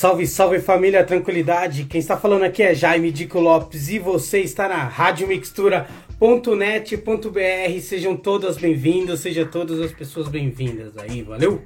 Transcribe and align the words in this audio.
Salve, 0.00 0.26
salve 0.26 0.58
família, 0.60 1.04
tranquilidade. 1.04 1.84
Quem 1.84 1.98
está 1.98 2.16
falando 2.16 2.44
aqui 2.44 2.62
é 2.62 2.74
Jaime 2.74 3.12
Dico 3.12 3.38
Lopes 3.38 3.90
e 3.90 3.98
você 3.98 4.40
está 4.40 4.66
na 4.66 4.84
radiomixtura.net.br. 4.84 7.80
Sejam 7.82 8.16
todas 8.16 8.56
bem-vindas, 8.56 9.20
sejam 9.20 9.46
todas 9.46 9.78
as 9.78 9.92
pessoas 9.92 10.28
bem-vindas 10.28 10.96
aí, 10.96 11.22
valeu? 11.22 11.60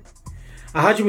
A 0.72 0.80
Rádio 0.80 1.06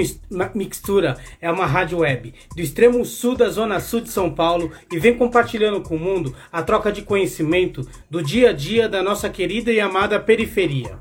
Mixtura 0.54 1.18
é 1.42 1.50
uma 1.50 1.66
rádio 1.66 2.02
web 2.02 2.32
do 2.56 2.62
extremo 2.62 3.04
sul 3.04 3.36
da 3.36 3.50
zona 3.50 3.80
sul 3.80 4.02
de 4.02 4.12
São 4.12 4.30
Paulo 4.30 4.72
e 4.92 5.00
vem 5.00 5.18
compartilhando 5.18 5.82
com 5.82 5.96
o 5.96 6.00
mundo 6.00 6.36
a 6.52 6.62
troca 6.62 6.92
de 6.92 7.02
conhecimento 7.02 7.90
do 8.08 8.22
dia 8.22 8.52
a 8.52 8.54
dia 8.54 8.88
da 8.88 9.02
nossa 9.02 9.32
querida 9.32 9.72
e 9.72 9.80
amada 9.80 10.20
periferia. 10.20 11.00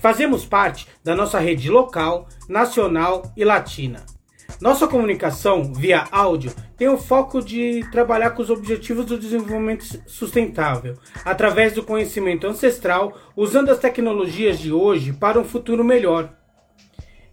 Fazemos 0.00 0.44
parte 0.44 0.88
da 1.04 1.14
nossa 1.14 1.38
rede 1.38 1.70
local, 1.70 2.26
nacional 2.48 3.32
e 3.36 3.44
latina. 3.44 4.15
Nossa 4.60 4.88
comunicação 4.88 5.74
via 5.74 6.08
áudio 6.10 6.50
tem 6.78 6.88
o 6.88 6.96
foco 6.96 7.42
de 7.42 7.84
trabalhar 7.92 8.30
com 8.30 8.40
os 8.40 8.48
objetivos 8.48 9.04
do 9.04 9.18
desenvolvimento 9.18 9.84
sustentável, 10.06 10.96
através 11.24 11.74
do 11.74 11.82
conhecimento 11.82 12.46
ancestral, 12.46 13.18
usando 13.36 13.70
as 13.70 13.78
tecnologias 13.78 14.58
de 14.58 14.72
hoje 14.72 15.12
para 15.12 15.38
um 15.38 15.44
futuro 15.44 15.84
melhor. 15.84 16.32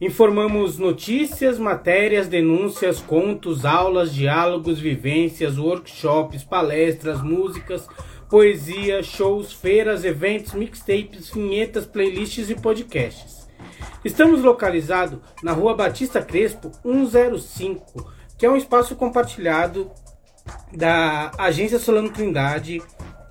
Informamos 0.01 0.77
notícias, 0.77 1.57
matérias, 1.57 2.27
denúncias, 2.27 2.99
contos, 2.99 3.63
aulas, 3.63 4.13
diálogos, 4.13 4.77
vivências, 4.77 5.57
workshops, 5.57 6.43
palestras, 6.43 7.21
músicas, 7.21 7.87
poesia, 8.29 9.01
shows, 9.01 9.53
feiras, 9.53 10.03
eventos, 10.03 10.53
mixtapes, 10.53 11.29
vinhetas, 11.29 11.85
playlists 11.85 12.49
e 12.49 12.55
podcasts. 12.55 13.32
Estamos 14.03 14.41
localizados 14.41 15.19
na 15.41 15.51
Rua 15.51 15.75
Batista 15.75 16.21
Crespo 16.21 16.71
105, 16.83 18.11
que 18.37 18.45
é 18.45 18.49
um 18.49 18.57
espaço 18.57 18.95
compartilhado 18.95 19.91
da 20.71 21.31
Agência 21.37 21.79
Solano 21.79 22.09
Trindade. 22.09 22.81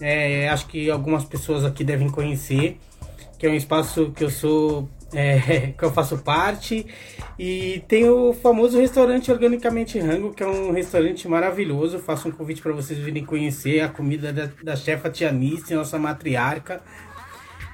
É, 0.00 0.48
acho 0.48 0.66
que 0.66 0.90
algumas 0.90 1.24
pessoas 1.24 1.64
aqui 1.64 1.84
devem 1.84 2.08
conhecer, 2.08 2.78
que 3.38 3.46
é 3.46 3.50
um 3.50 3.54
espaço 3.54 4.12
que 4.12 4.24
eu 4.24 4.30
sou 4.30 4.88
é, 5.12 5.72
que 5.76 5.84
eu 5.84 5.92
faço 5.92 6.18
parte. 6.18 6.86
E 7.38 7.82
tem 7.88 8.08
o 8.08 8.32
famoso 8.32 8.78
restaurante 8.78 9.30
Organicamente 9.30 9.98
Rango, 9.98 10.32
que 10.32 10.42
é 10.42 10.46
um 10.46 10.72
restaurante 10.72 11.28
maravilhoso. 11.28 11.98
Faço 11.98 12.28
um 12.28 12.32
convite 12.32 12.62
para 12.62 12.72
vocês 12.72 12.98
virem 12.98 13.24
conhecer 13.24 13.80
a 13.80 13.88
comida 13.88 14.32
da, 14.32 14.48
da 14.62 14.76
chefa 14.76 15.10
Tianice, 15.10 15.74
nossa 15.74 15.98
matriarca. 15.98 16.80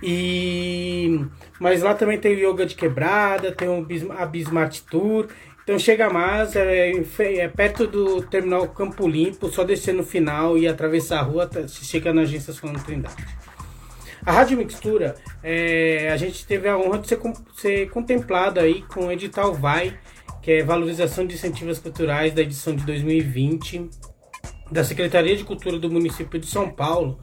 E 0.02 1.20
mas 1.58 1.82
lá 1.82 1.94
também 1.94 2.18
tem 2.18 2.34
o 2.34 2.52
yoga 2.52 2.64
de 2.64 2.74
quebrada, 2.74 3.52
tem 3.52 3.68
a 4.16 4.26
Bismart 4.26 4.80
Tour. 4.90 5.28
Então 5.62 5.78
chega 5.78 6.08
mais, 6.08 6.56
é, 6.56 6.92
é, 7.18 7.48
perto 7.48 7.86
do 7.86 8.22
terminal 8.22 8.66
Campo 8.68 9.06
Limpo, 9.06 9.50
só 9.50 9.64
descer 9.64 9.92
no 9.92 10.02
final 10.02 10.56
e 10.56 10.66
atravessar 10.66 11.18
a 11.18 11.22
rua, 11.22 11.50
se 11.68 11.84
chega 11.84 12.12
na 12.12 12.22
agência 12.22 12.54
Solano 12.54 12.82
Trindade. 12.82 13.22
A 14.24 14.32
Rádio 14.32 14.56
Mixtura, 14.56 15.14
é, 15.42 16.08
a 16.10 16.16
gente 16.16 16.46
teve 16.46 16.68
a 16.68 16.78
honra 16.78 16.98
de 16.98 17.08
ser, 17.08 17.20
ser 17.56 17.90
contemplado 17.90 18.60
aí 18.60 18.82
com 18.82 19.06
o 19.06 19.12
edital 19.12 19.52
VAI, 19.52 19.98
que 20.42 20.52
é 20.52 20.62
Valorização 20.62 21.26
de 21.26 21.34
Incentivos 21.34 21.78
Culturais 21.78 22.32
da 22.32 22.40
edição 22.40 22.74
de 22.74 22.84
2020 22.84 23.90
da 24.70 24.84
Secretaria 24.84 25.36
de 25.36 25.44
Cultura 25.44 25.78
do 25.78 25.90
município 25.90 26.38
de 26.38 26.46
São 26.46 26.70
Paulo 26.70 27.18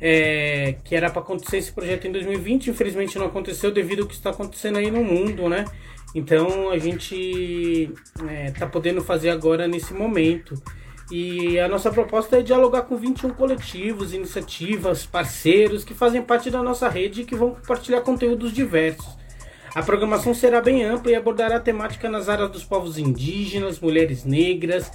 é, 0.00 0.76
que 0.84 0.94
era 0.94 1.10
para 1.10 1.20
acontecer 1.20 1.58
esse 1.58 1.72
projeto 1.72 2.06
em 2.06 2.12
2020, 2.12 2.70
infelizmente 2.70 3.18
não 3.18 3.26
aconteceu 3.26 3.70
devido 3.70 4.02
ao 4.02 4.08
que 4.08 4.14
está 4.14 4.30
acontecendo 4.30 4.78
aí 4.78 4.90
no 4.90 5.02
mundo, 5.02 5.48
né? 5.48 5.64
Então 6.14 6.70
a 6.70 6.78
gente 6.78 7.90
está 8.18 8.66
é, 8.66 8.68
podendo 8.68 9.02
fazer 9.02 9.30
agora 9.30 9.66
nesse 9.66 9.92
momento. 9.92 10.54
E 11.10 11.58
a 11.60 11.68
nossa 11.68 11.90
proposta 11.90 12.38
é 12.38 12.42
dialogar 12.42 12.82
com 12.82 12.96
21 12.96 13.30
coletivos, 13.30 14.14
iniciativas, 14.14 15.04
parceiros 15.04 15.84
que 15.84 15.92
fazem 15.92 16.22
parte 16.22 16.50
da 16.50 16.62
nossa 16.62 16.88
rede 16.88 17.22
e 17.22 17.24
que 17.24 17.34
vão 17.34 17.50
compartilhar 17.50 18.00
conteúdos 18.00 18.52
diversos. 18.52 19.23
A 19.74 19.82
programação 19.82 20.32
será 20.32 20.60
bem 20.60 20.84
ampla 20.84 21.10
e 21.10 21.16
abordará 21.16 21.56
a 21.56 21.60
temática 21.60 22.08
nas 22.08 22.28
áreas 22.28 22.48
dos 22.48 22.62
povos 22.62 22.96
indígenas, 22.96 23.80
mulheres 23.80 24.24
negras, 24.24 24.88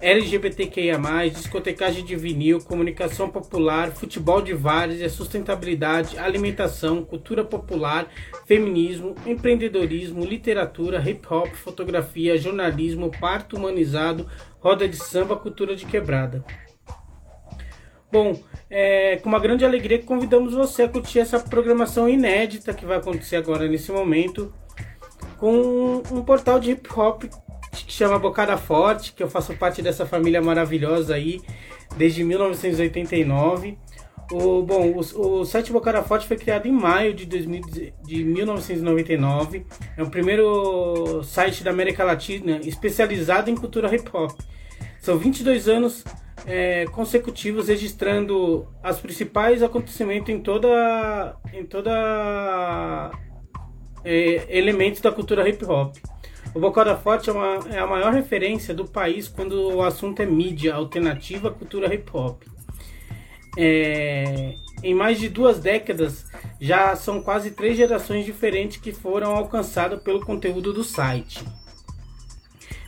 LGBTQIA+, 0.00 0.96
discotecagem 1.28 2.04
de 2.04 2.14
vinil, 2.14 2.60
comunicação 2.60 3.28
popular, 3.28 3.90
futebol 3.90 4.40
de 4.40 4.54
várias, 4.54 5.10
sustentabilidade, 5.10 6.16
alimentação, 6.16 7.04
cultura 7.04 7.42
popular, 7.44 8.06
feminismo, 8.46 9.16
empreendedorismo, 9.26 10.24
literatura, 10.24 11.02
hip 11.04 11.26
hop, 11.28 11.48
fotografia, 11.48 12.38
jornalismo, 12.38 13.10
parto 13.20 13.56
humanizado, 13.56 14.30
roda 14.60 14.86
de 14.86 14.96
samba, 14.96 15.34
cultura 15.34 15.74
de 15.74 15.84
quebrada. 15.86 16.44
Bom, 18.12 18.38
é 18.68 19.16
com 19.16 19.28
uma 19.28 19.38
grande 19.38 19.64
alegria 19.64 19.98
que 19.98 20.04
convidamos 20.04 20.52
você 20.52 20.82
a 20.82 20.88
curtir 20.88 21.20
essa 21.20 21.38
programação 21.38 22.08
inédita 22.08 22.74
que 22.74 22.84
vai 22.84 22.98
acontecer 22.98 23.36
agora 23.36 23.68
nesse 23.68 23.92
momento 23.92 24.52
com 25.38 26.02
um 26.10 26.22
portal 26.22 26.60
de 26.60 26.72
hip 26.72 26.88
hop 26.94 27.24
que 27.72 27.92
chama 27.92 28.18
Bocada 28.18 28.56
Forte, 28.56 29.12
que 29.12 29.22
eu 29.22 29.30
faço 29.30 29.54
parte 29.54 29.80
dessa 29.80 30.04
família 30.04 30.42
maravilhosa 30.42 31.14
aí 31.14 31.40
desde 31.96 32.22
1989. 32.24 33.78
O, 34.32 34.62
bom, 34.62 34.92
o, 34.92 35.40
o 35.40 35.44
site 35.44 35.72
Bocada 35.72 36.02
Forte 36.02 36.26
foi 36.26 36.36
criado 36.36 36.66
em 36.66 36.72
maio 36.72 37.14
de, 37.14 37.26
2000, 37.26 37.62
de 38.04 38.24
1999. 38.24 39.66
É 39.96 40.02
o 40.02 40.10
primeiro 40.10 41.22
site 41.24 41.64
da 41.64 41.70
América 41.70 42.04
Latina 42.04 42.60
especializado 42.62 43.50
em 43.50 43.56
cultura 43.56 43.92
hip 43.94 44.08
hop. 44.12 44.38
São 45.00 45.16
22 45.16 45.68
anos 45.68 46.04
é, 46.46 46.86
consecutivos 46.86 47.68
registrando 47.68 48.66
os 48.82 48.98
principais 48.98 49.62
acontecimentos 49.62 50.28
em 50.30 50.40
toda 50.40 51.36
em 51.52 51.64
toda 51.64 53.10
é, 54.04 54.46
elementos 54.48 55.00
da 55.00 55.12
cultura 55.12 55.48
hip 55.48 55.64
hop. 55.64 55.96
O 56.54 56.58
Bocada 56.58 56.96
Forte 56.96 57.30
é, 57.30 57.32
uma, 57.32 57.60
é 57.70 57.78
a 57.78 57.86
maior 57.86 58.12
referência 58.12 58.74
do 58.74 58.84
país 58.84 59.28
quando 59.28 59.76
o 59.76 59.82
assunto 59.82 60.20
é 60.20 60.26
mídia 60.26 60.74
alternativa, 60.74 61.50
cultura 61.50 61.92
hip 61.94 62.10
hop. 62.12 62.42
É, 63.56 64.54
em 64.82 64.94
mais 64.94 65.18
de 65.18 65.28
duas 65.28 65.60
décadas, 65.60 66.26
já 66.60 66.96
são 66.96 67.22
quase 67.22 67.50
três 67.50 67.76
gerações 67.76 68.24
diferentes 68.24 68.78
que 68.78 68.92
foram 68.92 69.34
alcançadas 69.36 70.02
pelo 70.02 70.24
conteúdo 70.24 70.72
do 70.72 70.82
site. 70.82 71.44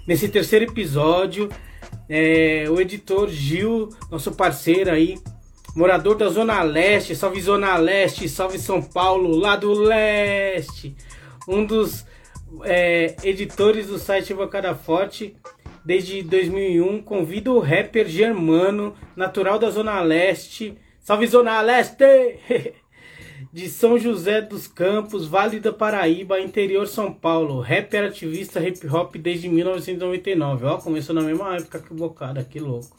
Nesse 0.07 0.29
terceiro 0.29 0.65
episódio, 0.65 1.49
é, 2.09 2.67
o 2.69 2.81
editor 2.81 3.29
Gil, 3.29 3.89
nosso 4.11 4.33
parceiro 4.33 4.91
aí, 4.91 5.19
morador 5.75 6.17
da 6.17 6.29
Zona 6.29 6.63
Leste, 6.63 7.17
salve 7.17 7.41
Zona 7.41 7.77
Leste, 7.77 8.29
salve 8.29 8.59
São 8.59 8.83
Paulo, 8.83 9.37
lá 9.37 9.57
do 9.57 9.73
Leste, 9.73 10.95
um 11.49 11.65
dos 11.65 12.05
é, 12.65 13.17
editores 13.25 13.87
do 13.87 13.99
site 13.99 14.35
Bocada 14.35 14.75
Forte. 14.75 15.37
Desde 15.85 16.23
2001, 16.23 17.03
convida 17.03 17.51
o 17.51 17.59
rapper 17.59 18.07
germano, 18.07 18.95
natural 19.17 19.59
da 19.59 19.69
Zona 19.69 20.01
Leste, 20.01 20.79
salve 21.01 21.27
Zona 21.27 21.61
Leste! 21.61 22.05
de 23.53 23.69
São 23.69 23.99
José 23.99 24.41
dos 24.41 24.67
Campos, 24.67 25.27
Vale 25.27 25.61
do 25.61 25.75
Paraíba, 25.75 26.41
interior 26.41 26.89
São 26.89 27.13
Paulo. 27.13 27.61
Rapper 27.61 28.07
ativista 28.07 28.67
hip 28.67 28.87
hop 28.87 29.15
desde 29.17 29.47
1999. 29.47 30.65
Ó, 30.65 30.79
começou 30.79 31.15
na 31.15 31.21
mesma 31.21 31.57
época 31.57 31.79
que 31.79 31.93
o 31.93 31.97
Bocada, 31.97 32.43
que 32.43 32.59
louco. 32.59 32.97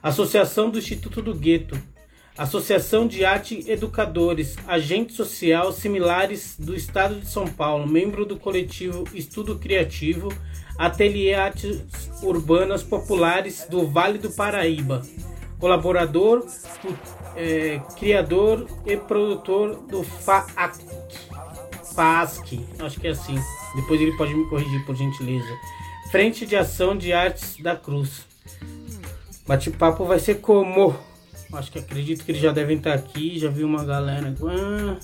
Associação 0.00 0.70
do 0.70 0.78
Instituto 0.78 1.20
do 1.20 1.34
Gueto. 1.34 1.76
Associação 2.38 3.06
de 3.06 3.26
Arte 3.26 3.62
Educadores, 3.68 4.56
agente 4.66 5.12
social 5.12 5.70
similares 5.70 6.56
do 6.58 6.74
Estado 6.74 7.16
de 7.16 7.26
São 7.26 7.46
Paulo, 7.46 7.86
membro 7.86 8.24
do 8.24 8.38
coletivo 8.38 9.04
Estudo 9.12 9.58
Criativo, 9.58 10.32
Ateliê 10.78 11.34
Artes 11.34 11.82
Urbanas 12.22 12.82
Populares 12.82 13.66
do 13.68 13.86
Vale 13.86 14.16
do 14.16 14.30
Paraíba, 14.30 15.02
colaborador 15.58 16.46
é, 17.36 17.80
criador 17.98 18.66
e 18.86 18.96
produtor 18.96 19.76
do 19.88 20.02
FAAC. 20.02 20.78
FASC, 21.94 22.60
acho 22.78 23.00
que 23.00 23.06
é 23.06 23.10
assim. 23.10 23.38
Depois 23.76 24.00
ele 24.00 24.16
pode 24.16 24.34
me 24.34 24.48
corrigir, 24.48 24.84
por 24.84 24.94
gentileza. 24.96 25.58
Frente 26.10 26.46
de 26.46 26.56
Ação 26.56 26.96
de 26.96 27.12
Artes 27.12 27.56
da 27.58 27.76
Cruz. 27.76 28.26
Bate-papo 29.46 30.04
vai 30.04 30.18
ser 30.18 30.36
como? 30.36 30.94
Acho 31.52 31.70
que 31.70 31.78
acredito 31.78 32.24
que 32.24 32.32
eles 32.32 32.40
já 32.40 32.52
devem 32.52 32.78
estar 32.78 32.94
aqui. 32.94 33.38
Já 33.38 33.48
vi 33.48 33.64
uma 33.64 33.84
galera. 33.84 34.34
Ah, 34.42 34.98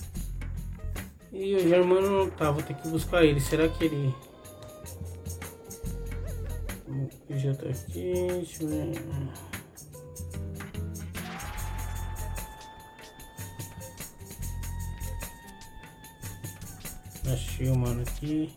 e 1.33 1.55
o 1.55 1.61
Germano 1.61 2.11
não 2.11 2.31
tá, 2.31 2.51
vou 2.51 2.63
ter 2.63 2.75
que 2.75 2.89
buscar 2.89 3.25
ele. 3.25 3.41
Será 3.41 3.69
que 3.69 3.85
ele. 3.85 4.15
Ele 7.29 7.39
já 7.39 7.55
tá 7.55 7.69
aqui. 7.69 8.13
Deixa 8.29 8.63
eu 8.63 8.69
ver. 8.69 9.48
Achei 17.33 17.69
o 17.69 17.77
mano 17.77 18.03
aqui. 18.03 18.51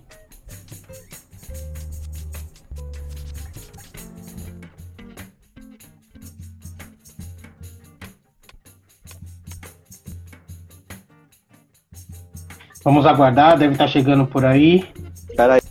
Vamos 12.84 13.06
aguardar, 13.06 13.58
deve 13.58 13.74
estar 13.74 13.88
chegando 13.88 14.26
por 14.26 14.44
aí. 14.44 14.88
Peraí, 15.36 15.62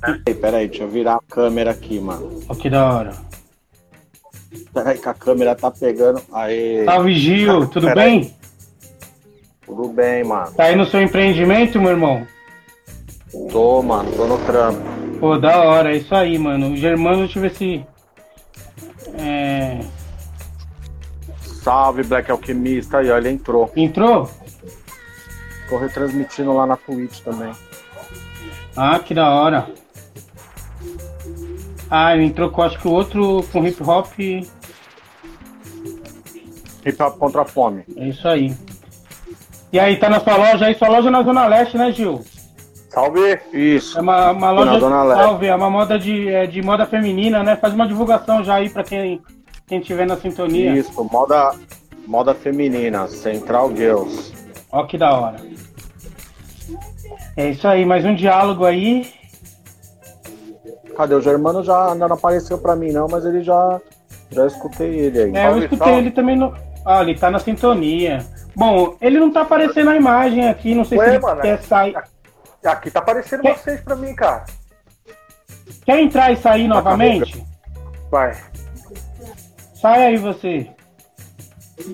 peraí, 0.00 0.34
peraí, 0.34 0.68
deixa 0.68 0.84
eu 0.84 0.88
virar 0.88 1.16
a 1.16 1.20
câmera 1.28 1.72
aqui, 1.72 1.98
mano. 1.98 2.40
Ó, 2.48 2.54
que 2.54 2.70
da 2.70 2.92
hora. 2.92 3.12
Peraí, 4.72 4.98
que 4.98 5.08
a 5.08 5.14
câmera 5.14 5.54
tá 5.56 5.70
pegando. 5.70 6.22
Aê. 6.32 6.84
Salve, 6.84 7.14
Gil, 7.14 7.66
tudo 7.66 7.92
bem? 7.92 8.36
Tudo 9.66 9.88
bem, 9.88 10.22
mano. 10.22 10.52
Tá 10.52 10.64
aí 10.64 10.76
no 10.76 10.86
seu 10.86 11.02
empreendimento, 11.02 11.80
meu 11.80 11.90
irmão? 11.90 12.26
Tô, 13.50 13.82
mano, 13.82 14.10
tô 14.12 14.26
no 14.26 14.38
trampo. 14.38 14.80
Pô, 15.20 15.38
da 15.38 15.62
hora, 15.62 15.92
é 15.92 15.98
isso 15.98 16.14
aí, 16.14 16.38
mano. 16.38 16.72
O 16.72 16.76
Germano, 16.76 17.18
deixa 17.18 17.38
eu 17.38 17.42
ver 17.42 17.50
se. 17.52 17.84
É... 19.18 19.80
Salve, 21.62 22.02
Black 22.02 22.30
Alquimista. 22.30 22.98
Aí, 22.98 23.10
ó, 23.10 23.18
ele 23.18 23.30
entrou. 23.30 23.70
Entrou? 23.76 24.28
Tô 25.68 25.78
retransmitindo 25.78 26.52
lá 26.52 26.66
na 26.66 26.76
Twitch 26.76 27.20
também. 27.20 27.52
Ah, 28.76 28.98
que 28.98 29.14
da 29.14 29.30
hora. 29.30 29.68
Ah, 31.90 32.14
ele 32.14 32.24
entrou 32.24 32.50
com 32.50 32.62
acho 32.62 32.78
que 32.78 32.88
o 32.88 32.92
outro 32.92 33.44
com 33.52 33.66
hip 33.66 33.82
hop. 33.82 34.18
Hip 36.86 37.02
Hop 37.02 37.18
contra 37.18 37.42
a 37.42 37.44
fome. 37.44 37.84
É 37.96 38.08
isso 38.08 38.26
aí. 38.26 38.56
E 39.72 39.78
aí, 39.78 39.96
tá 39.96 40.08
na 40.08 40.18
sua 40.18 40.36
loja 40.36 40.66
aí? 40.66 40.74
Sua 40.74 40.88
loja 40.88 41.08
é 41.08 41.10
na 41.10 41.22
Zona 41.22 41.46
Leste, 41.46 41.76
né, 41.76 41.92
Gil? 41.92 42.24
Salve! 42.90 43.38
Isso. 43.52 43.96
É 43.96 44.00
uma, 44.00 44.32
uma 44.32 44.50
loja 44.50 44.80
Zona 44.80 45.04
Leste. 45.04 45.22
salve, 45.22 45.46
é 45.46 45.54
uma 45.54 45.70
moda 45.70 45.96
de, 45.98 46.28
é, 46.28 46.46
de 46.46 46.60
moda 46.60 46.84
feminina, 46.84 47.42
né? 47.42 47.56
Faz 47.56 47.72
uma 47.72 47.86
divulgação 47.86 48.42
já 48.42 48.56
aí 48.56 48.68
pra 48.68 48.82
quem, 48.82 49.22
quem 49.66 49.80
tiver 49.80 50.06
na 50.06 50.16
sintonia. 50.16 50.72
Isso, 50.72 51.08
moda, 51.10 51.54
moda 52.06 52.34
feminina, 52.34 53.06
Central 53.06 53.74
Girls. 53.74 54.34
Ó 54.72 54.84
que 54.84 54.98
da 54.98 55.14
hora. 55.14 55.36
É 57.36 57.50
isso 57.50 57.66
aí, 57.66 57.86
mais 57.86 58.04
um 58.04 58.14
diálogo 58.14 58.64
aí. 58.64 59.08
Cadê? 60.96 61.14
O 61.14 61.20
Germano 61.20 61.62
já 61.62 61.92
ainda 61.92 62.08
não 62.08 62.16
apareceu 62.16 62.58
pra 62.58 62.74
mim, 62.74 62.90
não, 62.90 63.06
mas 63.08 63.24
ele 63.24 63.42
já. 63.42 63.80
Já 64.32 64.46
escutei 64.46 64.98
ele 64.98 65.22
aí. 65.22 65.36
É, 65.36 65.48
eu 65.48 65.58
escutei 65.58 65.94
ele 65.94 66.10
também 66.10 66.36
no. 66.36 66.52
Ah, 66.84 67.02
ele 67.02 67.14
tá 67.14 67.30
na 67.30 67.38
sintonia. 67.38 68.18
Bom, 68.56 68.96
ele 69.00 69.20
não 69.20 69.30
tá 69.30 69.42
aparecendo 69.42 69.86
na 69.86 69.96
imagem 69.96 70.48
aqui, 70.48 70.74
não 70.74 70.84
sei 70.84 70.98
Ué, 70.98 71.04
se 71.04 71.10
ele 71.12 71.18
mano, 71.20 71.40
quer 71.40 71.62
sair. 71.62 71.96
Aqui 72.64 72.90
tá 72.90 72.98
aparecendo 73.00 73.42
Quer- 73.42 73.56
vocês 73.58 73.80
pra 73.80 73.96
mim, 73.96 74.14
cara. 74.14 74.44
Quer 75.84 76.00
entrar 76.00 76.30
e 76.32 76.36
sair 76.36 76.68
novamente? 76.68 77.44
Vai. 78.10 78.36
Sai 79.74 80.06
aí 80.06 80.16
você. 80.18 80.70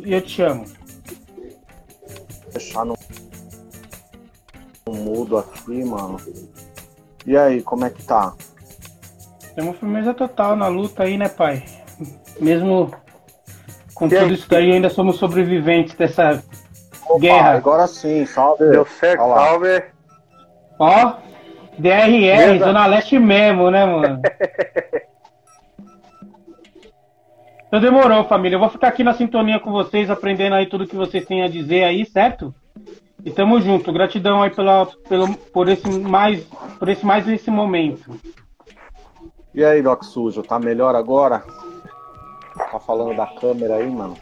E 0.05 0.13
eu 0.13 0.21
te 0.21 0.31
chamo. 0.31 0.65
deixar 2.53 2.85
no, 2.85 2.97
no 4.87 4.93
mudo 4.95 5.39
aqui, 5.39 5.85
mano. 5.85 6.17
E 7.27 7.37
aí, 7.37 7.63
como 7.63 7.85
é 7.85 7.91
que 7.91 8.03
tá? 8.03 8.33
Temos 9.55 9.77
firmeza 9.79 10.15
total 10.15 10.57
na 10.57 10.67
luta 10.69 11.03
aí, 11.05 11.17
né, 11.19 11.29
pai? 11.29 11.65
Mesmo 12.41 12.93
com 13.95 14.07
E 14.07 14.11
tudo 14.11 14.25
aí? 14.25 14.35
isso 14.35 14.49
daí, 14.49 14.73
ainda 14.73 14.91
somos 14.91 15.17
sobreviventes 15.17 15.95
dessa 15.95 16.43
Opa, 17.09 17.19
guerra. 17.21 17.53
agora 17.57 17.87
sim, 17.87 18.25
salve. 18.27 18.69
Deu 18.71 18.87
certo, 18.87 19.21
salve. 19.23 19.85
Ó, 20.79 21.15
DRR. 21.79 22.59
Zona 22.59 22.87
Leste 22.87 23.19
mesmo, 23.19 23.71
né, 23.71 23.85
mano? 23.85 24.21
Então 27.69 27.81
demorou, 27.81 28.25
família. 28.25 28.57
Eu 28.57 28.61
vou 28.61 28.69
ficar 28.69 28.89
aqui 28.89 29.03
na 29.03 29.13
sintonia 29.13 29.59
com 29.59 29.73
vocês, 29.73 30.09
aprendendo 30.09 30.55
aí 30.55 30.67
tudo 30.67 30.87
que 30.87 30.95
vocês 30.95 31.25
têm 31.27 31.43
a 31.43 31.49
dizer 31.49 31.83
aí, 31.83 32.07
certo? 32.07 32.55
E 33.25 33.31
tamo 33.31 33.61
junto. 33.61 33.93
Gratidão 33.93 34.41
aí 34.41 34.51
pela, 34.51 34.87
pelo, 35.09 35.37
por 35.37 35.69
esse 35.69 35.87
mais, 35.99 36.45
por 36.79 36.89
esse 36.89 37.05
mais 37.05 37.29
esse 37.29 37.51
momento. 37.51 38.19
E 39.53 39.65
aí, 39.65 39.83
Doc 39.83 40.05
Sujo, 40.05 40.45
tá 40.45 40.61
melhor 40.61 40.95
agora? 40.95 41.43
Tá 42.71 42.79
falando 42.79 43.17
da 43.17 43.27
câmera 43.27 43.75
aí, 43.77 43.91
mano? 43.91 44.17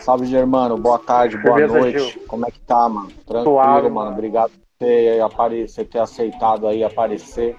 Salve, 0.00 0.26
Germano. 0.26 0.76
Boa 0.76 0.98
tarde, 0.98 1.38
boa 1.38 1.54
Beleza, 1.56 1.78
noite. 1.78 1.98
Gil? 1.98 2.22
Como 2.28 2.46
é 2.46 2.50
que 2.50 2.60
tá, 2.60 2.88
mano? 2.90 3.08
Tranquilo, 3.26 3.44
Suave, 3.44 3.88
mano. 3.88 3.94
mano. 3.94 4.10
Obrigado 4.12 4.61
apare... 5.24 5.68
você 5.68 5.84
ter 5.84 5.98
aceitado 5.98 6.66
aí 6.66 6.82
aparecer. 6.82 7.56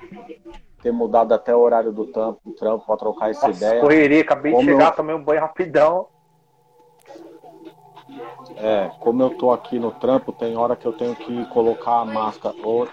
Ter 0.82 0.92
mudado 0.92 1.34
até 1.34 1.56
o 1.56 1.60
horário 1.60 1.92
do 1.94 2.06
trampo, 2.06 2.52
trampo 2.60 2.86
pra 2.86 2.98
trocar 2.98 3.30
essa 3.30 3.48
Nossa, 3.48 3.66
ideia. 3.66 3.82
correria, 3.82 4.22
acabei 4.22 4.52
de 4.52 4.58
Como 4.58 4.70
chegar, 4.70 4.92
eu- 4.92 4.96
tomei 4.96 5.16
um 5.16 5.24
banho 5.24 5.40
rapidão. 5.42 6.08
É, 8.58 8.92
como 9.00 9.22
eu 9.24 9.30
tô 9.30 9.52
aqui 9.52 9.80
no 9.80 9.92
trampo, 9.92 10.32
tem 10.32 10.56
hora 10.56 10.76
que 10.76 10.86
eu 10.86 10.94
tenho 10.94 11.16
que 11.16 11.46
colocar 11.46 12.02
a 12.02 12.06
máscara. 12.06 12.56
Ô, 12.64 12.86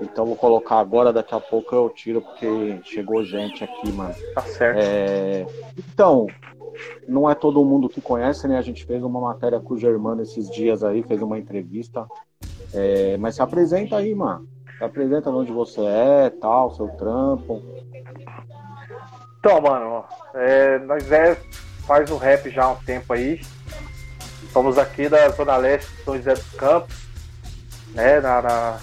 Então 0.00 0.26
vou 0.26 0.36
colocar 0.36 0.78
agora, 0.78 1.12
daqui 1.12 1.34
a 1.34 1.40
pouco 1.40 1.74
eu 1.74 1.88
tiro, 1.90 2.20
porque 2.22 2.80
chegou 2.82 3.22
gente 3.24 3.62
aqui, 3.62 3.92
mano. 3.92 4.14
Tá 4.34 4.40
certo. 4.42 4.78
É, 4.80 5.46
Então, 5.78 6.26
não 7.06 7.28
é 7.28 7.34
todo 7.34 7.64
mundo 7.64 7.88
que 7.88 8.00
conhece, 8.00 8.46
né? 8.48 8.58
A 8.58 8.62
gente 8.62 8.84
fez 8.84 9.02
uma 9.02 9.20
matéria 9.20 9.60
com 9.60 9.74
o 9.74 9.78
Germano 9.78 10.22
esses 10.22 10.50
dias 10.50 10.82
aí, 10.82 11.02
fez 11.02 11.20
uma 11.22 11.38
entrevista. 11.38 12.06
É, 12.72 13.16
Mas 13.18 13.34
se 13.34 13.42
apresenta 13.42 13.96
aí, 13.96 14.14
mano. 14.14 14.46
Se 14.78 14.84
apresenta 14.84 15.30
de 15.30 15.36
onde 15.36 15.52
você 15.52 15.80
é, 15.82 16.30
tal, 16.30 16.74
seu 16.74 16.88
trampo. 16.88 17.62
Então, 19.38 19.60
mano, 19.60 20.04
é, 20.34 20.78
nós 20.78 21.10
é, 21.10 21.36
faz 21.86 22.10
o 22.10 22.16
rap 22.16 22.48
já 22.50 22.64
há 22.64 22.72
um 22.72 22.76
tempo 22.76 23.12
aí. 23.12 23.40
Somos 24.52 24.78
aqui 24.78 25.08
da 25.08 25.28
Zona 25.30 25.56
Leste 25.56 25.90
São 26.04 26.16
José 26.16 26.34
dos 26.34 26.50
Campos, 26.52 26.94
né? 27.94 28.20
Na, 28.20 28.42
na, 28.42 28.80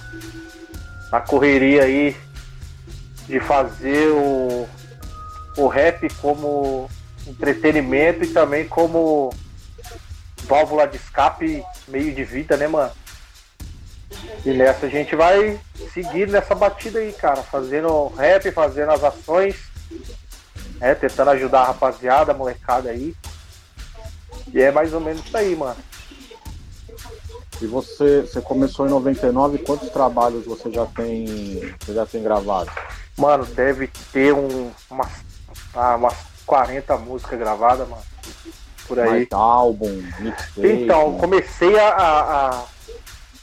na 1.12 1.22
correria 1.22 1.84
aí 1.84 2.16
de 3.28 3.40
fazer 3.40 4.10
o, 4.12 4.68
o 5.58 5.68
rap 5.68 6.08
como 6.16 6.90
entretenimento 7.30 8.24
e 8.24 8.28
também 8.28 8.68
como 8.68 9.32
válvula 10.44 10.88
de 10.88 10.98
escape, 10.98 11.64
meio 11.88 12.14
de 12.14 12.24
vida, 12.24 12.58
né, 12.58 12.68
mano? 12.68 12.92
E 14.46 14.52
nessa 14.52 14.88
a 14.88 14.90
gente 14.90 15.16
vai 15.16 15.60
seguir 15.94 16.28
nessa 16.28 16.56
batida 16.56 17.00
aí, 17.00 17.14
cara, 17.14 17.44
fazendo 17.44 18.08
rap, 18.08 18.52
fazendo 18.52 18.92
as 18.92 19.04
ações 19.04 19.70
é, 20.82 20.96
tentando 20.96 21.32
ajudar 21.32 21.62
a 21.62 21.66
rapaziada, 21.66 22.32
a 22.32 22.36
molecada 22.36 22.90
aí. 22.90 23.16
E 24.54 24.62
é 24.62 24.72
mais 24.72 24.94
ou 24.94 25.00
menos 25.00 25.26
isso 25.26 25.38
aí, 25.38 25.56
mano. 25.56 25.78
E 27.62 27.68
você, 27.68 28.22
você 28.22 28.40
começou 28.40 28.88
em 28.88 28.90
99, 28.90 29.58
quantos 29.60 29.90
trabalhos 29.90 30.46
você 30.46 30.72
já 30.72 30.86
tem, 30.86 31.76
você 31.80 31.94
já 31.94 32.06
tem 32.06 32.24
gravado? 32.24 32.72
Mano, 33.18 33.46
deve 33.46 33.90
ter 34.14 34.34
um, 34.34 34.72
umas, 34.90 35.12
ah, 35.76 35.96
umas 35.98 36.16
40 36.50 36.98
músicas 36.98 37.38
gravadas, 37.38 37.88
mano. 37.88 38.02
Por 38.88 39.00
aí. 39.00 39.10
Mais 39.10 39.28
álbum, 39.32 40.02
mixtape? 40.20 40.68
Então, 40.68 41.16
comecei 41.20 41.78
a, 41.80 41.90
a, 41.90 42.66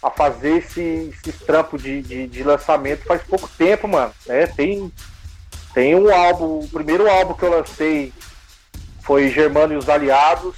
a- 0.02 0.10
fazer 0.10 0.58
esse, 0.58 1.12
esse 1.14 1.32
trampo 1.44 1.78
de, 1.78 2.02
de, 2.02 2.26
de 2.26 2.42
lançamento 2.42 3.04
faz 3.04 3.22
pouco 3.22 3.48
tempo, 3.56 3.86
mano. 3.86 4.12
né? 4.26 4.46
tem, 4.48 4.92
tem 5.72 5.94
um 5.94 6.12
álbum, 6.12 6.58
o 6.58 6.68
primeiro 6.68 7.08
álbum 7.08 7.34
que 7.34 7.44
eu 7.44 7.50
lancei 7.50 8.12
foi 9.02 9.30
Germano 9.30 9.74
e 9.74 9.76
os 9.76 9.88
Aliados. 9.88 10.56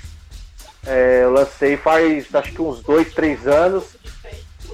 É, 0.86 1.20
eu 1.24 1.32
lancei 1.32 1.76
faz 1.76 2.34
acho 2.34 2.52
que 2.52 2.62
uns 2.62 2.80
dois, 2.82 3.12
três 3.12 3.46
anos. 3.46 3.84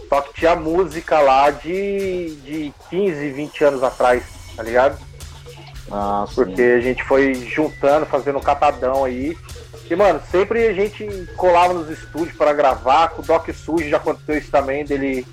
Só 0.09 0.21
que 0.21 0.35
tinha 0.35 0.55
música 0.55 1.19
lá 1.21 1.51
de, 1.51 2.37
de 2.37 2.75
15, 2.91 3.31
20 3.33 3.65
anos 3.65 3.83
atrás, 3.83 4.23
tá 4.55 4.63
ligado? 4.63 4.97
Ah, 5.91 6.25
sim. 6.29 6.35
Porque 6.35 6.63
a 6.63 6.81
gente 6.81 7.03
foi 7.05 7.35
juntando, 7.35 8.07
fazendo 8.07 8.39
um 8.39 8.43
catadão 8.43 9.05
aí. 9.05 9.37
E, 9.91 9.95
mano, 9.95 10.21
sempre 10.31 10.67
a 10.67 10.73
gente 10.73 11.07
colava 11.37 11.75
nos 11.75 11.91
estúdios 11.91 12.37
para 12.37 12.53
gravar. 12.53 13.09
Com 13.11 13.23
o 13.23 13.25
Doc 13.25 13.49
Sujo 13.51 13.89
já 13.89 13.99
aconteceu 13.99 14.39
isso 14.39 14.51
também, 14.51 14.85
dele 14.85 15.27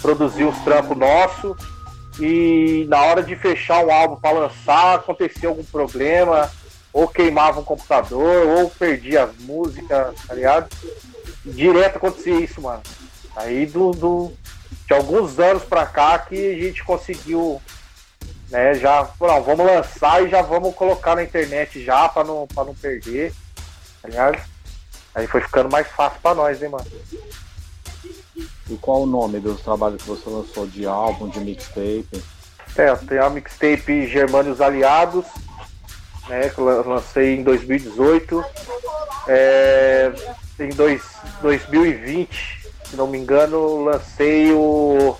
produzir 0.00 0.44
uns 0.44 0.58
trampos 0.60 0.96
nossos. 0.96 1.56
E 2.18 2.86
na 2.88 3.00
hora 3.02 3.22
de 3.22 3.36
fechar 3.36 3.84
um 3.84 3.92
álbum 3.92 4.16
para 4.16 4.38
lançar, 4.38 4.96
acontecia 4.96 5.48
algum 5.48 5.64
problema. 5.64 6.50
Ou 6.92 7.08
queimava 7.08 7.60
um 7.60 7.64
computador, 7.64 8.46
ou 8.46 8.70
perdia 8.70 9.24
as 9.24 9.36
músicas, 9.38 10.14
tá 10.26 10.34
ligado? 10.34 10.68
Direto 11.44 11.96
acontecia 11.96 12.38
isso, 12.38 12.60
mano. 12.60 12.82
Aí 13.34 13.64
do, 13.64 13.92
do, 13.92 14.32
de 14.86 14.92
alguns 14.92 15.38
anos 15.38 15.64
pra 15.64 15.86
cá 15.86 16.18
que 16.18 16.52
a 16.52 16.58
gente 16.58 16.84
conseguiu 16.84 17.60
né? 18.52 18.74
Já, 18.74 19.08
não, 19.20 19.42
vamos 19.42 19.66
lançar 19.66 20.22
e 20.22 20.28
já 20.28 20.42
vamos 20.42 20.74
colocar 20.74 21.16
na 21.16 21.24
internet 21.24 21.82
já 21.82 22.08
para 22.08 22.22
não, 22.24 22.46
pra 22.46 22.62
não 22.64 22.74
perder, 22.74 23.32
tá 24.00 24.08
ligado? 24.08 24.38
Aí 25.14 25.26
foi 25.26 25.40
ficando 25.40 25.70
mais 25.70 25.86
fácil 25.88 26.20
pra 26.22 26.34
nós, 26.34 26.62
hein, 26.62 26.68
mano? 26.68 26.86
E 28.70 28.76
qual 28.80 29.02
o 29.02 29.06
nome 29.06 29.40
dos 29.40 29.60
trabalhos 29.62 30.02
que 30.02 30.08
você 30.08 30.28
lançou 30.30 30.66
de 30.66 30.86
álbum, 30.86 31.28
de 31.28 31.40
mixtape? 31.40 32.22
É, 32.76 32.94
tenho 32.94 33.24
a 33.24 33.30
mixtape 33.30 34.06
Germano 34.06 34.48
e 34.50 34.52
os 34.52 34.60
Aliados, 34.60 35.24
né? 36.28 36.48
Que 36.48 36.58
eu 36.58 36.64
lan- 36.64 36.82
lancei 36.94 37.36
em 37.36 37.42
2018. 37.42 38.44
É, 39.28 40.12
em 40.60 40.70
dois, 40.70 41.02
2020 41.42 42.62
se 42.84 42.96
não 42.96 43.06
me 43.06 43.16
engano, 43.16 43.84
lancei 43.84 44.52
o 44.52 45.16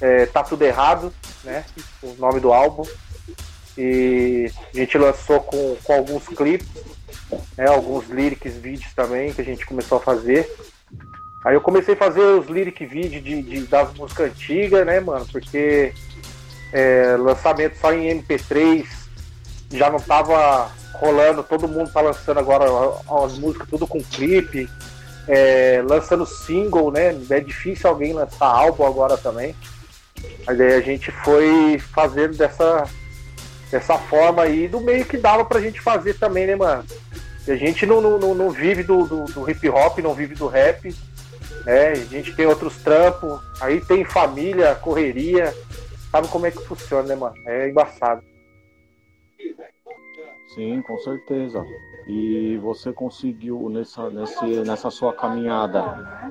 é, 0.00 0.24
Tá 0.26 0.44
Tudo 0.44 0.62
Errado, 0.62 1.12
né? 1.44 1.64
O 2.02 2.14
nome 2.18 2.40
do 2.40 2.52
álbum. 2.52 2.84
E 3.76 4.50
a 4.74 4.76
gente 4.76 4.98
lançou 4.98 5.40
com, 5.40 5.76
com 5.82 5.92
alguns 5.94 6.26
clipes, 6.28 6.68
né? 7.56 7.66
alguns 7.66 8.08
lyrics 8.08 8.54
vídeos 8.56 8.92
também 8.94 9.32
que 9.32 9.40
a 9.40 9.44
gente 9.44 9.64
começou 9.64 9.98
a 9.98 10.00
fazer. 10.00 10.50
Aí 11.44 11.54
eu 11.54 11.60
comecei 11.60 11.94
a 11.94 11.96
fazer 11.96 12.20
os 12.20 12.46
lyric 12.46 12.84
vídeos 12.86 13.24
de, 13.24 13.42
de, 13.42 13.66
das 13.66 13.92
músicas 13.94 14.30
antigas, 14.30 14.86
né, 14.86 15.00
mano? 15.00 15.26
Porque 15.30 15.92
é, 16.72 17.16
lançamento 17.18 17.76
só 17.78 17.92
em 17.92 18.22
MP3 18.22 18.86
já 19.72 19.90
não 19.90 19.98
tava 19.98 20.70
rolando, 20.94 21.42
todo 21.42 21.66
mundo 21.66 21.90
tá 21.90 22.00
lançando 22.00 22.38
agora 22.38 22.66
as 23.24 23.38
músicas 23.38 23.68
tudo 23.68 23.88
com 23.88 24.00
clipe, 24.00 24.68
é, 25.26 25.82
lançando 25.84 26.24
single, 26.24 26.92
né? 26.92 27.18
É 27.30 27.40
difícil 27.40 27.90
alguém 27.90 28.12
lançar 28.12 28.46
álbum 28.46 28.86
agora 28.86 29.16
também. 29.16 29.54
Mas 30.46 30.60
aí 30.60 30.74
a 30.74 30.80
gente 30.80 31.10
foi 31.10 31.78
fazendo 31.78 32.36
dessa, 32.36 32.88
dessa 33.70 33.98
forma 33.98 34.42
aí, 34.42 34.68
do 34.68 34.80
meio 34.80 35.04
que 35.04 35.16
dava 35.16 35.44
pra 35.44 35.60
gente 35.60 35.80
fazer 35.80 36.14
também, 36.14 36.46
né, 36.46 36.56
mano? 36.56 36.84
E 37.46 37.50
a 37.50 37.56
gente 37.56 37.84
não, 37.86 38.00
não, 38.00 38.34
não 38.34 38.50
vive 38.50 38.82
do, 38.82 39.04
do, 39.06 39.24
do 39.24 39.50
hip 39.50 39.68
hop, 39.68 39.98
não 39.98 40.14
vive 40.14 40.34
do 40.34 40.46
rap, 40.46 40.94
né? 41.64 41.88
A 41.88 41.94
gente 41.94 42.34
tem 42.34 42.46
outros 42.46 42.76
trampos, 42.82 43.40
aí 43.60 43.80
tem 43.80 44.04
família, 44.04 44.74
correria, 44.76 45.52
sabe 46.10 46.28
como 46.28 46.46
é 46.46 46.50
que 46.50 46.64
funciona, 46.64 47.08
né, 47.08 47.14
mano? 47.14 47.34
É 47.46 47.68
embaçado. 47.68 48.22
Sim, 50.54 50.82
com 50.82 50.98
certeza. 50.98 51.64
E 52.06 52.56
você 52.58 52.92
conseguiu 52.92 53.68
nessa, 53.68 54.10
nesse, 54.10 54.46
nessa 54.64 54.90
sua 54.90 55.12
caminhada 55.12 55.80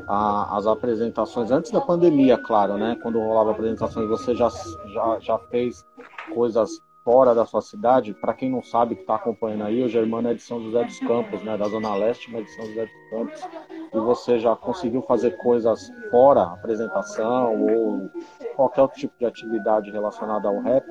a, 0.07 0.57
as 0.57 0.67
apresentações 0.67 1.49
antes 1.51 1.71
da 1.71 1.79
pandemia, 1.79 2.37
claro, 2.37 2.77
né? 2.77 2.97
Quando 3.01 3.19
rolava 3.19 3.51
apresentações, 3.51 4.09
você 4.09 4.35
já, 4.35 4.49
já, 4.93 5.19
já 5.19 5.37
fez 5.49 5.85
coisas 6.33 6.81
fora 7.03 7.33
da 7.33 7.45
sua 7.45 7.61
cidade. 7.61 8.13
Para 8.13 8.33
quem 8.33 8.51
não 8.51 8.61
sabe 8.61 8.95
que 8.95 9.01
está 9.01 9.15
acompanhando 9.15 9.63
aí, 9.63 9.83
o 9.83 9.87
Germano 9.87 10.29
é 10.29 10.33
de 10.33 10.41
São 10.41 10.61
José 10.61 10.83
dos 10.83 10.99
Campos, 10.99 11.41
né? 11.43 11.57
Da 11.57 11.67
Zona 11.67 11.95
Leste, 11.95 12.31
mas 12.31 12.45
de 12.45 12.51
São 12.51 12.65
José 12.65 12.85
dos 12.85 13.09
Campos. 13.09 13.49
E 13.93 13.99
você 13.99 14.39
já 14.39 14.55
conseguiu 14.55 15.01
fazer 15.03 15.31
coisas 15.37 15.89
fora 16.09 16.43
apresentação 16.43 17.61
ou 17.61 18.09
qualquer 18.55 18.81
outro 18.81 18.99
tipo 18.99 19.13
de 19.17 19.25
atividade 19.25 19.91
relacionada 19.91 20.47
ao 20.47 20.61
rap? 20.61 20.85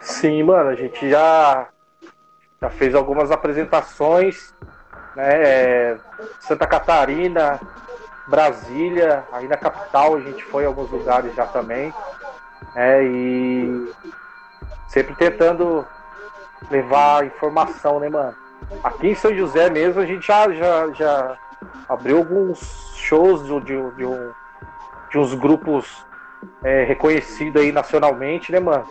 Sim, 0.00 0.42
mano, 0.44 0.70
a 0.70 0.74
gente 0.74 1.10
já 1.10 1.68
já 2.60 2.68
fez 2.68 2.94
algumas 2.94 3.30
apresentações, 3.30 4.54
né? 5.16 5.42
É, 5.42 5.96
Santa 6.40 6.66
Catarina, 6.66 7.58
Brasília, 8.28 9.24
aí 9.32 9.48
na 9.48 9.56
capital 9.56 10.16
a 10.16 10.20
gente 10.20 10.44
foi 10.44 10.64
em 10.64 10.66
alguns 10.66 10.90
lugares 10.90 11.34
já 11.34 11.46
também. 11.46 11.92
É, 12.76 13.02
e 13.02 13.92
sempre 14.88 15.14
tentando 15.14 15.86
levar 16.70 17.24
informação, 17.24 17.98
né, 17.98 18.10
mano? 18.10 18.34
Aqui 18.84 19.08
em 19.08 19.14
São 19.14 19.34
José 19.34 19.70
mesmo 19.70 20.00
a 20.02 20.06
gente 20.06 20.26
já, 20.26 20.52
já, 20.52 20.92
já 20.92 21.38
abriu 21.88 22.18
alguns 22.18 22.92
shows 22.94 23.42
de, 23.44 23.60
de, 23.60 23.90
de, 23.96 24.04
um, 24.04 24.32
de 25.10 25.18
uns 25.18 25.32
grupos 25.32 26.04
é, 26.62 26.84
reconhecidos 26.84 27.62
aí 27.62 27.72
nacionalmente, 27.72 28.52
né, 28.52 28.60
mano? 28.60 28.86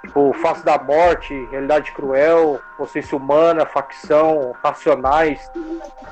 Tipo, 0.00 0.32
Face 0.34 0.64
da 0.64 0.78
Morte, 0.78 1.46
Realidade 1.50 1.92
Cruel, 1.92 2.60
Consciência 2.76 3.16
Humana, 3.16 3.66
Facção, 3.66 4.54
Racionais, 4.62 5.50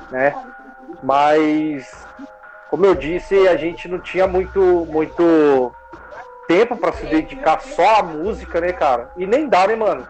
né? 0.09 0.35
Mas, 1.03 2.05
como 2.69 2.85
eu 2.85 2.95
disse, 2.95 3.47
a 3.47 3.55
gente 3.55 3.87
não 3.87 3.99
tinha 3.99 4.27
muito, 4.27 4.59
muito 4.89 5.73
tempo 6.47 6.75
para 6.75 6.91
se 6.93 7.05
dedicar 7.05 7.61
só 7.61 7.99
à 7.99 8.03
música, 8.03 8.59
né, 8.59 8.73
cara? 8.73 9.09
E 9.17 9.25
nem 9.25 9.47
dá, 9.47 9.67
né, 9.67 9.75
mano? 9.75 10.07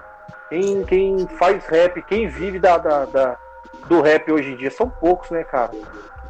Quem, 0.50 0.84
quem 0.84 1.28
faz 1.40 1.66
rap, 1.68 2.02
quem 2.04 2.28
vive 2.28 2.60
da, 2.60 2.78
da, 2.78 3.06
da, 3.06 3.38
do 3.88 4.02
rap 4.02 4.32
hoje 4.32 4.52
em 4.52 4.56
dia 4.58 4.72
são 4.72 4.90
poucos, 4.90 5.30
né, 5.30 5.44
cara? 5.44 5.72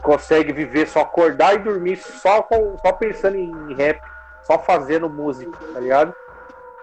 Consegue 0.01 0.51
viver 0.51 0.87
só 0.87 1.01
acordar 1.01 1.55
e 1.55 1.59
dormir 1.59 1.97
só, 1.97 2.41
com, 2.41 2.77
só 2.77 2.91
pensando 2.91 3.37
em 3.37 3.73
rap, 3.73 4.01
só 4.43 4.59
fazendo 4.59 5.09
música, 5.09 5.57
tá 5.73 5.79
ligado? 5.79 6.13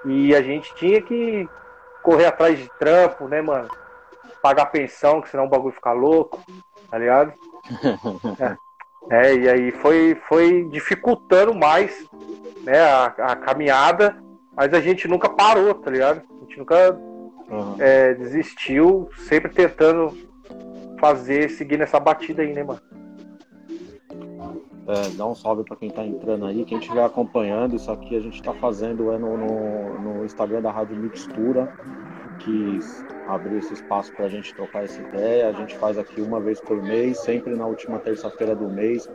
E 0.05 0.35
a 0.35 0.43
gente 0.43 0.75
tinha 0.75 1.01
que 1.03 1.49
correr 2.03 2.27
atrás 2.27 2.59
de 2.59 2.69
trampo, 2.79 3.29
né, 3.29 3.43
mano? 3.43 3.69
Pagar 4.43 4.67
pensão, 4.67 5.21
que 5.21 5.29
senão 5.29 5.45
o 5.45 5.49
bagulho 5.49 5.75
fica 5.75 5.93
louco, 5.93 6.41
tá 6.91 6.99
ligado? 6.99 7.33
é. 8.41 8.57
é, 9.29 9.35
e 9.35 9.49
aí 9.49 9.73
foi, 9.73 10.21
foi 10.29 10.65
dificultando 10.71 11.55
mais 11.55 12.07
né, 12.63 12.81
a, 12.81 13.07
a, 13.07 13.37
caminhada, 13.37 14.17
mas 14.55 14.73
a 14.73 14.81
gente 14.81 15.09
nunca 15.09 15.29
parou, 15.29 15.75
tá 15.75 15.91
ligado? 15.91 16.23
A 16.31 16.45
gente 16.45 16.59
nunca 16.59 16.93
uhum. 17.49 17.77
é, 17.79 18.15
desistiu, 18.15 19.09
sempre 19.17 19.51
tentando 19.53 20.17
fazer, 21.01 21.51
seguir 21.51 21.79
nessa 21.79 21.99
batida 21.99 22.43
aí, 22.43 22.53
né, 22.53 22.63
mano? 22.63 22.81
É, 24.89 25.11
dá 25.19 25.27
um 25.27 25.35
salve 25.35 25.65
para 25.65 25.77
quem 25.77 25.91
está 25.91 26.03
entrando 26.03 26.47
aí. 26.47 26.65
Quem 26.65 26.79
estiver 26.79 27.05
acompanhando, 27.05 27.77
isso 27.77 27.93
aqui 27.93 28.17
a 28.17 28.21
gente 28.21 28.37
está 28.37 28.55
fazendo 28.55 29.13
é 29.13 29.19
no, 29.19 29.37
no, 29.37 30.01
no, 30.01 30.25
Instagram 30.25 30.63
da 30.63 30.73
Rádio 30.73 30.97
Mixtura, 30.97 31.71
que 32.39 32.79
abriu 33.27 33.59
esse 33.59 33.75
espaço 33.75 34.11
para 34.15 34.25
a 34.25 34.29
gente 34.31 34.55
trocar 34.55 34.85
essa 34.85 34.99
ideia. 35.03 35.51
A 35.51 35.53
gente 35.53 35.77
faz 35.77 35.99
aqui 35.99 36.23
uma 36.23 36.41
vez 36.41 36.59
por 36.59 36.83
mês, 36.83 37.19
sempre 37.19 37.55
na 37.55 37.67
última 37.67 37.99
terça-feira 37.99 38.57
do 38.57 38.67
mês. 38.67 39.07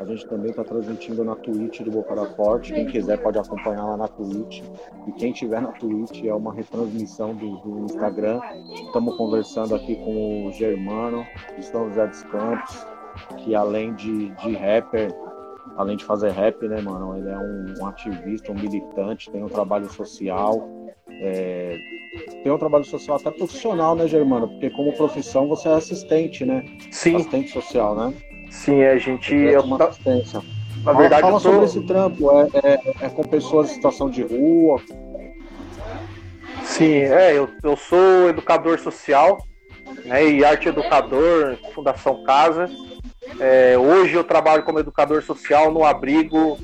A 0.00 0.04
gente 0.06 0.26
também 0.26 0.50
está 0.50 0.64
transmitindo 0.64 1.22
na 1.22 1.36
Twitch 1.36 1.82
do 1.82 1.90
Boca 1.90 2.14
da 2.14 2.24
Forte. 2.24 2.72
Quem 2.72 2.86
quiser 2.86 3.18
pode 3.18 3.38
acompanhar 3.38 3.84
lá 3.84 3.98
na 3.98 4.08
Twitch. 4.08 4.62
E 5.06 5.12
quem 5.12 5.30
tiver 5.32 5.60
na 5.60 5.72
Twitch 5.72 6.24
é 6.24 6.32
uma 6.32 6.54
retransmissão 6.54 7.34
do, 7.34 7.58
do 7.58 7.84
Instagram. 7.84 8.40
Estamos 8.86 9.14
conversando 9.18 9.74
aqui 9.74 9.94
com 9.96 10.46
o 10.46 10.52
Germano, 10.52 11.26
de 11.54 11.62
São 11.66 11.86
José 11.90 12.06
dos 12.06 12.22
Campos 12.22 12.97
que 13.38 13.54
além 13.54 13.94
de, 13.94 14.28
de 14.30 14.52
rapper, 14.54 15.14
além 15.76 15.96
de 15.96 16.04
fazer 16.04 16.30
rap, 16.30 16.66
né, 16.66 16.80
mano, 16.80 17.16
ele 17.16 17.28
é 17.28 17.38
um, 17.38 17.74
um 17.80 17.86
ativista, 17.86 18.52
um 18.52 18.54
militante, 18.54 19.30
tem 19.30 19.42
um 19.42 19.48
trabalho 19.48 19.88
social, 19.90 20.68
é, 21.08 21.76
tem 22.42 22.52
um 22.52 22.58
trabalho 22.58 22.84
social 22.84 23.16
até 23.16 23.30
profissional, 23.30 23.94
né, 23.94 24.06
Germano? 24.06 24.48
Porque 24.48 24.70
como 24.70 24.92
profissão 24.92 25.48
você 25.48 25.68
é 25.68 25.74
assistente, 25.74 26.44
né? 26.44 26.64
Sim. 26.90 27.16
Assistente 27.16 27.50
social, 27.50 27.94
né? 27.94 28.14
Sim, 28.50 28.82
a 28.82 28.96
gente. 28.98 29.34
É 29.34 29.60
uma 29.60 29.82
assistência. 29.84 30.42
Na 30.84 30.92
verdade, 30.92 31.22
fala, 31.22 31.40
fala 31.40 31.40
sobre 31.40 31.64
esse 31.66 31.80
trampo. 31.82 32.30
É, 32.30 32.48
é, 32.62 32.80
é, 33.02 33.08
com 33.08 33.22
pessoas 33.24 33.70
em 33.70 33.74
situação 33.74 34.08
de 34.08 34.22
rua. 34.22 34.80
Sim, 36.64 36.94
é. 36.94 37.36
Eu, 37.36 37.48
eu 37.62 37.76
sou 37.76 38.28
educador 38.28 38.78
social 38.78 39.38
né, 40.04 40.26
e 40.26 40.44
arte 40.44 40.68
educador, 40.68 41.58
Fundação 41.74 42.22
Casa. 42.24 42.68
É, 43.40 43.76
hoje 43.78 44.14
eu 44.14 44.24
trabalho 44.24 44.62
como 44.62 44.78
educador 44.78 45.22
social 45.22 45.72
no 45.72 45.84
abrigo 45.84 46.58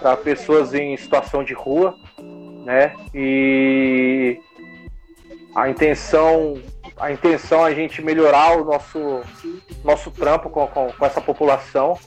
para 0.00 0.16
pessoas 0.16 0.74
em 0.74 0.96
situação 0.96 1.44
de 1.44 1.54
rua, 1.54 1.96
né? 2.64 2.94
E 3.14 4.38
a 5.54 5.70
intenção, 5.70 6.60
a 6.98 7.10
intenção 7.10 7.66
é 7.66 7.70
a 7.70 7.74
gente 7.74 8.02
melhorar 8.02 8.58
o 8.58 8.64
nosso, 8.64 9.22
nosso 9.84 10.10
trampo 10.10 10.50
com, 10.50 10.66
com, 10.66 10.92
com 10.92 11.06
essa 11.06 11.20
população. 11.20 11.98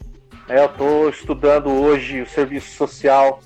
Né? 0.47 0.59
Eu 0.59 0.65
estou 0.65 1.09
estudando 1.09 1.69
hoje 1.69 2.21
o 2.21 2.27
serviço 2.27 2.75
social 2.75 3.39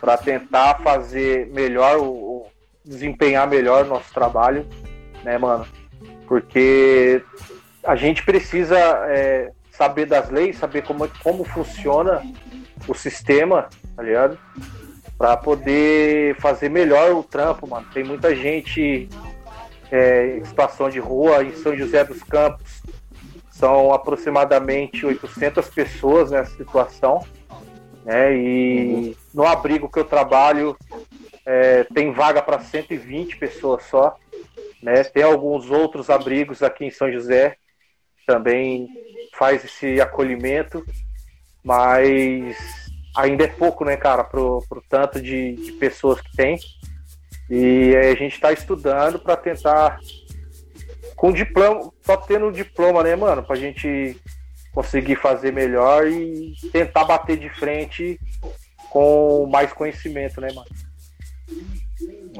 para 0.00 0.18
tentar 0.18 0.80
fazer 0.82 1.46
melhor, 1.52 1.98
o, 1.98 2.04
o, 2.04 2.46
desempenhar 2.84 3.48
melhor 3.48 3.84
o 3.84 3.88
nosso 3.88 4.12
trabalho, 4.12 4.66
né, 5.22 5.38
mano? 5.38 5.64
Porque 6.26 7.22
a 7.84 7.94
gente 7.94 8.24
precisa 8.24 8.76
é, 9.08 9.52
saber 9.72 10.06
das 10.06 10.30
leis, 10.30 10.58
saber 10.58 10.82
como, 10.82 11.08
como 11.22 11.44
funciona 11.44 12.22
o 12.86 12.94
sistema, 12.94 13.68
tá 13.96 14.02
ligado? 14.02 14.38
Pra 15.16 15.36
poder 15.36 16.36
fazer 16.36 16.68
melhor 16.68 17.12
o 17.12 17.22
trampo, 17.22 17.66
mano. 17.66 17.86
Tem 17.92 18.04
muita 18.04 18.34
gente 18.34 19.08
é, 19.90 20.36
em 20.36 20.44
situação 20.44 20.90
de 20.90 20.98
rua 20.98 21.42
em 21.42 21.54
São 21.54 21.76
José 21.76 22.04
dos 22.04 22.22
Campos. 22.22 22.82
São 23.50 23.92
aproximadamente 23.92 25.06
800 25.06 25.68
pessoas 25.70 26.30
nessa 26.30 26.54
situação. 26.56 27.24
Né? 28.04 28.36
E 28.36 29.16
no 29.32 29.46
abrigo 29.46 29.88
que 29.88 29.98
eu 29.98 30.04
trabalho 30.04 30.76
é, 31.46 31.84
tem 31.84 32.12
vaga 32.12 32.42
para 32.42 32.60
120 32.60 33.36
pessoas 33.38 33.84
só. 33.84 34.16
Né? 34.82 35.02
Tem 35.04 35.22
alguns 35.22 35.70
outros 35.70 36.10
abrigos 36.10 36.62
aqui 36.62 36.84
em 36.84 36.90
São 36.90 37.10
José 37.10 37.56
também 38.26 38.88
faz 39.32 39.64
esse 39.64 40.00
acolhimento, 40.00 40.84
mas 41.64 42.56
ainda 43.16 43.44
é 43.44 43.48
pouco, 43.48 43.84
né, 43.84 43.96
cara, 43.96 44.24
pro, 44.24 44.64
pro 44.68 44.82
tanto 44.88 45.20
de, 45.20 45.54
de 45.54 45.72
pessoas 45.72 46.20
que 46.20 46.36
tem. 46.36 46.58
E 47.50 47.94
a 47.96 48.14
gente 48.14 48.34
está 48.34 48.52
estudando 48.52 49.18
para 49.18 49.36
tentar, 49.36 49.98
com 51.16 51.32
diploma, 51.32 51.92
só 52.02 52.16
tendo 52.16 52.52
diploma, 52.52 53.02
né, 53.02 53.14
mano, 53.16 53.42
pra 53.42 53.56
gente 53.56 54.16
conseguir 54.72 55.16
fazer 55.16 55.52
melhor 55.52 56.06
e 56.06 56.54
tentar 56.72 57.04
bater 57.04 57.36
de 57.36 57.50
frente 57.50 58.18
com 58.88 59.46
mais 59.46 59.72
conhecimento, 59.72 60.40
né, 60.40 60.48
mano? 60.54 60.68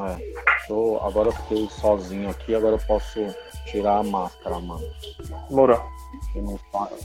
É, 0.08 0.66
tô, 0.66 0.98
agora 1.02 1.28
eu 1.28 1.32
fiquei 1.32 1.68
sozinho 1.68 2.30
aqui, 2.30 2.54
agora 2.54 2.76
eu 2.76 2.86
posso 2.86 3.20
tirar 3.66 3.98
a 3.98 4.02
máscara, 4.02 4.58
mano. 4.58 4.84
Moura. 5.50 5.82
Eu 6.34 6.42
não 6.42 6.58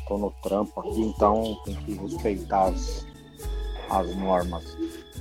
tô 0.08 0.18
no 0.18 0.32
trampo 0.44 0.80
aqui, 0.80 1.02
então 1.02 1.58
tem 1.66 1.76
que 1.76 1.94
respeitar 1.94 2.68
as, 2.68 3.06
as 3.90 4.16
normas. 4.16 4.78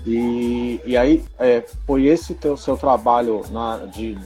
E, 0.06 0.80
e 0.84 0.96
aí, 0.96 1.24
é, 1.38 1.64
foi 1.86 2.06
esse 2.06 2.34
teu, 2.34 2.56
seu 2.56 2.76
trabalho 2.76 3.42
na, 3.50 3.86
de 3.86 4.16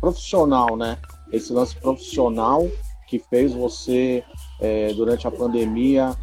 profissional, 0.00 0.76
né? 0.76 0.98
Esse 1.30 1.52
lance 1.52 1.76
profissional 1.76 2.66
que 3.06 3.18
fez 3.18 3.52
você, 3.52 4.24
é, 4.60 4.92
durante 4.94 5.26
a 5.26 5.30
pandemia, 5.30 6.16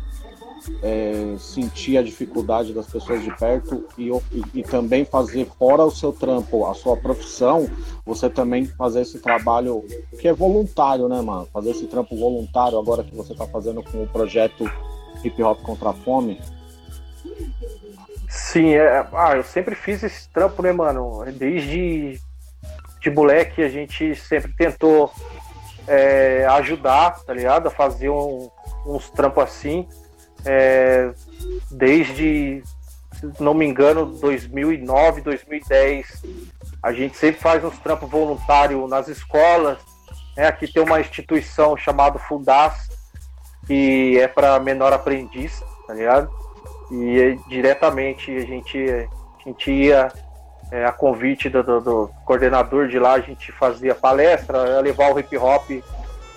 é, 0.81 1.35
sentir 1.37 1.97
a 1.97 2.03
dificuldade 2.03 2.73
das 2.73 2.87
pessoas 2.87 3.21
de 3.21 3.35
perto 3.37 3.85
e, 3.97 4.09
e, 4.09 4.43
e, 4.55 4.63
também 4.63 5.03
fazer 5.03 5.45
fora 5.57 5.83
o 5.83 5.91
seu 5.91 6.13
trampo, 6.13 6.65
a 6.65 6.73
sua 6.73 6.95
profissão, 6.95 7.69
você 8.05 8.29
também 8.29 8.65
fazer 8.65 9.01
esse 9.01 9.19
trabalho 9.19 9.83
que 10.19 10.27
é 10.27 10.33
voluntário, 10.33 11.07
né, 11.07 11.21
mano? 11.21 11.47
Fazer 11.51 11.71
esse 11.71 11.87
trampo 11.87 12.15
voluntário 12.15 12.79
agora 12.79 13.03
que 13.03 13.15
você 13.15 13.33
está 13.33 13.45
fazendo 13.45 13.83
com 13.83 14.03
o 14.03 14.07
projeto 14.07 14.69
Hip 15.23 15.41
Hop 15.43 15.61
contra 15.61 15.89
a 15.89 15.93
Fome. 15.93 16.39
Sim, 18.27 18.73
é, 18.73 19.05
ah, 19.13 19.35
eu 19.35 19.43
sempre 19.43 19.75
fiz 19.75 20.01
esse 20.03 20.29
trampo, 20.29 20.61
né, 20.61 20.71
mano? 20.71 21.25
Desde 21.33 22.19
de 23.01 23.09
moleque 23.09 23.61
a 23.61 23.69
gente 23.69 24.13
sempre 24.15 24.53
tentou 24.53 25.11
é, 25.87 26.45
ajudar, 26.51 27.19
tá 27.23 27.33
ligado? 27.33 27.67
A 27.67 27.71
fazer 27.71 28.09
um, 28.09 28.49
uns 28.85 29.09
trampos 29.09 29.43
assim 29.43 29.87
é, 30.45 31.11
desde, 31.71 32.63
se 33.13 33.43
não 33.43 33.53
me 33.53 33.65
engano, 33.65 34.05
2009, 34.05 35.21
2010. 35.21 36.23
A 36.81 36.93
gente 36.93 37.17
sempre 37.17 37.41
faz 37.41 37.63
uns 37.63 37.77
trampos 37.79 38.09
voluntários 38.09 38.89
nas 38.89 39.07
escolas. 39.07 39.77
Né? 40.35 40.47
Aqui 40.47 40.71
tem 40.71 40.81
uma 40.81 40.99
instituição 40.99 41.75
chamada 41.75 42.17
Fundas, 42.19 42.73
que 43.67 44.17
é 44.19 44.27
para 44.27 44.59
menor 44.59 44.93
aprendiz, 44.93 45.61
tá 45.85 45.93
ligado? 45.93 46.29
E 46.91 47.19
é, 47.19 47.37
diretamente 47.47 48.31
a 48.35 48.41
gente, 48.41 48.77
a 48.89 49.43
gente 49.43 49.71
ia 49.71 50.11
é, 50.71 50.85
a 50.85 50.91
convite 50.91 51.49
do, 51.49 51.63
do, 51.63 51.81
do, 51.81 52.11
coordenador 52.25 52.87
de 52.87 52.99
lá, 52.99 53.13
a 53.13 53.19
gente 53.19 53.51
fazia 53.51 53.95
palestra, 53.95 54.79
levar 54.81 55.13
o 55.13 55.19
hip 55.19 55.35
hop 55.37 55.69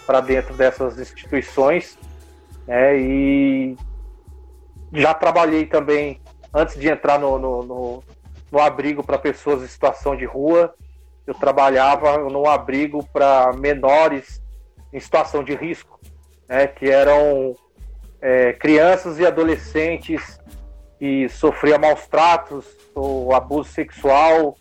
para 0.07 0.21
dentro 0.21 0.55
dessas 0.55 0.99
instituições. 0.99 1.99
Né? 2.67 2.99
E 2.99 3.77
já 4.93 5.15
trabalhei 5.15 5.67
também, 5.67 6.21
antes 6.53 6.79
de 6.79 6.89
entrar 6.89 7.19
no, 7.19 7.39
no, 7.39 7.63
no, 7.63 8.05
no 8.51 8.59
abrigo 8.59 9.03
para 9.03 9.19
pessoas 9.19 9.63
em 9.63 9.67
situação 9.67 10.15
de 10.15 10.25
rua, 10.25 10.75
eu 11.27 11.35
trabalhava 11.35 12.19
no 12.19 12.47
abrigo 12.47 13.07
para 13.13 13.53
menores 13.53 14.43
em 14.93 15.01
situação 15.01 15.43
de 15.43 15.55
risco, 15.55 15.99
né, 16.49 16.67
que 16.67 16.91
eram 16.91 17.55
é, 18.21 18.53
crianças 18.53 19.19
e 19.19 19.27
adolescentes 19.27 20.39
que 20.99 21.29
sofriam 21.29 21.79
maus 21.79 22.07
tratos, 22.07 22.67
ou 22.95 23.35
abuso 23.35 23.71
sexual, 23.71 24.57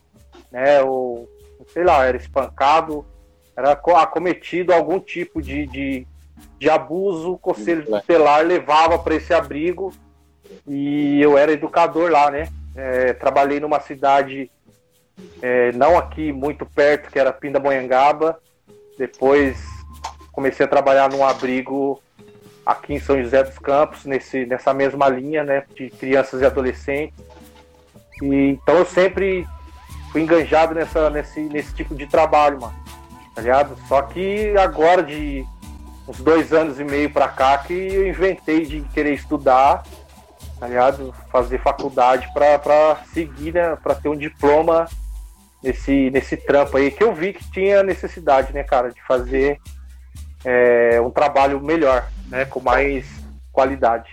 né, 0.51 0.81
ou 0.81 1.27
sei 1.73 1.83
lá, 1.83 2.05
era 2.05 2.17
espancado, 2.17 3.05
era 3.55 3.71
acometido 3.71 4.73
algum 4.73 4.99
tipo 4.99 5.41
de, 5.41 5.67
de, 5.67 6.07
de 6.57 6.69
abuso, 6.69 7.33
o 7.33 7.37
conselho 7.37 7.85
tutelar 7.85 8.45
levava 8.45 8.97
para 8.97 9.15
esse 9.15 9.33
abrigo 9.33 9.93
e 10.67 11.21
eu 11.21 11.37
era 11.37 11.51
educador 11.51 12.11
lá, 12.11 12.29
né? 12.29 12.47
É, 12.75 13.13
trabalhei 13.13 13.59
numa 13.59 13.79
cidade 13.79 14.49
é, 15.41 15.71
não 15.73 15.97
aqui 15.97 16.31
muito 16.31 16.65
perto, 16.65 17.11
que 17.11 17.19
era 17.19 17.33
Pindamonhangaba. 17.33 18.39
Depois 18.97 19.57
comecei 20.31 20.65
a 20.65 20.69
trabalhar 20.69 21.09
num 21.09 21.25
abrigo 21.25 22.01
aqui 22.65 22.93
em 22.93 22.99
São 22.99 23.21
José 23.21 23.43
dos 23.43 23.57
Campos, 23.59 24.05
nesse, 24.05 24.45
nessa 24.45 24.73
mesma 24.73 25.09
linha, 25.09 25.43
né? 25.43 25.63
De 25.75 25.89
crianças 25.89 26.41
e 26.41 26.45
adolescentes. 26.45 27.19
E, 28.21 28.59
então 28.61 28.77
eu 28.77 28.85
sempre 28.85 29.45
fui 30.11 30.21
enganjado 30.21 30.75
nessa, 30.75 31.09
nesse, 31.09 31.41
nesse 31.41 31.73
tipo 31.73 31.95
de 31.95 32.05
trabalho, 32.07 32.61
mano. 32.61 32.75
Tá 33.35 33.41
ligado? 33.41 33.77
Só 33.87 34.01
que 34.01 34.55
agora, 34.57 35.01
de 35.01 35.45
uns 36.07 36.19
dois 36.19 36.51
anos 36.53 36.79
e 36.79 36.83
meio 36.83 37.09
pra 37.09 37.29
cá, 37.29 37.57
que 37.57 37.73
eu 37.73 38.07
inventei 38.07 38.65
de 38.65 38.81
querer 38.93 39.13
estudar 39.13 39.83
tá 40.61 40.67
ligado? 40.67 41.11
Fazer 41.31 41.59
faculdade 41.59 42.31
para 42.31 43.03
seguir, 43.11 43.51
né? 43.51 43.75
Para 43.77 43.95
ter 43.95 44.09
um 44.09 44.15
diploma 44.15 44.87
nesse, 45.63 46.11
nesse 46.11 46.37
trampo 46.37 46.77
aí, 46.77 46.91
que 46.91 47.03
eu 47.03 47.15
vi 47.15 47.33
que 47.33 47.51
tinha 47.51 47.81
necessidade, 47.81 48.53
né, 48.53 48.63
cara, 48.63 48.91
de 48.91 49.01
fazer 49.07 49.59
é, 50.45 51.01
um 51.01 51.09
trabalho 51.09 51.59
melhor, 51.59 52.07
né? 52.27 52.45
Com 52.45 52.59
mais 52.59 53.07
qualidade. 53.51 54.11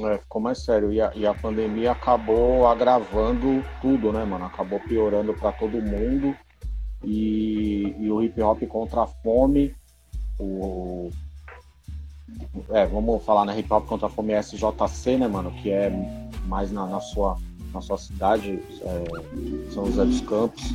É, 0.00 0.18
ficou 0.18 0.40
mais 0.40 0.64
sério. 0.64 0.92
E 0.92 1.00
a, 1.00 1.10
e 1.12 1.26
a 1.26 1.34
pandemia 1.34 1.90
acabou 1.90 2.68
agravando 2.68 3.64
tudo, 3.82 4.12
né, 4.12 4.24
mano? 4.24 4.44
Acabou 4.44 4.78
piorando 4.78 5.34
para 5.34 5.50
todo 5.50 5.82
mundo. 5.82 6.32
E, 7.02 7.92
e, 7.98 8.08
o 8.08 8.22
hip 8.22 8.40
hop 8.40 8.62
contra 8.68 9.02
a 9.02 9.06
fome, 9.08 9.74
o, 10.38 11.10
é, 12.70 12.86
vamos 12.86 13.24
falar 13.24 13.44
na 13.44 13.52
né, 13.52 13.60
Hip 13.60 13.72
Hop 13.72 13.86
contra 13.86 14.06
a 14.06 14.10
Fome 14.10 14.34
SJC, 14.34 15.16
né, 15.16 15.28
mano? 15.28 15.50
Que 15.62 15.70
é 15.70 15.90
mais 16.46 16.72
na, 16.72 16.86
na 16.86 17.00
sua, 17.00 17.36
na 17.72 17.80
sua 17.80 17.98
cidade, 17.98 18.58
é, 18.82 19.70
São 19.70 19.86
José 19.86 20.04
dos 20.04 20.20
Campos. 20.22 20.74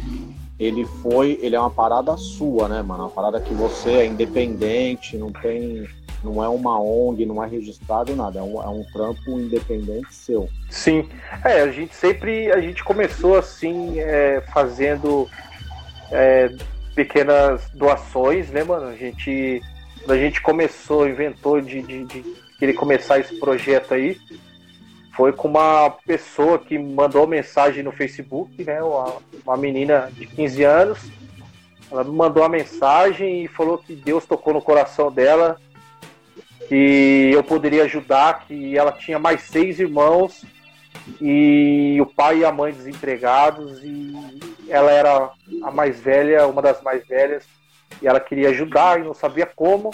Ele 0.59 0.85
foi, 0.85 1.39
ele 1.41 1.55
é 1.55 1.59
uma 1.59 1.71
parada 1.71 2.15
sua, 2.17 2.69
né, 2.69 2.81
mano? 2.81 3.03
Uma 3.03 3.09
parada 3.09 3.41
que 3.41 3.53
você 3.53 3.89
é 3.89 4.05
independente, 4.05 5.17
não 5.17 5.31
tem, 5.31 5.87
não 6.23 6.43
é 6.43 6.47
uma 6.47 6.79
ONG, 6.79 7.25
não 7.25 7.43
é 7.43 7.47
registrado 7.47 8.15
nada, 8.15 8.39
é 8.39 8.43
um, 8.43 8.61
é 8.61 8.69
um 8.69 8.83
trampo 8.93 9.39
independente 9.39 10.13
seu. 10.13 10.47
Sim, 10.69 11.09
é, 11.43 11.61
a 11.61 11.71
gente 11.71 11.95
sempre, 11.95 12.51
a 12.51 12.61
gente 12.61 12.83
começou 12.83 13.37
assim, 13.37 13.99
é, 13.99 14.41
fazendo 14.53 15.27
é, 16.11 16.55
pequenas 16.95 17.67
doações, 17.71 18.51
né, 18.51 18.63
mano? 18.63 18.87
A 18.87 18.95
gente 18.95 19.61
quando 20.01 20.11
a 20.11 20.17
gente 20.17 20.41
começou, 20.41 21.07
inventou 21.07 21.61
de, 21.61 21.81
de, 21.81 22.05
de 22.05 22.35
querer 22.57 22.73
começar 22.73 23.19
esse 23.19 23.39
projeto 23.39 23.93
aí, 23.93 24.19
foi 25.15 25.31
com 25.31 25.47
uma 25.47 25.89
pessoa 26.05 26.57
que 26.57 26.77
mandou 26.77 27.27
mensagem 27.27 27.83
no 27.83 27.91
Facebook, 27.91 28.63
né? 28.63 28.81
Uma, 28.81 29.17
uma 29.45 29.57
menina 29.57 30.11
de 30.13 30.25
15 30.25 30.63
anos. 30.63 30.99
Ela 31.91 32.03
me 32.03 32.11
mandou 32.11 32.41
uma 32.41 32.49
mensagem 32.49 33.43
e 33.43 33.47
falou 33.47 33.77
que 33.77 33.93
Deus 33.93 34.25
tocou 34.25 34.53
no 34.53 34.61
coração 34.61 35.11
dela, 35.11 35.59
que 36.67 37.29
eu 37.33 37.43
poderia 37.43 37.83
ajudar, 37.83 38.45
que 38.47 38.77
ela 38.77 38.91
tinha 38.91 39.19
mais 39.19 39.41
seis 39.41 39.79
irmãos 39.79 40.43
e 41.19 41.97
o 42.01 42.05
pai 42.05 42.39
e 42.39 42.45
a 42.45 42.51
mãe 42.51 42.71
desempregados 42.71 43.83
e 43.83 44.39
ela 44.69 44.91
era 44.91 45.29
a 45.63 45.71
mais 45.71 45.99
velha, 45.99 46.47
uma 46.47 46.61
das 46.61 46.81
mais 46.81 47.05
velhas 47.05 47.43
e 48.01 48.07
ela 48.07 48.19
queria 48.19 48.49
ajudar 48.49 48.99
e 48.99 49.03
não 49.03 49.13
sabia 49.13 49.45
como, 49.45 49.91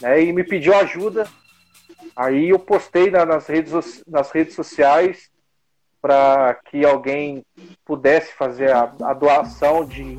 né, 0.00 0.22
e 0.22 0.32
me 0.32 0.44
pediu 0.44 0.74
ajuda. 0.74 1.26
Aí 2.16 2.50
eu 2.50 2.58
postei 2.58 3.10
na, 3.10 3.24
nas, 3.24 3.46
redes, 3.46 4.04
nas 4.06 4.30
redes 4.30 4.54
sociais 4.54 5.30
para 6.00 6.54
que 6.70 6.84
alguém 6.84 7.44
pudesse 7.84 8.32
fazer 8.34 8.70
a, 8.72 8.92
a 9.02 9.14
doação 9.14 9.84
de, 9.84 10.16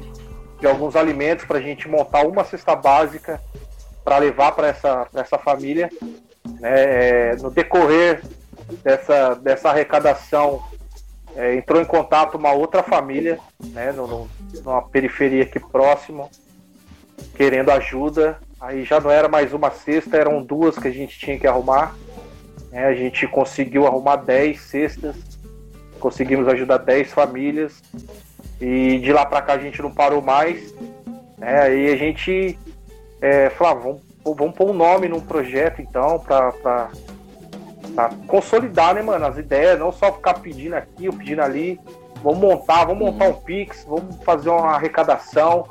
de 0.59 0.67
alguns 0.67 0.95
alimentos 0.95 1.45
para 1.45 1.59
a 1.59 1.61
gente 1.61 1.87
montar 1.87 2.25
uma 2.25 2.43
cesta 2.43 2.75
básica 2.75 3.41
para 4.03 4.17
levar 4.17 4.51
para 4.53 4.67
essa, 4.67 5.07
essa 5.13 5.37
família. 5.37 5.89
Né, 6.59 7.31
é, 7.31 7.35
no 7.37 7.49
decorrer 7.49 8.21
dessa, 8.83 9.35
dessa 9.35 9.69
arrecadação, 9.69 10.63
é, 11.35 11.55
entrou 11.55 11.81
em 11.81 11.85
contato 11.85 12.37
uma 12.37 12.51
outra 12.53 12.81
família, 12.81 13.39
né, 13.63 13.91
numa 13.91 14.81
periferia 14.83 15.43
aqui 15.43 15.59
próximo, 15.59 16.29
querendo 17.35 17.69
ajuda. 17.71 18.37
Aí 18.59 18.83
já 18.83 18.99
não 18.99 19.11
era 19.11 19.27
mais 19.27 19.53
uma 19.53 19.69
cesta, 19.71 20.17
eram 20.17 20.41
duas 20.41 20.77
que 20.77 20.87
a 20.87 20.91
gente 20.91 21.17
tinha 21.19 21.37
que 21.37 21.47
arrumar. 21.47 21.95
É, 22.71 22.85
a 22.85 22.93
gente 22.93 23.27
conseguiu 23.27 23.85
arrumar 23.87 24.17
10 24.17 24.59
cestas, 24.59 25.15
conseguimos 25.99 26.47
ajudar 26.47 26.77
10 26.77 27.11
famílias. 27.11 27.81
E 28.59 28.99
de 28.99 29.11
lá 29.11 29.25
para 29.25 29.41
cá 29.41 29.53
a 29.53 29.57
gente 29.59 29.81
não 29.81 29.91
parou 29.91 30.21
mais. 30.21 30.73
É, 31.41 31.59
aí 31.59 31.93
a 31.93 31.95
gente 31.97 32.57
é, 33.21 33.49
falou, 33.49 33.71
ah, 33.71 33.75
vamos, 33.75 34.01
vamos 34.37 34.55
pôr 34.55 34.69
um 34.69 34.73
nome 34.73 35.07
num 35.07 35.19
projeto 35.19 35.81
então, 35.81 36.19
para 36.19 36.89
consolidar, 38.27 38.95
né, 38.95 39.01
mano, 39.01 39.25
as 39.25 39.37
ideias, 39.37 39.79
não 39.79 39.91
só 39.91 40.11
ficar 40.11 40.35
pedindo 40.35 40.75
aqui 40.75 41.07
ou 41.07 41.13
pedindo 41.13 41.41
ali. 41.41 41.79
Vamos 42.23 42.39
montar, 42.39 42.85
vamos 42.85 43.05
montar 43.05 43.27
um 43.27 43.33
Pix, 43.33 43.85
vamos 43.87 44.23
fazer 44.23 44.49
uma 44.49 44.73
arrecadação, 44.73 45.63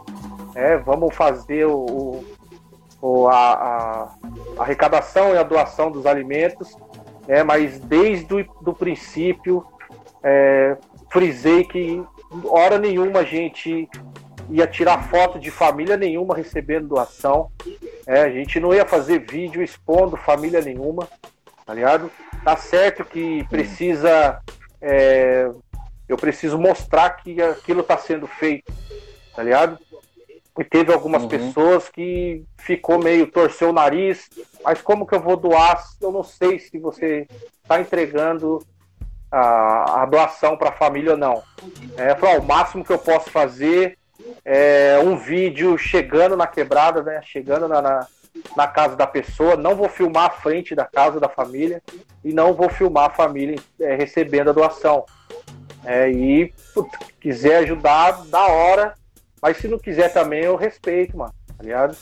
é, 0.54 0.76
vamos 0.78 1.14
fazer 1.14 1.66
o, 1.66 2.24
a, 3.28 3.32
a, 3.32 4.14
a 4.58 4.62
arrecadação 4.62 5.34
e 5.34 5.38
a 5.38 5.42
doação 5.42 5.90
dos 5.90 6.06
alimentos, 6.06 6.76
é, 7.28 7.42
mas 7.42 7.78
desde 7.80 8.34
o 8.34 8.44
do 8.62 8.72
princípio 8.72 9.64
é, 10.22 10.76
frisei 11.10 11.64
que 11.64 12.02
hora 12.44 12.78
nenhuma 12.78 13.20
a 13.20 13.24
gente 13.24 13.88
ia 14.50 14.66
tirar 14.66 15.08
foto 15.08 15.38
de 15.38 15.50
família 15.50 15.96
nenhuma 15.96 16.34
recebendo 16.34 16.88
doação. 16.88 17.50
É, 18.06 18.22
a 18.22 18.30
gente 18.30 18.60
não 18.60 18.74
ia 18.74 18.84
fazer 18.84 19.20
vídeo 19.20 19.62
expondo 19.62 20.16
família 20.16 20.60
nenhuma, 20.60 21.08
tá 21.64 21.72
ligado? 21.72 22.10
Tá 22.44 22.56
certo 22.56 23.04
que 23.04 23.44
precisa. 23.48 24.40
É, 24.80 25.50
eu 26.06 26.16
preciso 26.16 26.58
mostrar 26.58 27.10
que 27.10 27.40
aquilo 27.40 27.80
está 27.80 27.96
sendo 27.96 28.26
feito, 28.26 28.70
tá 29.34 29.42
ligado? 29.42 29.78
E 30.58 30.62
teve 30.62 30.92
algumas 30.92 31.22
uhum. 31.22 31.28
pessoas 31.28 31.88
que 31.88 32.44
ficou 32.58 33.02
meio 33.02 33.26
torceu 33.26 33.70
o 33.70 33.72
nariz, 33.72 34.30
mas 34.62 34.80
como 34.80 35.06
que 35.06 35.14
eu 35.14 35.20
vou 35.20 35.36
doar? 35.36 35.82
Eu 36.00 36.12
não 36.12 36.22
sei 36.22 36.58
se 36.60 36.78
você 36.78 37.26
está 37.62 37.80
entregando 37.80 38.64
a, 39.30 40.02
a 40.02 40.06
doação 40.06 40.56
para 40.56 40.68
a 40.68 40.72
família 40.72 41.12
ou 41.12 41.16
não. 41.16 41.42
É, 41.96 42.14
falou, 42.14 42.40
o 42.40 42.46
máximo 42.46 42.84
que 42.84 42.92
eu 42.92 42.98
posso 42.98 43.30
fazer 43.30 43.98
é 44.44 44.98
um 45.02 45.16
vídeo 45.16 45.76
chegando 45.76 46.36
na 46.36 46.46
quebrada, 46.46 47.02
né? 47.02 47.20
Chegando 47.22 47.66
na, 47.66 47.82
na, 47.82 48.06
na 48.56 48.68
casa 48.68 48.94
da 48.94 49.08
pessoa. 49.08 49.56
Não 49.56 49.74
vou 49.74 49.88
filmar 49.88 50.26
a 50.26 50.30
frente 50.30 50.74
da 50.74 50.84
casa 50.84 51.18
da 51.18 51.28
família 51.28 51.82
e 52.24 52.32
não 52.32 52.54
vou 52.54 52.68
filmar 52.68 53.06
a 53.06 53.14
família 53.14 53.58
é, 53.80 53.96
recebendo 53.96 54.50
a 54.50 54.52
doação. 54.52 55.04
É, 55.84 56.08
e 56.08 56.54
putz, 56.72 56.96
quiser 57.20 57.56
ajudar, 57.56 58.24
da 58.26 58.46
hora. 58.46 58.94
Mas 59.44 59.58
se 59.58 59.68
não 59.68 59.78
quiser 59.78 60.10
também, 60.10 60.42
eu 60.42 60.56
respeito, 60.56 61.18
mano. 61.18 61.34
Tá 61.54 61.62
ligado? 61.62 61.94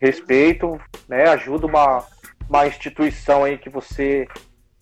Respeito, 0.00 0.80
né? 1.06 1.28
Ajuda 1.28 1.66
uma, 1.66 2.06
uma 2.48 2.66
instituição 2.66 3.44
aí 3.44 3.58
que 3.58 3.68
você 3.68 4.26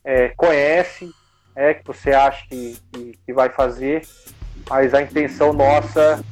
é, 0.04 0.28
conhece, 0.36 1.10
é, 1.56 1.74
que 1.74 1.84
você 1.84 2.12
acha 2.12 2.46
que, 2.46 2.78
que, 2.92 3.18
que 3.26 3.32
vai 3.32 3.48
fazer, 3.48 4.06
mas 4.70 4.94
a 4.94 5.02
intenção 5.02 5.52
nossa 5.52 6.24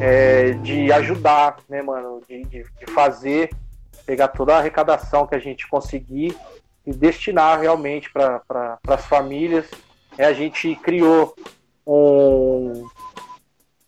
é 0.00 0.52
de 0.52 0.92
ajudar, 0.92 1.56
né, 1.68 1.82
mano? 1.82 2.22
De, 2.28 2.44
de, 2.44 2.62
de, 2.62 2.92
fazer, 2.94 3.50
pegar 4.06 4.28
toda 4.28 4.54
a 4.54 4.58
arrecadação 4.58 5.26
que 5.26 5.34
a 5.34 5.40
gente 5.40 5.66
conseguir 5.66 6.36
e 6.86 6.92
destinar 6.92 7.58
realmente 7.58 8.08
para 8.12 8.38
pra, 8.46 8.78
as 8.86 9.04
famílias. 9.04 9.68
É, 10.16 10.26
a 10.26 10.32
gente 10.32 10.76
criou 10.76 11.34
um, 11.84 12.88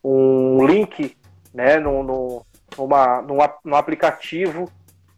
um 0.05 0.67
link 0.67 1.17
né, 1.53 1.79
no, 1.79 2.03
no, 2.03 2.47
numa, 2.77 3.23
num, 3.23 3.39
num 3.65 3.77
aplicativo 3.77 4.71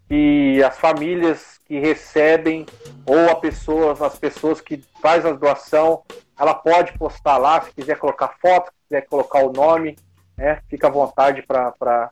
que 0.09 0.63
as 0.63 0.79
famílias 0.79 1.59
que 1.65 1.79
recebem 1.79 2.67
ou 3.07 3.31
a 3.31 3.37
pessoa, 3.37 3.97
as 4.07 4.19
pessoas 4.19 4.61
que 4.61 4.83
faz 5.01 5.25
a 5.25 5.33
doação, 5.33 6.03
ela 6.39 6.55
pode 6.55 6.97
postar 6.99 7.39
lá, 7.39 7.61
se 7.63 7.73
quiser 7.73 7.99
colocar 7.99 8.35
foto, 8.41 8.67
se 8.67 8.89
quiser 8.89 9.07
colocar 9.07 9.45
o 9.45 9.53
nome, 9.53 9.97
né, 10.37 10.61
fica 10.69 10.89
à 10.89 10.91
vontade 10.91 11.43
para 11.43 12.11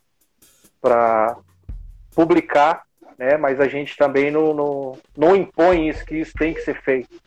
publicar, 2.14 2.84
né, 3.18 3.36
mas 3.36 3.60
a 3.60 3.68
gente 3.68 3.96
também 3.96 4.30
não, 4.30 4.54
não, 4.54 4.98
não 5.16 5.36
impõe 5.36 5.88
isso, 5.88 6.04
que 6.04 6.16
isso 6.16 6.32
tem 6.34 6.54
que 6.54 6.62
ser 6.62 6.80
feito. 6.82 7.20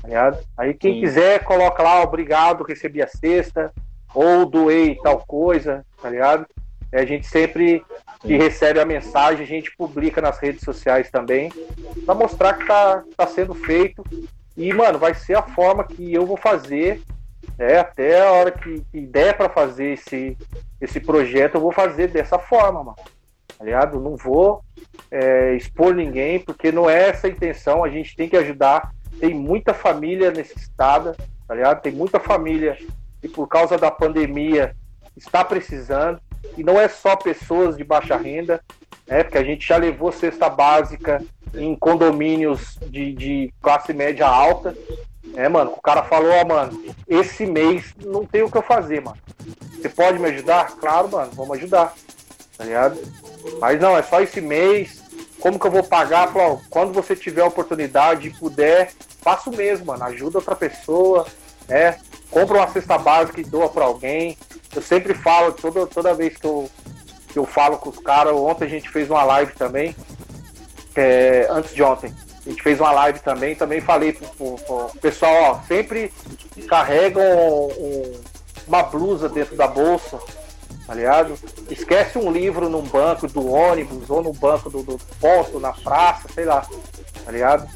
Tá 0.00 0.38
Aí 0.56 0.74
quem 0.74 0.94
Sim. 0.94 1.00
quiser, 1.00 1.44
coloca 1.44 1.82
lá, 1.82 2.02
obrigado, 2.02 2.64
recebi 2.64 3.00
a 3.00 3.06
cesta, 3.06 3.72
ou 4.14 4.46
doei 4.46 4.96
tal 5.02 5.18
coisa, 5.26 5.84
tá 6.00 6.08
ligado? 6.08 6.46
A 6.92 7.04
gente 7.04 7.26
sempre 7.26 7.84
que 8.20 8.36
recebe 8.36 8.80
a 8.80 8.84
mensagem, 8.84 9.44
a 9.44 9.46
gente 9.46 9.74
publica 9.76 10.20
nas 10.20 10.38
redes 10.38 10.62
sociais 10.62 11.10
também, 11.10 11.52
para 12.04 12.14
mostrar 12.14 12.54
que 12.54 12.66
tá, 12.66 13.04
tá 13.16 13.26
sendo 13.26 13.54
feito. 13.54 14.02
E, 14.56 14.72
mano, 14.72 14.98
vai 14.98 15.14
ser 15.14 15.36
a 15.36 15.42
forma 15.42 15.84
que 15.84 16.12
eu 16.12 16.26
vou 16.26 16.36
fazer, 16.36 17.00
né, 17.56 17.78
até 17.78 18.26
a 18.26 18.32
hora 18.32 18.50
que, 18.50 18.82
que 18.90 19.00
der 19.00 19.36
para 19.36 19.48
fazer 19.48 19.92
esse, 19.92 20.36
esse 20.80 20.98
projeto, 20.98 21.54
eu 21.56 21.60
vou 21.60 21.72
fazer 21.72 22.08
dessa 22.08 22.38
forma, 22.38 22.82
mano. 22.82 22.96
Tá 23.56 23.64
ligado? 23.64 24.00
Não 24.00 24.16
vou 24.16 24.62
é, 25.10 25.54
expor 25.54 25.94
ninguém, 25.94 26.40
porque 26.40 26.72
não 26.72 26.88
é 26.88 27.08
essa 27.08 27.26
a 27.26 27.30
intenção, 27.30 27.84
a 27.84 27.88
gente 27.88 28.16
tem 28.16 28.28
que 28.28 28.36
ajudar. 28.36 28.92
Tem 29.20 29.34
muita 29.34 29.74
família 29.74 30.30
necessitada, 30.30 31.16
tá 31.46 31.54
ligado? 31.54 31.82
Tem 31.82 31.92
muita 31.92 32.20
família 32.20 32.78
que 33.20 33.28
por 33.28 33.46
causa 33.48 33.76
da 33.76 33.90
pandemia 33.90 34.74
está 35.16 35.44
precisando. 35.44 36.20
E 36.56 36.62
não 36.62 36.80
é 36.80 36.88
só 36.88 37.16
pessoas 37.16 37.76
de 37.76 37.84
baixa 37.84 38.16
renda, 38.16 38.62
né? 39.06 39.22
Porque 39.22 39.38
a 39.38 39.44
gente 39.44 39.66
já 39.66 39.76
levou 39.76 40.12
cesta 40.12 40.48
básica 40.48 41.22
em 41.54 41.74
condomínios 41.74 42.78
de, 42.86 43.12
de 43.12 43.54
classe 43.60 43.92
média 43.92 44.26
alta. 44.26 44.76
É, 45.34 45.48
mano, 45.48 45.72
o 45.76 45.80
cara 45.80 46.02
falou, 46.02 46.30
ó, 46.30 46.44
mano, 46.44 46.82
esse 47.06 47.46
mês 47.46 47.94
não 48.04 48.24
tem 48.24 48.42
o 48.42 48.50
que 48.50 48.56
eu 48.56 48.62
fazer, 48.62 49.02
mano. 49.02 49.18
Você 49.76 49.88
pode 49.88 50.18
me 50.18 50.28
ajudar? 50.28 50.76
Claro, 50.76 51.08
mano, 51.10 51.30
vamos 51.34 51.56
ajudar. 51.58 51.94
Tá 52.56 52.64
ligado? 52.64 52.98
Mas 53.60 53.80
não, 53.80 53.96
é 53.96 54.02
só 54.02 54.20
esse 54.20 54.40
mês. 54.40 55.02
Como 55.40 55.58
que 55.58 55.66
eu 55.66 55.70
vou 55.70 55.84
pagar? 55.84 56.32
Falou, 56.32 56.60
quando 56.68 56.92
você 56.92 57.14
tiver 57.14 57.42
a 57.42 57.46
oportunidade 57.46 58.28
e 58.28 58.34
puder, 58.34 58.92
faça 59.20 59.48
o 59.50 59.56
mesmo, 59.56 59.86
mano. 59.86 60.04
Ajuda 60.04 60.38
outra 60.38 60.56
pessoa, 60.56 61.26
né? 61.68 61.98
Compra 62.30 62.58
uma 62.58 62.68
cesta 62.68 62.98
básica 62.98 63.40
e 63.40 63.44
doa 63.44 63.68
para 63.68 63.84
alguém. 63.84 64.36
Eu 64.74 64.82
sempre 64.82 65.14
falo, 65.14 65.52
toda, 65.52 65.86
toda 65.86 66.14
vez 66.14 66.36
que 66.36 66.46
eu, 66.46 66.70
que 67.28 67.38
eu 67.38 67.46
falo 67.46 67.78
com 67.78 67.90
os 67.90 67.98
caras, 67.98 68.34
ontem 68.34 68.64
a 68.64 68.68
gente 68.68 68.88
fez 68.90 69.08
uma 69.10 69.24
live 69.24 69.52
também, 69.54 69.94
é, 70.94 71.46
antes 71.50 71.74
de 71.74 71.82
ontem, 71.82 72.12
a 72.44 72.48
gente 72.48 72.62
fez 72.62 72.80
uma 72.80 72.90
live 72.90 73.20
também, 73.20 73.54
também 73.54 73.80
falei 73.80 74.12
pro, 74.12 74.28
pro, 74.28 74.56
pro 74.64 75.00
pessoal, 75.00 75.34
ó, 75.42 75.66
sempre 75.66 76.12
carregam 76.68 77.22
um, 77.22 77.66
um, 77.66 78.20
uma 78.66 78.82
blusa 78.82 79.28
dentro 79.28 79.56
da 79.56 79.66
bolsa, 79.66 80.18
tá 80.86 80.94
ligado? 80.94 81.34
Esquece 81.70 82.18
um 82.18 82.30
livro 82.30 82.68
num 82.68 82.82
banco 82.82 83.26
do 83.28 83.50
ônibus 83.50 84.08
ou 84.10 84.22
no 84.22 84.32
banco 84.32 84.70
do, 84.70 84.82
do 84.82 84.98
ponto, 85.20 85.60
na 85.60 85.72
praça, 85.72 86.28
sei 86.34 86.44
lá, 86.44 86.66
tá 87.24 87.30
ligado? 87.30 87.68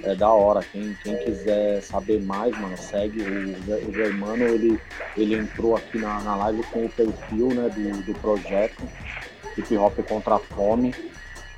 é 0.03 0.16
da 0.16 0.33
hora. 0.33 0.64
Quem, 0.72 0.92
quem 1.05 1.16
quiser 1.18 1.81
saber 1.83 2.20
mais, 2.20 2.51
mano, 2.59 2.77
segue. 2.77 3.22
O, 3.22 3.53
o 3.88 3.92
Germano, 3.92 4.44
ele, 4.44 4.81
ele 5.16 5.37
entrou 5.37 5.77
aqui 5.77 5.98
na, 5.98 6.20
na 6.22 6.35
live 6.37 6.64
com 6.64 6.85
o 6.85 6.88
perfil 6.88 7.55
né, 7.55 7.68
do, 7.68 8.03
do 8.03 8.12
projeto 8.18 8.83
Hip 9.56 9.76
Hop 9.76 9.98
Contra 10.08 10.36
a 10.36 10.38
Fome. 10.38 10.94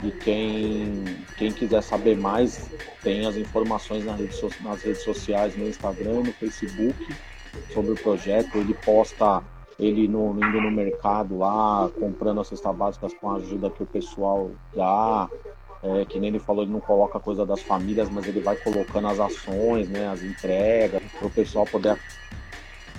E 0.02 0.10
quem, 0.10 1.04
quem 1.36 1.52
quiser 1.52 1.82
saber 1.82 2.16
mais, 2.16 2.70
tem 3.02 3.26
as 3.26 3.36
informações 3.36 4.04
nas 4.04 4.18
redes, 4.18 4.40
nas 4.60 4.82
redes 4.82 5.02
sociais, 5.02 5.56
no 5.56 5.66
Instagram, 5.66 6.22
no 6.24 6.32
Facebook, 6.32 7.14
sobre 7.72 7.92
o 7.92 7.94
projeto. 7.94 8.58
Ele 8.58 8.74
posta 8.74 9.42
ele 9.78 10.06
no, 10.06 10.32
indo 10.32 10.60
no 10.60 10.70
mercado 10.70 11.38
lá, 11.38 11.90
comprando 11.98 12.40
as 12.40 12.48
cestas 12.48 12.76
básicas 12.76 13.14
com 13.14 13.30
a 13.30 13.36
ajuda 13.36 13.70
que 13.70 13.82
o 13.82 13.86
pessoal 13.86 14.50
dá. 14.74 15.28
É, 15.82 16.04
que 16.06 16.18
nem 16.18 16.28
ele 16.28 16.38
falou, 16.38 16.62
ele 16.62 16.72
não 16.72 16.80
coloca 16.80 17.20
coisa 17.20 17.44
das 17.44 17.60
famílias, 17.60 18.08
mas 18.08 18.26
ele 18.26 18.40
vai 18.40 18.56
colocando 18.56 19.06
as 19.06 19.20
ações, 19.20 19.86
né, 19.90 20.08
as 20.08 20.22
entregas, 20.22 21.02
para 21.18 21.26
o 21.26 21.30
pessoal 21.30 21.66
poder 21.66 21.98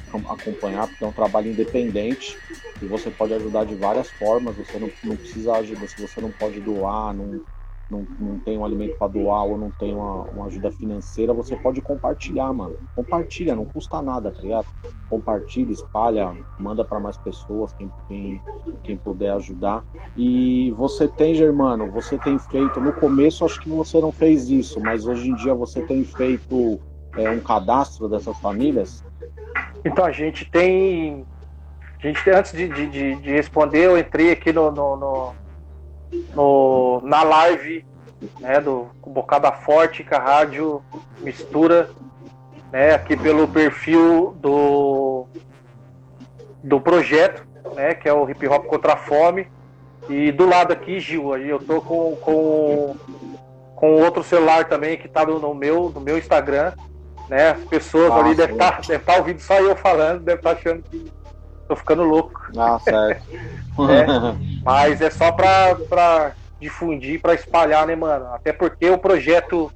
acompanhar, 0.09 0.87
porque 0.87 1.03
é 1.03 1.07
um 1.07 1.11
trabalho 1.11 1.49
independente 1.51 2.37
e 2.81 2.87
você 2.87 3.09
pode 3.09 3.33
ajudar 3.33 3.65
de 3.65 3.75
várias 3.75 4.09
formas. 4.11 4.55
Você 4.57 4.77
não, 4.79 4.91
não 5.03 5.15
precisa 5.15 5.53
ajudar, 5.53 5.87
se 5.87 6.01
você 6.01 6.21
não 6.21 6.31
pode 6.31 6.59
doar, 6.61 7.13
não, 7.13 7.41
não, 7.89 8.07
não 8.19 8.39
tem 8.39 8.57
um 8.57 8.65
alimento 8.65 8.97
para 8.97 9.07
doar 9.07 9.45
ou 9.45 9.57
não 9.57 9.71
tem 9.71 9.93
uma, 9.93 10.23
uma, 10.23 10.45
ajuda 10.47 10.71
financeira, 10.71 11.33
você 11.33 11.55
pode 11.55 11.81
compartilhar, 11.81 12.51
mano. 12.51 12.77
Compartilha, 12.95 13.55
não 13.55 13.65
custa 13.65 14.01
nada, 14.01 14.31
tá 14.31 14.41
ligado? 14.41 14.67
Compartilha, 15.07 15.71
espalha, 15.71 16.35
manda 16.59 16.83
para 16.83 16.99
mais 16.99 17.17
pessoas, 17.17 17.73
quem, 17.73 17.91
quem, 18.07 18.41
quem 18.83 18.97
puder 18.97 19.31
ajudar. 19.33 19.85
E 20.15 20.71
você 20.71 21.07
tem, 21.07 21.35
Germano, 21.35 21.91
você 21.91 22.17
tem 22.17 22.39
feito, 22.39 22.79
no 22.81 22.93
começo 22.93 23.45
acho 23.45 23.59
que 23.59 23.69
você 23.69 24.01
não 24.01 24.11
fez 24.11 24.49
isso, 24.49 24.79
mas 24.79 25.05
hoje 25.05 25.29
em 25.29 25.35
dia 25.35 25.53
você 25.53 25.81
tem 25.81 26.03
feito 26.03 26.79
é, 27.15 27.29
um 27.29 27.39
cadastro 27.39 28.09
dessas 28.09 28.37
famílias? 28.39 29.03
Então 29.83 30.05
a 30.05 30.11
gente 30.11 30.45
tem. 30.45 31.25
A 31.99 32.07
gente, 32.07 32.29
antes 32.29 32.51
de, 32.51 32.67
de, 32.67 33.15
de 33.15 33.31
responder, 33.31 33.85
eu 33.85 33.97
entrei 33.97 34.31
aqui 34.31 34.53
no, 34.53 34.71
no, 34.71 34.95
no 34.95 35.35
no, 36.33 37.01
na 37.03 37.23
live 37.23 37.85
né, 38.39 38.59
do 38.59 38.87
Bocada 39.05 39.51
Forte 39.51 40.03
com 40.03 40.15
a 40.15 40.19
rádio 40.19 40.81
Mistura, 41.19 41.89
né, 42.71 42.93
aqui 42.93 43.15
pelo 43.15 43.47
perfil 43.47 44.35
do, 44.39 45.25
do 46.63 46.79
projeto, 46.79 47.45
né, 47.75 47.93
que 47.93 48.07
é 48.07 48.13
o 48.13 48.29
Hip 48.29 48.47
Hop 48.47 48.65
Contra 48.65 48.93
a 48.93 48.97
Fome. 48.97 49.47
E 50.07 50.31
do 50.31 50.47
lado 50.47 50.71
aqui, 50.71 50.99
Gil, 50.99 51.33
aí 51.33 51.49
eu 51.49 51.59
tô 51.59 51.81
com, 51.81 52.15
com, 52.17 52.95
com 53.75 53.95
outro 53.95 54.23
celular 54.23 54.65
também 54.65 54.97
que 54.97 55.07
tá 55.07 55.25
no, 55.25 55.39
no 55.39 55.53
meu, 55.55 55.89
no 55.89 55.99
meu 55.99 56.17
Instagram. 56.17 56.73
Né? 57.27 57.49
As 57.49 57.65
pessoas 57.65 58.11
ali 58.11 58.35
devem 58.35 58.55
estar 58.55 58.71
tá, 58.73 58.81
deve 58.87 59.03
tá 59.03 59.17
ouvindo 59.17 59.39
só 59.39 59.59
eu 59.59 59.75
falando, 59.75 60.23
devem 60.23 60.39
estar 60.39 60.53
tá 60.53 60.59
achando 60.59 60.83
que 60.83 61.11
tô 61.67 61.75
ficando 61.75 62.03
louco. 62.03 62.39
Ah, 62.57 62.77
certo. 62.83 63.25
é, 63.33 64.05
mas 64.63 65.01
é 65.01 65.09
só 65.09 65.31
pra, 65.31 65.75
pra 65.89 66.35
difundir, 66.59 67.21
pra 67.21 67.33
espalhar, 67.33 67.85
né, 67.87 67.95
mano? 67.95 68.27
Até 68.33 68.53
porque 68.53 68.89
o 68.89 68.97
projeto 68.97 69.71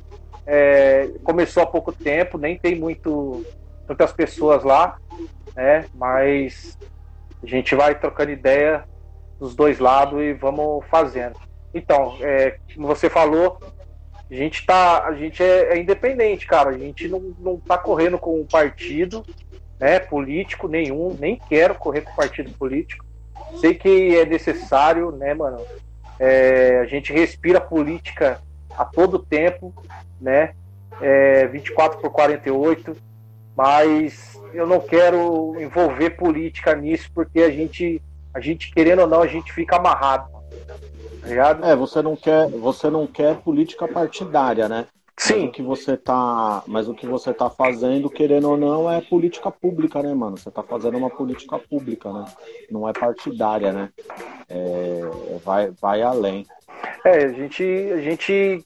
é, 0.46 1.10
começou 1.24 1.64
há 1.64 1.66
pouco 1.66 1.92
tempo, 1.92 2.38
nem 2.38 2.58
tem 2.58 2.76
muito, 2.76 3.44
muitas 3.88 4.12
pessoas 4.12 4.64
lá, 4.64 4.96
né? 5.56 5.86
Mas 5.94 6.78
a 7.44 7.48
gente 7.48 7.76
vai 7.76 7.96
trocando 7.96 8.32
ideia 8.32 8.84
dos 9.40 9.56
dois 9.56 9.80
lados 9.80 10.20
e 10.22 10.34
vamos 10.34 10.86
fazendo. 10.90 11.36
Então, 11.74 12.18
é, 12.22 12.58
como 12.74 12.88
você 12.88 13.10
falou, 13.10 13.58
a 14.32 14.36
gente 14.36 14.66
tá, 14.66 15.06
a 15.06 15.14
gente 15.14 15.42
é, 15.42 15.74
é, 15.74 15.80
independente, 15.80 16.46
cara. 16.46 16.70
A 16.70 16.78
gente 16.78 17.08
não, 17.08 17.34
não 17.40 17.58
tá 17.58 17.78
correndo 17.78 18.18
com 18.18 18.40
um 18.40 18.46
partido, 18.46 19.26
né, 19.80 20.00
político 20.00 20.68
nenhum, 20.68 21.16
nem 21.20 21.42
quero 21.50 21.74
correr 21.76 22.02
com 22.02 22.14
partido 22.14 22.52
político. 22.52 23.06
Sei 23.60 23.74
que 23.74 24.16
é 24.16 24.26
necessário, 24.26 25.12
né, 25.12 25.34
mano? 25.34 25.60
É, 26.20 26.80
a 26.82 26.86
gente 26.86 27.12
respira 27.12 27.60
política 27.60 28.40
a 28.78 28.86
todo 28.86 29.18
tempo, 29.18 29.74
né? 30.22 30.54
É, 31.02 31.48
24 31.48 32.00
por 32.00 32.12
48, 32.12 32.96
mas 33.56 34.40
eu 34.54 34.68
não 34.68 34.80
quero 34.80 35.60
envolver 35.60 36.12
política 36.12 36.76
nisso 36.76 37.10
porque 37.16 37.42
a 37.42 37.50
gente, 37.50 38.02
a 38.34 38.40
gente 38.40 38.72
querendo 38.72 39.00
ou 39.00 39.08
não, 39.08 39.22
a 39.22 39.28
gente 39.28 39.52
fica 39.54 39.78
amarrado. 39.78 40.30
Ligado? 41.30 41.66
É, 41.66 41.76
você 41.76 42.02
não 42.02 42.16
quer, 42.16 42.50
você 42.50 42.90
não 42.90 43.06
quer 43.06 43.38
política 43.38 43.88
partidária, 43.88 44.68
né? 44.68 44.88
Sim. 45.16 45.34
Mas 45.34 45.44
o 45.44 45.52
que 45.52 45.62
você 45.62 45.98
tá, 45.98 46.64
mas 46.66 46.88
o 46.88 46.94
que 46.94 47.06
você 47.06 47.34
tá 47.34 47.50
fazendo, 47.50 48.10
querendo 48.10 48.50
ou 48.50 48.58
não, 48.58 48.90
é 48.90 49.02
política 49.02 49.52
pública, 49.52 50.02
né, 50.02 50.14
mano? 50.14 50.38
Você 50.38 50.50
tá 50.50 50.64
fazendo 50.64 50.98
uma 50.98 51.10
política 51.10 51.60
pública, 51.60 52.12
né? 52.12 52.26
Não 52.72 52.88
é 52.88 52.94
partidária, 52.94 53.72
né? 53.74 53.90
É, 54.48 55.02
vai, 55.44 55.72
vai 55.72 56.02
além. 56.02 56.48
É, 57.06 57.26
a 57.26 57.30
gente, 57.34 57.64
a 57.64 58.02
gente 58.02 58.66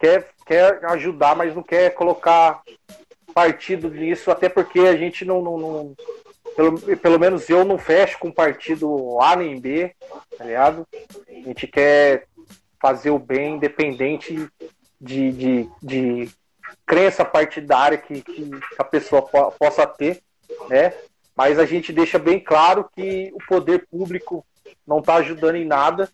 quer, 0.00 0.26
quer 0.46 0.84
ajudar, 0.86 1.36
mas 1.36 1.54
não 1.54 1.62
quer 1.62 1.90
colocar 1.90 2.62
partido 3.34 3.90
nisso, 3.90 4.30
até 4.30 4.48
porque 4.48 4.80
a 4.80 4.96
gente 4.96 5.24
não, 5.24 5.42
não, 5.42 5.58
não 5.58 5.94
pelo, 6.56 6.96
pelo 6.98 7.18
menos 7.18 7.48
eu 7.48 7.64
não 7.64 7.78
fecho 7.78 8.18
com 8.18 8.30
partido 8.30 9.20
A 9.20 9.36
nem 9.36 9.60
B, 9.60 9.94
tá 10.36 10.44
ligado? 10.44 10.86
A 11.28 11.32
gente 11.32 11.66
quer 11.66 12.26
fazer 12.80 13.10
o 13.10 13.18
bem 13.18 13.56
independente 13.56 14.48
de, 15.00 15.32
de, 15.32 15.70
de 15.82 16.30
crença 16.86 17.24
partidária 17.24 17.98
que, 17.98 18.22
que 18.22 18.50
a 18.78 18.84
pessoa 18.84 19.22
po 19.22 19.52
possa 19.52 19.86
ter, 19.86 20.22
né? 20.68 20.92
Mas 21.36 21.58
a 21.58 21.64
gente 21.64 21.92
deixa 21.92 22.18
bem 22.18 22.38
claro 22.38 22.88
que 22.94 23.32
o 23.34 23.38
poder 23.46 23.86
público 23.90 24.44
não 24.86 24.98
está 24.98 25.14
ajudando 25.16 25.56
em 25.56 25.64
nada, 25.64 26.10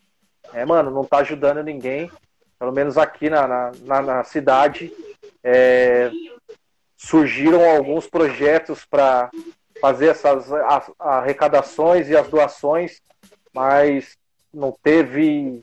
né, 0.53 0.63
mano? 0.65 0.91
Não 0.91 1.01
está 1.01 1.17
ajudando 1.17 1.63
ninguém. 1.63 2.11
Pelo 2.59 2.71
menos 2.71 2.97
aqui 2.97 3.29
na, 3.29 3.71
na, 3.83 4.01
na 4.01 4.23
cidade 4.23 4.91
é, 5.43 6.09
surgiram 6.95 7.69
alguns 7.69 8.07
projetos 8.07 8.85
para 8.85 9.29
fazer 9.81 10.07
essas 10.07 10.47
arrecadações 10.99 12.09
e 12.09 12.15
as 12.15 12.27
doações, 12.27 13.01
mas 13.53 14.17
não 14.53 14.71
teve 14.71 15.61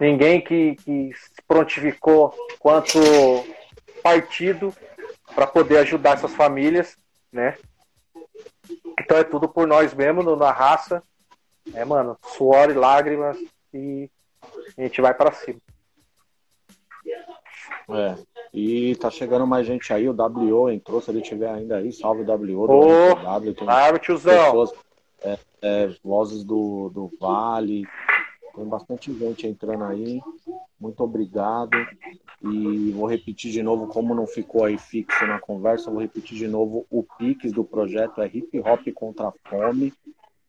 ninguém 0.00 0.40
que, 0.40 0.76
que 0.76 1.10
se 1.14 1.42
prontificou 1.46 2.34
quanto 2.58 2.98
partido 4.02 4.72
para 5.34 5.46
poder 5.46 5.78
ajudar 5.78 6.14
essas 6.14 6.32
famílias, 6.32 6.96
né? 7.32 7.56
Então 9.00 9.18
é 9.18 9.24
tudo 9.24 9.48
por 9.48 9.66
nós 9.66 9.94
mesmo, 9.94 10.36
na 10.36 10.52
raça, 10.52 11.02
né, 11.66 11.84
mano? 11.84 12.16
Suor 12.36 12.70
e 12.70 12.74
lágrimas 12.74 13.36
e 13.72 14.10
a 14.76 14.82
gente 14.82 15.00
vai 15.00 15.14
para 15.14 15.32
cima. 15.32 15.60
É. 17.88 18.16
E 18.52 18.96
tá 18.96 19.10
chegando 19.10 19.46
mais 19.46 19.66
gente 19.66 19.92
aí, 19.92 20.08
o 20.08 20.14
WO 20.14 20.70
entrou, 20.70 21.00
se 21.00 21.10
ele 21.10 21.20
tiver 21.20 21.50
ainda 21.50 21.76
aí, 21.76 21.92
salve 21.92 22.22
o 22.22 22.24
WO. 22.24 22.64
Ô, 22.64 23.14
w, 23.14 23.54
salve, 23.54 23.98
tiozão. 23.98 24.44
Pessoas, 24.44 24.72
é, 25.22 25.38
é, 25.62 25.88
vozes 26.02 26.44
do, 26.44 26.90
do 26.90 27.10
Vale, 27.20 27.84
tem 28.54 28.64
bastante 28.64 29.12
gente 29.12 29.46
entrando 29.46 29.84
aí. 29.84 30.20
Muito 30.80 31.02
obrigado. 31.02 31.76
E 32.42 32.90
vou 32.92 33.06
repetir 33.06 33.50
de 33.50 33.62
novo, 33.62 33.88
como 33.88 34.14
não 34.14 34.26
ficou 34.26 34.64
aí 34.64 34.78
fixo 34.78 35.26
na 35.26 35.38
conversa, 35.38 35.90
vou 35.90 36.00
repetir 36.00 36.38
de 36.38 36.48
novo. 36.48 36.86
O 36.90 37.02
Pix 37.02 37.52
do 37.52 37.64
projeto 37.64 38.22
é 38.22 38.26
hip 38.26 38.58
hop 38.60 38.86
contra 38.94 39.32
fome, 39.48 39.92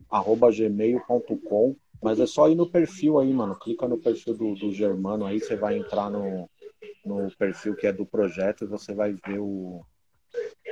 arroba 0.10 0.52
gmail.com. 0.52 1.76
Mas 2.02 2.20
é 2.20 2.28
só 2.28 2.48
ir 2.48 2.56
no 2.56 2.70
perfil 2.70 3.20
aí, 3.20 3.34
mano. 3.34 3.56
Clica 3.56 3.88
no 3.88 3.98
perfil 3.98 4.36
do, 4.36 4.54
do 4.54 4.72
Germano 4.72 5.26
aí, 5.26 5.40
você 5.40 5.56
vai 5.56 5.78
entrar 5.78 6.10
no, 6.10 6.48
no 7.08 7.32
perfil 7.36 7.76
que 7.76 7.88
é 7.88 7.92
do 7.92 8.06
projeto 8.06 8.64
e 8.64 8.68
você 8.68 8.94
vai 8.94 9.14
ver 9.14 9.40
o, 9.40 9.86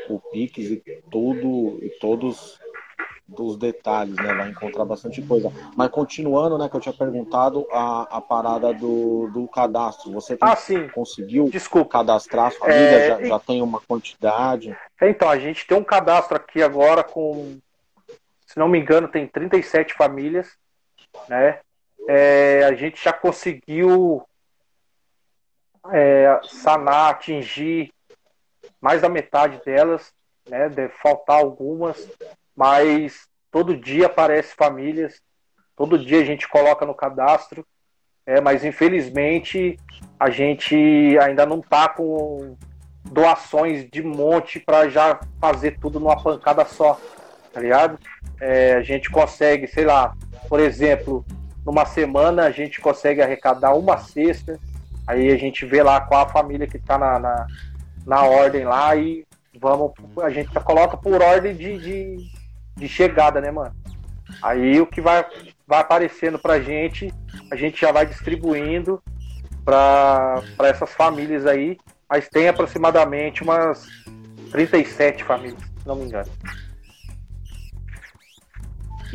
o 0.10 0.20
Pix 0.32 0.58
e 0.58 0.84
tudo, 1.10 1.80
e 1.84 1.90
todos 2.00 2.60
dos 3.28 3.58
detalhes, 3.58 4.16
né? 4.16 4.34
Vai 4.34 4.50
encontrar 4.50 4.86
bastante 4.86 5.22
coisa. 5.22 5.52
Mas 5.76 5.90
continuando, 5.90 6.58
né, 6.58 6.70
que 6.70 6.76
eu 6.76 6.80
tinha 6.80 6.94
perguntado 6.94 7.66
a, 7.72 8.18
a 8.18 8.22
parada 8.22 8.72
do, 8.74 9.28
do 9.34 9.48
cadastro. 9.48 10.12
Você 10.12 10.38
ah, 10.40 10.56
sim. 10.56 10.88
conseguiu 10.90 11.50
Desculpa. 11.50 11.90
cadastrar 11.90 12.48
a 12.48 12.52
família? 12.52 12.80
É... 12.80 13.08
Já, 13.08 13.24
já 13.24 13.40
tem 13.40 13.62
uma 13.62 13.82
quantidade? 13.82 14.78
Então, 15.02 15.28
a 15.30 15.40
gente 15.40 15.66
tem 15.66 15.78
um 15.78 15.84
cadastro 15.84 16.38
aqui 16.38 16.62
agora 16.62 17.04
com, 17.04 17.58
se 18.46 18.60
não 18.60 18.68
me 18.68 18.80
engano, 18.80 19.08
tem 19.08 19.28
37 19.28 19.96
famílias, 19.96 20.56
né? 21.28 21.60
É, 22.08 22.64
a 22.66 22.76
gente 22.76 23.04
já 23.04 23.12
conseguiu 23.12 24.24
é, 25.92 26.40
sanar, 26.44 27.12
atingir 27.12 27.92
mais 28.82 29.02
da 29.02 29.10
metade 29.10 29.62
delas, 29.66 30.14
né? 30.50 30.70
Deve 30.70 30.94
faltar 31.02 31.38
algumas, 31.38 32.08
mas 32.56 33.28
todo 33.52 33.78
dia 33.78 34.08
aparece 34.08 34.56
famílias, 34.56 35.22
todo 35.76 35.98
dia 35.98 36.22
a 36.22 36.26
gente 36.26 36.48
coloca 36.48 36.86
no 36.86 36.94
cadastro, 36.94 37.66
é, 38.26 38.42
mas 38.42 38.64
infelizmente 38.64 39.80
a 40.20 40.30
gente 40.30 40.76
ainda 41.20 41.46
não 41.46 41.60
está 41.60 41.88
com 41.88 42.58
doações 43.04 43.88
de 43.90 44.02
monte 44.02 44.60
para 44.60 44.90
já 44.90 45.20
fazer 45.40 45.80
tudo 45.80 46.00
numa 46.00 46.22
pancada 46.22 46.66
só, 46.66 47.00
tá 47.54 47.62
ligado? 47.62 48.00
É, 48.40 48.74
a 48.74 48.82
gente 48.82 49.10
consegue, 49.10 49.68
sei 49.68 49.86
lá, 49.86 50.16
por 50.50 50.60
exemplo, 50.60 51.24
numa 51.66 51.86
semana 51.86 52.46
a 52.46 52.52
gente 52.52 52.82
consegue 52.82 53.22
arrecadar 53.22 53.76
uma 53.76 53.98
cesta, 53.98 54.60
aí 55.08 55.32
a 55.32 55.38
gente 55.38 55.66
vê 55.66 55.84
lá 55.84 56.02
qual 56.02 56.26
a 56.26 56.30
família 56.30 56.68
que 56.68 56.78
está 56.78 56.98
na, 56.98 57.20
na, 57.20 57.48
na, 58.06 58.24
ordem 58.24 58.66
lá 58.66 58.96
e 58.96 59.26
vamos, 59.60 59.92
a 60.22 60.30
gente 60.30 60.52
coloca 60.62 60.98
por 60.98 61.22
ordem 61.22 61.56
de, 61.56 61.78
de, 61.78 62.32
de 62.76 62.88
chegada, 62.88 63.40
né, 63.40 63.52
mano? 63.52 63.76
Aí 64.42 64.80
o 64.82 64.88
que 64.88 65.02
vai, 65.02 65.26
vai 65.68 65.80
aparecendo 65.80 66.40
pra 66.40 66.60
gente, 66.60 67.14
a 67.52 67.56
gente 67.56 67.80
já 67.80 67.92
vai 67.92 68.06
distribuindo 68.06 69.02
para 69.64 70.44
essas 70.60 70.94
famílias 70.94 71.46
aí. 71.46 71.78
Mas 72.08 72.30
tem 72.30 72.48
aproximadamente 72.48 73.42
umas 73.42 73.88
37 74.52 75.24
famílias, 75.24 75.60
se 75.82 75.88
não 75.88 75.96
me 75.96 76.06
engano. 76.06 76.30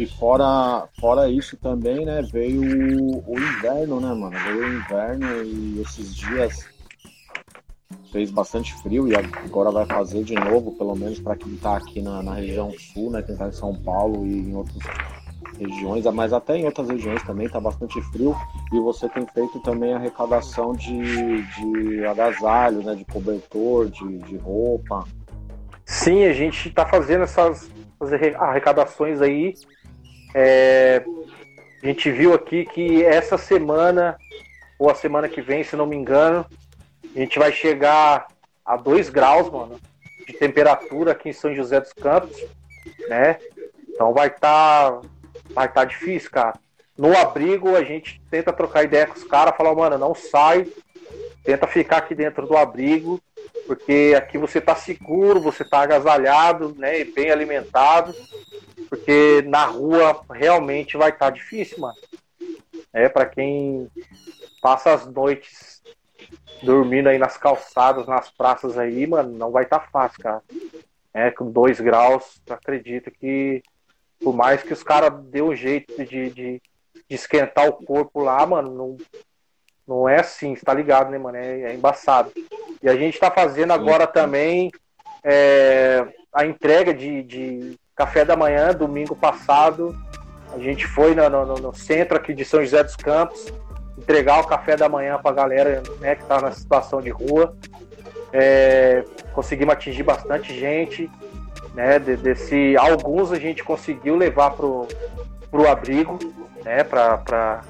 E 0.01 0.07
fora, 0.07 0.89
fora 0.99 1.29
isso 1.29 1.59
também, 1.59 2.07
né, 2.07 2.23
veio 2.23 2.63
o, 2.63 3.35
o 3.35 3.39
inverno, 3.39 4.01
né, 4.01 4.15
mano? 4.15 4.31
Veio 4.31 4.65
o 4.65 4.73
inverno 4.73 5.45
e 5.45 5.83
esses 5.83 6.17
dias 6.17 6.67
fez 8.11 8.31
bastante 8.31 8.73
frio 8.83 9.07
e 9.07 9.15
agora 9.15 9.71
vai 9.71 9.85
fazer 9.85 10.25
de 10.25 10.35
novo, 10.35 10.73
pelo 10.79 10.97
menos 10.97 11.21
para 11.21 11.37
quem 11.37 11.53
está 11.53 11.77
aqui 11.77 12.01
na, 12.01 12.23
na, 12.23 12.33
região 12.33 12.73
sul, 12.79 13.11
né? 13.11 13.21
Quem 13.21 13.35
está 13.35 13.49
em 13.49 13.53
São 13.53 13.75
Paulo 13.75 14.27
e 14.27 14.39
em 14.39 14.57
outras 14.57 14.79
regiões, 15.59 16.07
mas 16.07 16.33
até 16.33 16.57
em 16.57 16.65
outras 16.65 16.89
regiões 16.89 17.23
também 17.25 17.45
está 17.45 17.61
bastante 17.61 18.01
frio. 18.11 18.35
E 18.73 18.81
você 18.81 19.07
tem 19.07 19.27
feito 19.27 19.61
também 19.61 19.93
arrecadação 19.93 20.73
de, 20.73 21.43
de 21.43 22.07
agasalho, 22.07 22.83
né? 22.83 22.95
De 22.95 23.05
cobertor, 23.05 23.91
de, 23.91 24.17
de 24.21 24.39
roupa. 24.39 25.05
Sim, 25.85 26.25
a 26.25 26.33
gente 26.33 26.71
está 26.71 26.87
fazendo 26.87 27.25
essas, 27.25 27.71
essas 28.01 28.35
arrecadações 28.39 29.21
aí. 29.21 29.53
É, 30.35 31.03
a 31.83 31.87
gente 31.87 32.11
viu 32.11 32.35
aqui 32.35 32.65
que 32.65 33.03
essa 33.05 33.37
semana, 33.39 34.17
ou 34.79 34.91
a 34.91 34.95
semana 34.95 35.29
que 35.29 35.41
vem, 35.41 35.65
se 35.65 35.77
não 35.77 35.87
me 35.87 35.97
engano, 35.97 36.47
a 37.15 37.19
gente 37.19 37.39
vai 37.39 37.53
chegar 37.53 38.29
a 38.65 38.77
2 38.77 39.11
graus, 39.11 39.51
mano, 39.51 39.81
de 40.27 40.33
temperatura 40.35 41.13
aqui 41.13 41.31
em 41.31 41.33
São 41.33 41.55
José 41.55 41.81
dos 41.81 41.93
Campos, 41.93 42.37
né? 43.09 43.39
Então 43.89 44.13
vai 44.13 44.29
estar 44.29 44.93
tá, 44.93 45.01
vai 45.51 45.73
tá 45.73 45.85
difícil, 45.85 46.31
cara. 46.31 46.59
No 46.97 47.17
abrigo 47.17 47.75
a 47.75 47.83
gente 47.83 48.21
tenta 48.31 48.53
trocar 48.53 48.85
ideia 48.85 49.07
com 49.07 49.15
os 49.15 49.25
caras, 49.25 49.57
falar, 49.57 49.75
mano, 49.75 49.99
não 49.99 50.15
sai, 50.15 50.67
tenta 51.43 51.67
ficar 51.67 51.97
aqui 51.99 52.15
dentro 52.15 52.47
do 52.47 52.57
abrigo, 52.57 53.21
porque 53.67 54.15
aqui 54.17 54.39
você 54.39 54.61
tá 54.61 54.75
seguro, 54.75 55.41
você 55.41 55.65
tá 55.65 55.81
agasalhado, 55.81 56.75
né, 56.77 57.01
e 57.01 57.05
bem 57.05 57.31
alimentado, 57.31 58.15
porque 58.89 59.43
na 59.47 59.65
rua 59.65 60.23
realmente 60.33 60.97
vai 60.97 61.11
estar 61.11 61.27
tá 61.27 61.31
difícil, 61.31 61.79
mano. 61.79 61.97
É 62.93 63.09
para 63.09 63.27
quem 63.27 63.89
passa 64.61 64.93
as 64.93 65.07
noites 65.07 65.81
dormindo 66.63 67.09
aí 67.09 67.19
nas 67.19 67.37
calçadas, 67.37 68.07
nas 68.07 68.31
praças 68.31 68.77
aí, 68.77 69.07
mano, 69.07 69.31
não 69.37 69.51
vai 69.51 69.65
estar 69.65 69.81
tá 69.81 69.89
fácil, 69.91 70.21
cara. 70.21 70.43
É, 71.13 71.31
com 71.31 71.51
dois 71.51 71.81
graus, 71.81 72.41
acredito 72.49 73.11
que 73.11 73.63
por 74.21 74.35
mais 74.35 74.63
que 74.63 74.73
os 74.73 74.83
caras 74.83 75.13
dê 75.25 75.41
um 75.41 75.57
jeito 75.57 75.97
de, 76.05 76.31
de, 76.31 76.31
de, 76.31 76.63
esquentar 77.09 77.69
o 77.69 77.73
corpo 77.73 78.21
lá, 78.21 78.45
mano, 78.47 78.75
não, 78.75 78.97
não 79.91 80.09
é 80.09 80.21
assim, 80.21 80.55
você 80.55 80.65
tá 80.65 80.73
ligado, 80.73 81.11
né, 81.11 81.19
mano? 81.19 81.37
É, 81.37 81.63
é 81.63 81.75
embaçado. 81.75 82.31
E 82.81 82.89
a 82.89 82.95
gente 82.95 83.19
tá 83.19 83.29
fazendo 83.29 83.73
agora 83.73 84.07
também 84.07 84.71
é, 85.25 86.07
a 86.33 86.47
entrega 86.47 86.95
de, 86.95 87.25
de 87.25 87.79
café 87.97 88.25
da 88.25 88.37
manhã, 88.37 88.73
domingo 88.73 89.17
passado. 89.17 89.95
A 90.55 90.59
gente 90.59 90.87
foi 90.87 91.15
no, 91.15 91.29
no, 91.29 91.55
no 91.57 91.75
centro 91.75 92.17
aqui 92.17 92.33
de 92.33 92.45
São 92.45 92.61
José 92.61 92.85
dos 92.85 92.95
Campos 92.95 93.53
entregar 93.99 94.41
o 94.41 94.47
café 94.47 94.77
da 94.77 94.89
manhã 94.89 95.19
para 95.19 95.31
a 95.31 95.35
galera 95.35 95.83
né, 95.99 96.15
que 96.15 96.23
está 96.23 96.41
na 96.41 96.53
situação 96.53 97.01
de 97.03 97.11
rua. 97.11 97.55
É, 98.33 99.05
conseguimos 99.33 99.75
atingir 99.75 100.05
bastante 100.05 100.59
gente, 100.59 101.11
né? 101.75 101.99
De, 101.99 102.17
desse, 102.17 102.77
alguns 102.77 103.33
a 103.33 103.39
gente 103.39 103.63
conseguiu 103.65 104.17
levar 104.17 104.53
pro, 104.53 104.87
pro 105.51 105.69
abrigo, 105.69 106.19
né? 106.65 106.85
Para 106.85 107.63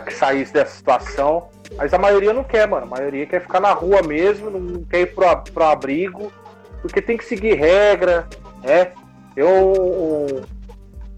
que 0.00 0.12
saísse 0.12 0.52
dessa 0.52 0.74
situação. 0.76 1.48
Mas 1.76 1.92
a 1.92 1.98
maioria 1.98 2.32
não 2.32 2.44
quer, 2.44 2.68
mano. 2.68 2.84
A 2.84 2.98
maioria 2.98 3.26
quer 3.26 3.40
ficar 3.40 3.60
na 3.60 3.72
rua 3.72 4.02
mesmo, 4.02 4.50
não 4.50 4.84
quer 4.84 5.00
ir 5.00 5.14
pro, 5.14 5.36
pro 5.52 5.64
abrigo, 5.64 6.32
porque 6.80 7.00
tem 7.00 7.16
que 7.16 7.24
seguir 7.24 7.54
regra, 7.54 8.28
né? 8.62 8.92
Eu, 9.36 10.44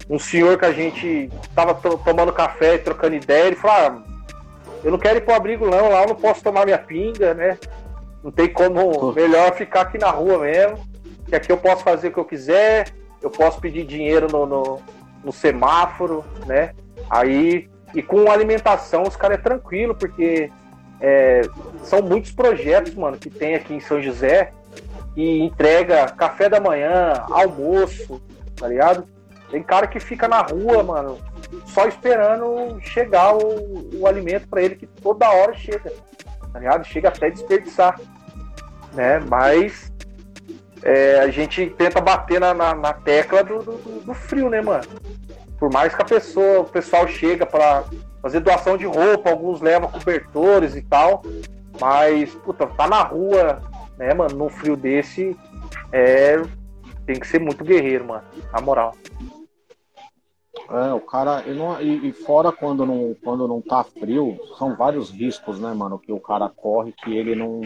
um 0.09 0.17
senhor 0.17 0.57
que 0.57 0.65
a 0.65 0.71
gente 0.71 1.29
tava 1.53 1.75
tomando 1.75 2.33
café 2.33 2.75
e 2.75 2.79
trocando 2.79 3.15
ideia, 3.15 3.47
ele 3.47 3.55
falou: 3.55 3.77
ah, 3.77 4.03
eu 4.83 4.91
não 4.91 4.97
quero 4.97 5.17
ir 5.17 5.21
pro 5.21 5.35
abrigo 5.35 5.69
não, 5.69 5.89
lá 5.89 6.03
eu 6.03 6.09
não 6.09 6.15
posso 6.15 6.43
tomar 6.43 6.65
minha 6.65 6.77
pinga, 6.77 7.33
né? 7.33 7.57
Não 8.23 8.31
tem 8.31 8.47
como, 8.47 9.13
melhor 9.13 9.53
ficar 9.53 9.81
aqui 9.81 9.97
na 9.97 10.09
rua 10.09 10.39
mesmo, 10.39 10.79
que 11.27 11.35
aqui 11.35 11.51
eu 11.51 11.57
posso 11.57 11.83
fazer 11.83 12.07
o 12.07 12.11
que 12.11 12.17
eu 12.17 12.25
quiser, 12.25 12.93
eu 13.21 13.29
posso 13.29 13.59
pedir 13.59 13.85
dinheiro 13.85 14.27
no, 14.31 14.45
no, 14.45 14.79
no 15.23 15.31
semáforo, 15.31 16.23
né? 16.45 16.73
Aí, 17.09 17.69
e 17.93 18.01
com 18.01 18.31
alimentação 18.31 19.03
os 19.03 19.15
caras 19.15 19.39
é 19.39 19.41
tranquilo, 19.41 19.95
porque 19.95 20.51
é, 20.99 21.41
são 21.83 22.01
muitos 22.01 22.31
projetos, 22.31 22.93
mano, 22.95 23.17
que 23.17 23.29
tem 23.29 23.55
aqui 23.55 23.73
em 23.73 23.79
São 23.79 24.01
José, 24.01 24.51
e 25.15 25.39
entrega 25.41 26.07
café 26.09 26.47
da 26.47 26.59
manhã, 26.59 27.25
almoço, 27.31 28.21
tá 28.55 28.67
ligado? 28.67 29.03
Tem 29.49 29.63
cara 29.63 29.87
que 29.87 29.99
fica 29.99 30.27
na 30.27 30.41
rua, 30.41 30.83
mano, 30.83 31.17
só 31.65 31.87
esperando 31.87 32.79
chegar 32.81 33.35
o, 33.35 33.89
o 33.99 34.05
alimento 34.05 34.47
para 34.47 34.61
ele, 34.61 34.75
que 34.75 34.85
toda 34.85 35.29
hora 35.29 35.53
chega, 35.55 35.91
tá 36.53 36.59
ligado? 36.59 36.85
Chega 36.85 37.07
até 37.07 37.31
desperdiçar, 37.31 37.99
né? 38.93 39.19
Mas 39.19 39.91
é, 40.83 41.19
a 41.19 41.29
gente 41.29 41.67
tenta 41.71 41.99
bater 41.99 42.39
na, 42.39 42.53
na, 42.53 42.75
na 42.75 42.93
tecla 42.93 43.43
do, 43.43 43.59
do, 43.59 44.01
do, 44.05 44.13
frio, 44.13 44.49
né, 44.49 44.61
mano? 44.61 44.85
Por 45.59 45.71
mais 45.71 45.95
que 45.95 46.01
a 46.01 46.05
pessoa, 46.05 46.61
o 46.61 46.65
pessoal 46.65 47.07
chega 47.07 47.45
para 47.45 47.83
fazer 48.21 48.39
doação 48.39 48.77
de 48.77 48.85
roupa, 48.85 49.29
alguns 49.29 49.61
levam 49.61 49.89
cobertores 49.89 50.75
e 50.75 50.81
tal, 50.81 51.23
mas, 51.79 52.33
puta, 52.35 52.67
tá 52.67 52.87
na 52.87 53.01
rua, 53.03 53.61
né, 53.97 54.13
mano, 54.13 54.35
num 54.35 54.49
frio 54.49 54.75
desse, 54.75 55.35
é, 55.91 56.41
tem 57.05 57.19
que 57.19 57.27
ser 57.27 57.39
muito 57.39 57.63
guerreiro, 57.63 58.05
mano, 58.05 58.23
na 58.51 58.61
moral. 58.61 58.93
É, 60.69 60.93
o 60.93 60.99
cara. 60.99 61.41
Não, 61.43 61.81
e, 61.81 62.09
e, 62.09 62.11
fora 62.11 62.51
quando 62.51 62.85
não, 62.85 63.15
quando 63.23 63.47
não 63.47 63.61
tá 63.61 63.83
frio, 63.83 64.37
são 64.57 64.75
vários 64.75 65.09
riscos, 65.09 65.59
né, 65.59 65.73
mano, 65.73 65.97
que 65.97 66.11
o 66.11 66.19
cara 66.19 66.49
corre 66.49 66.91
que 66.91 67.15
ele 67.15 67.35
não. 67.35 67.61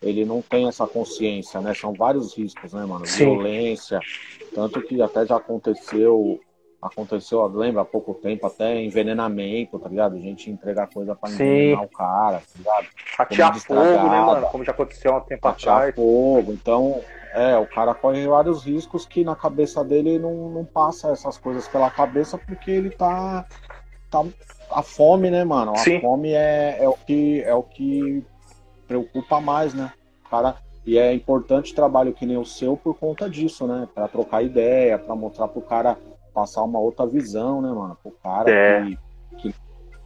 Ele 0.00 0.24
não 0.24 0.42
tem 0.42 0.66
essa 0.66 0.84
consciência, 0.84 1.60
né? 1.60 1.74
São 1.74 1.92
vários 1.92 2.36
riscos, 2.36 2.72
né, 2.72 2.84
mano? 2.84 3.06
Sim. 3.06 3.24
Violência. 3.24 4.00
Tanto 4.52 4.82
que 4.82 5.00
até 5.00 5.24
já 5.24 5.36
aconteceu. 5.36 6.40
Aconteceu, 6.82 7.46
lembra, 7.46 7.82
há 7.82 7.84
pouco 7.84 8.12
tempo, 8.12 8.44
até 8.46 8.82
envenenamento, 8.82 9.78
tá 9.78 9.88
ligado? 9.88 10.16
A 10.16 10.18
gente 10.18 10.50
entregar 10.50 10.88
coisa 10.92 11.14
pra 11.14 11.30
envenenar 11.30 11.84
o 11.84 11.88
cara, 11.88 12.38
tá 12.38 12.58
ligado? 12.58 12.86
Atear 13.18 13.58
fogo, 13.60 14.08
né, 14.08 14.20
mano? 14.20 14.46
Como 14.48 14.64
já 14.64 14.72
aconteceu 14.72 15.14
há 15.14 15.18
um 15.18 15.20
tempo 15.20 15.46
Atear 15.46 15.76
atrás. 15.76 15.94
fogo. 15.94 16.52
Então, 16.52 17.00
é, 17.32 17.56
o 17.56 17.66
cara 17.66 17.94
corre 17.94 18.26
vários 18.26 18.64
riscos 18.64 19.06
que 19.06 19.22
na 19.22 19.36
cabeça 19.36 19.84
dele 19.84 20.18
não, 20.18 20.50
não 20.50 20.64
passa 20.64 21.12
essas 21.12 21.38
coisas 21.38 21.68
pela 21.68 21.88
cabeça 21.88 22.36
porque 22.36 22.70
ele 22.70 22.90
tá. 22.90 23.46
tá 24.10 24.24
a 24.70 24.82
fome, 24.82 25.30
né, 25.30 25.44
mano? 25.44 25.72
A 25.72 25.76
Sim. 25.76 26.00
fome 26.00 26.32
é, 26.32 26.78
é, 26.80 26.88
o 26.88 26.94
que, 26.94 27.42
é 27.42 27.54
o 27.54 27.62
que 27.62 28.24
preocupa 28.88 29.40
mais, 29.40 29.72
né? 29.72 29.92
cara, 30.32 30.56
e 30.86 30.98
é 30.98 31.12
importante 31.12 31.74
trabalho 31.74 32.14
que 32.14 32.24
nem 32.24 32.38
o 32.38 32.44
seu 32.44 32.74
por 32.74 32.98
conta 32.98 33.28
disso, 33.28 33.66
né? 33.66 33.86
Para 33.94 34.08
trocar 34.08 34.42
ideia, 34.42 34.98
para 34.98 35.14
mostrar 35.14 35.46
pro 35.48 35.60
cara 35.60 35.98
passar 36.32 36.62
uma 36.62 36.78
outra 36.78 37.06
visão, 37.06 37.60
né, 37.60 37.70
mano? 37.70 37.96
Pro 38.02 38.12
cara 38.22 38.50
é. 38.50 38.84
que, 38.84 38.98
que 39.38 39.54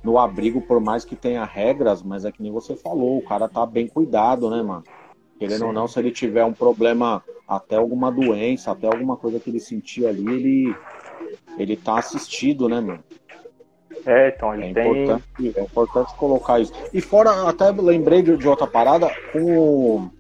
no 0.03 0.19
abrigo, 0.19 0.61
por 0.61 0.81
mais 0.81 1.05
que 1.05 1.17
tenha 1.17 1.45
regras, 1.45 2.03
mas 2.03 2.25
é 2.25 2.31
que 2.31 2.43
nem 2.43 2.53
você 2.53 2.77
falou, 2.77 3.19
o 3.19 3.23
cara 3.25 3.49
tá 3.49 3.66
bem 3.66 3.89
cuidado, 3.89 4.49
né, 4.49 4.62
mano? 4.62 4.85
Querendo 5.39 5.59
Sim. 5.59 5.64
ou 5.64 5.72
não, 5.72 5.89
se 5.89 5.99
ele 5.99 6.11
tiver 6.11 6.45
um 6.45 6.53
problema, 6.53 7.22
até 7.47 7.77
alguma 7.77 8.11
doença, 8.11 8.70
até 8.70 8.87
alguma 8.87 9.16
coisa 9.16 9.39
que 9.41 9.51
ele 9.51 9.61
sentir 9.61 10.07
ali, 10.07 10.24
ele, 10.24 10.77
ele 11.59 11.77
tá 11.77 11.99
assistido, 11.99 12.68
né, 12.68 12.81
mano? 12.81 13.03
É, 14.07 14.29
então 14.29 14.55
ele 14.55 14.66
é 14.66 14.72
tem. 14.72 15.03
Importante, 15.03 15.59
é 15.59 15.62
importante 15.62 16.14
colocar 16.14 16.61
isso. 16.61 16.72
E 16.93 17.01
fora, 17.01 17.49
até 17.49 17.70
lembrei 17.70 18.22
de, 18.22 18.37
de 18.37 18.49
outra 18.49 18.66
parada, 18.66 19.11
com 19.33 19.59
o, 19.59 20.11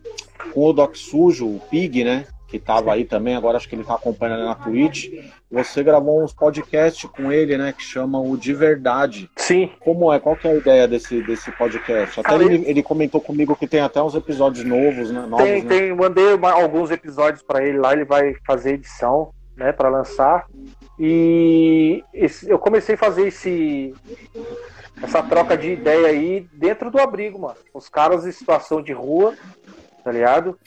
com 0.52 0.64
o 0.64 0.72
Doc 0.72 0.96
Sujo, 0.96 1.46
o 1.46 1.60
Pig, 1.70 2.02
né? 2.02 2.26
Que 2.46 2.56
estava 2.56 2.92
aí 2.92 3.04
também, 3.04 3.34
agora 3.34 3.56
acho 3.56 3.68
que 3.68 3.74
ele 3.74 3.82
está 3.82 3.94
acompanhando 3.94 4.44
na 4.44 4.54
Twitch. 4.54 5.08
Você 5.50 5.82
gravou 5.82 6.22
uns 6.22 6.32
podcasts 6.32 7.08
com 7.10 7.32
ele, 7.32 7.56
né? 7.56 7.72
Que 7.72 7.82
chama 7.82 8.20
o 8.20 8.36
De 8.36 8.52
Verdade. 8.52 9.30
Sim. 9.36 9.70
Como 9.80 10.12
é? 10.12 10.20
Qual 10.20 10.36
que 10.36 10.46
é 10.46 10.52
a 10.52 10.56
ideia 10.56 10.88
desse, 10.88 11.22
desse 11.22 11.50
podcast? 11.52 12.20
Até 12.20 12.34
ele, 12.36 12.64
ele 12.66 12.82
comentou 12.82 13.20
comigo 13.20 13.56
que 13.56 13.66
tem 13.66 13.80
até 13.80 14.00
uns 14.02 14.14
episódios 14.14 14.64
novos, 14.64 15.10
né? 15.10 15.26
Novos, 15.26 15.44
tem, 15.44 15.62
né? 15.62 15.68
tem. 15.68 15.94
Mandei 15.94 16.26
alguns 16.42 16.90
episódios 16.90 17.42
para 17.42 17.64
ele 17.64 17.78
lá, 17.78 17.92
ele 17.92 18.04
vai 18.04 18.34
fazer 18.46 18.74
edição, 18.74 19.32
né? 19.56 19.72
Para 19.72 19.88
lançar. 19.88 20.46
E 20.98 22.02
esse, 22.14 22.48
eu 22.48 22.58
comecei 22.58 22.94
a 22.94 22.98
fazer 22.98 23.26
esse 23.26 23.92
essa 25.02 25.22
troca 25.22 25.56
de 25.56 25.72
ideia 25.72 26.08
aí 26.08 26.48
dentro 26.52 26.90
do 26.90 26.98
abrigo, 26.98 27.38
mano. 27.38 27.56
Os 27.74 27.88
caras 27.88 28.26
em 28.26 28.32
situação 28.32 28.82
de 28.82 28.92
rua, 28.92 29.34
tá 30.02 30.10
ligado? 30.10 30.58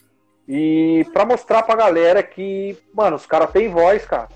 E 0.52 1.06
para 1.14 1.28
mostrar 1.28 1.62
pra 1.62 1.76
galera 1.76 2.24
que, 2.24 2.76
mano, 2.92 3.16
os 3.16 3.28
caras 3.28 3.52
têm 3.52 3.70
voz, 3.70 4.04
cara. 4.04 4.30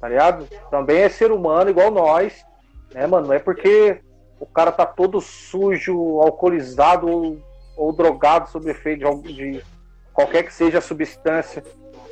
Tá 0.00 0.08
ligado? 0.08 0.48
Também 0.68 1.02
é 1.02 1.08
ser 1.08 1.30
humano 1.30 1.70
igual 1.70 1.88
nós. 1.92 2.44
Né, 2.92 3.06
mano? 3.06 3.28
Não 3.28 3.34
é 3.34 3.38
porque 3.38 4.00
o 4.40 4.46
cara 4.46 4.72
tá 4.72 4.84
todo 4.84 5.20
sujo, 5.20 6.20
alcoolizado 6.20 7.08
ou, 7.08 7.38
ou 7.76 7.92
drogado 7.92 8.50
sob 8.50 8.68
efeito 8.68 9.08
de, 9.22 9.32
de 9.32 9.64
qualquer 10.12 10.42
que 10.42 10.52
seja 10.52 10.78
a 10.78 10.82
substância, 10.82 11.62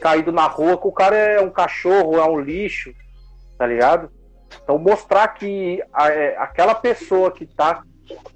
caído 0.01 0.31
na 0.31 0.47
rua, 0.47 0.79
que 0.79 0.87
o 0.87 0.93
cara 0.93 1.17
é 1.17 1.41
um 1.41 1.51
cachorro, 1.51 2.19
é 2.19 2.25
um 2.25 2.39
lixo, 2.39 2.95
tá 3.59 3.67
ligado? 3.67 4.13
Então 4.63 4.79
mostrar 4.79 5.27
que 5.27 5.83
a, 5.93 6.09
é, 6.09 6.37
aquela 6.39 6.77
pessoa 6.77 7.33
que 7.33 7.47
tá 7.47 7.83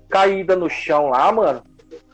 caída 0.08 0.56
no 0.56 0.68
chão 0.68 1.10
lá, 1.10 1.30
mano, 1.30 1.62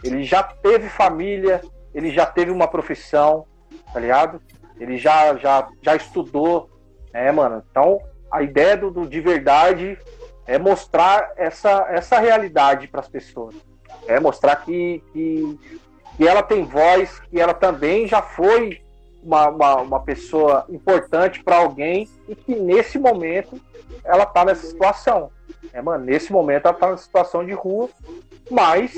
ele 0.05 0.23
já 0.23 0.43
teve 0.43 0.91
família, 0.91 1.63
ele 1.95 2.11
já 2.11 2.27
teve 2.27 2.51
uma 2.51 2.69
profissão, 2.69 3.47
tá 3.93 4.01
ligado? 4.01 4.41
Ele 4.79 4.97
já, 4.97 5.37
já, 5.37 5.69
já 5.83 5.97
estudou, 5.97 6.71
né, 7.13 7.31
mano? 7.31 7.63
Então 7.71 7.99
a 8.31 8.43
ideia 8.43 8.77
do, 8.77 8.91
do 8.91 9.07
de 9.07 9.21
verdade 9.21 9.99
é 10.47 10.59
mostrar 10.59 11.33
essa, 11.37 11.87
essa 11.91 12.19
realidade 12.19 12.89
para 12.89 13.01
as 13.01 13.09
pessoas. 13.09 13.55
É 14.07 14.19
mostrar 14.19 14.57
que, 14.57 15.03
que, 15.13 15.59
que 16.17 16.27
ela 16.27 16.43
tem 16.43 16.65
voz, 16.65 17.21
que 17.21 17.41
ela 17.41 17.55
também 17.55 18.07
já 18.07 18.23
foi 18.23 18.81
uma, 19.23 19.49
uma, 19.49 19.77
uma 19.77 20.01
pessoa 20.01 20.65
importante 20.69 21.43
para 21.43 21.57
alguém 21.57 22.09
e 22.29 22.35
que 22.35 22.55
nesse 22.57 22.99
momento 22.99 23.61
ela 24.05 24.25
tá 24.25 24.45
nessa 24.45 24.67
situação. 24.67 25.31
É, 25.73 25.83
mano, 25.83 26.05
nesse 26.05 26.33
momento 26.33 26.67
ela 26.67 26.75
tá 26.75 26.91
nessa 26.91 27.05
situação 27.05 27.45
de 27.45 27.53
rua, 27.53 27.89
mas 28.51 28.95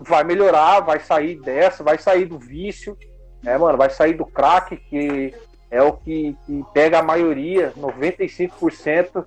vai 0.00 0.24
melhorar, 0.24 0.80
vai 0.80 1.00
sair 1.00 1.36
dessa, 1.36 1.84
vai 1.84 1.98
sair 1.98 2.24
do 2.24 2.38
vício, 2.38 2.96
é, 3.44 3.56
mano, 3.58 3.76
vai 3.76 3.90
sair 3.90 4.14
do 4.14 4.26
crack, 4.26 4.76
que 4.76 5.34
é 5.70 5.82
o 5.82 5.92
que, 5.92 6.36
que 6.46 6.64
pega 6.72 6.98
a 6.98 7.02
maioria, 7.02 7.72
95% 7.78 9.24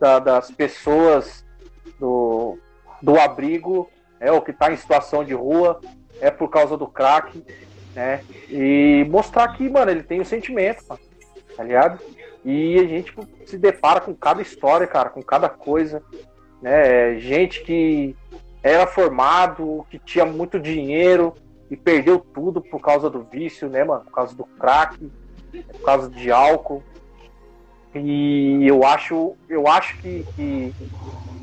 da, 0.00 0.18
das 0.18 0.50
pessoas 0.50 1.44
do, 1.98 2.58
do 3.00 3.18
abrigo, 3.18 3.90
é 4.18 4.32
o 4.32 4.40
que 4.40 4.52
está 4.52 4.72
em 4.72 4.76
situação 4.76 5.24
de 5.24 5.34
rua, 5.34 5.80
é 6.20 6.30
por 6.30 6.48
causa 6.48 6.76
do 6.76 6.86
crack, 6.86 7.44
né? 7.94 8.24
E 8.48 9.06
mostrar 9.10 9.48
que, 9.56 9.68
mano, 9.68 9.90
ele 9.90 10.02
tem 10.02 10.18
o 10.18 10.22
um 10.22 10.24
sentimento, 10.24 10.84
mano, 10.88 11.00
tá 11.56 11.62
ligado? 11.62 12.00
E 12.44 12.78
a 12.78 12.84
gente 12.84 13.14
se 13.46 13.58
depara 13.58 14.00
com 14.00 14.14
cada 14.14 14.40
história, 14.42 14.86
cara, 14.86 15.10
com 15.10 15.22
cada 15.22 15.48
coisa, 15.48 16.02
né? 16.60 17.18
Gente 17.18 17.62
que 17.62 18.16
era 18.62 18.86
formado, 18.86 19.84
que 19.90 19.98
tinha 19.98 20.24
muito 20.24 20.60
dinheiro 20.60 21.34
e 21.70 21.76
perdeu 21.76 22.18
tudo 22.18 22.60
por 22.60 22.80
causa 22.80 23.10
do 23.10 23.22
vício, 23.24 23.68
né, 23.68 23.82
mano? 23.82 24.04
Por 24.04 24.12
causa 24.12 24.34
do 24.34 24.44
crack, 24.44 25.10
por 25.50 25.80
causa 25.82 26.08
de 26.08 26.30
álcool. 26.30 26.82
E 27.94 28.66
eu 28.66 28.84
acho, 28.84 29.36
eu 29.48 29.66
acho 29.66 29.98
que, 29.98 30.24
que 30.34 30.74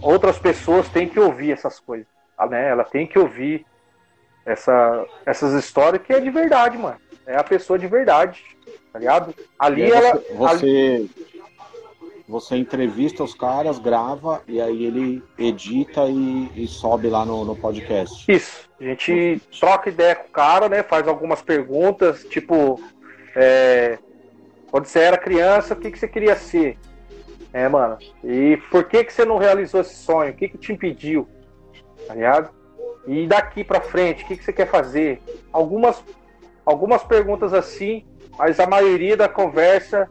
outras 0.02 0.40
pessoas 0.40 0.88
têm 0.90 1.08
que 1.08 1.20
ouvir 1.20 1.52
essas 1.52 1.80
coisas, 1.80 2.08
né? 2.50 2.70
Ela 2.70 2.84
tem 2.84 3.06
que 3.06 3.20
ouvir 3.20 3.66
essa, 4.46 5.06
essas 5.26 5.54
histórias 5.54 6.02
que 6.02 6.14
é 6.14 6.20
de 6.20 6.30
verdade, 6.30 6.78
mano. 6.78 6.98
É 7.26 7.38
a 7.38 7.44
pessoa 7.44 7.78
de 7.78 7.86
verdade, 7.86 8.44
tá 8.92 8.98
ligado? 8.98 9.36
Ali 9.60 9.88
você, 9.88 9.96
ela. 9.96 10.24
Você, 10.36 10.66
ali... 10.66 11.12
você 12.30 12.56
entrevista 12.56 13.24
os 13.24 13.34
caras, 13.34 13.80
grava 13.80 14.44
e 14.48 14.62
aí 14.62 14.86
ele 14.86 15.24
edita 15.36 16.06
e, 16.06 16.52
e 16.56 16.68
sobe 16.68 17.10
lá 17.10 17.26
no, 17.26 17.44
no, 17.44 17.56
podcast. 17.56 18.32
Isso. 18.32 18.70
A 18.80 18.84
gente 18.84 19.42
troca 19.60 19.90
ideia 19.90 20.14
com 20.14 20.28
o 20.28 20.32
cara, 20.32 20.70
né? 20.70 20.84
Faz 20.84 21.08
algumas 21.08 21.42
perguntas, 21.42 22.24
tipo. 22.26 22.80
É, 23.36 23.98
quando 24.70 24.86
você 24.86 25.00
era 25.00 25.18
criança, 25.18 25.74
o 25.74 25.78
que, 25.78 25.90
que 25.90 25.98
você 25.98 26.08
queria 26.08 26.36
ser? 26.36 26.78
É, 27.52 27.68
mano. 27.68 27.98
E 28.24 28.58
por 28.70 28.84
que, 28.84 29.04
que 29.04 29.12
você 29.12 29.26
não 29.26 29.40
realizou 29.40 29.82
esse 29.82 29.96
sonho? 29.96 30.32
O 30.32 30.36
que, 30.36 30.50
que 30.50 30.58
te 30.60 30.72
impediu? 30.72 31.28
Tá 32.06 32.14
ligado? 32.14 32.52
E 33.08 33.26
daqui 33.26 33.64
para 33.64 33.82
frente, 33.82 34.24
o 34.24 34.28
que, 34.28 34.38
que 34.38 34.44
você 34.44 34.54
quer 34.54 34.70
fazer? 34.70 35.20
Algumas, 35.52 36.04
algumas 36.64 37.04
perguntas 37.04 37.56
assim, 37.56 38.06
mas 38.38 38.60
a 38.60 38.68
maioria 38.68 39.18
da 39.18 39.28
conversa, 39.28 40.08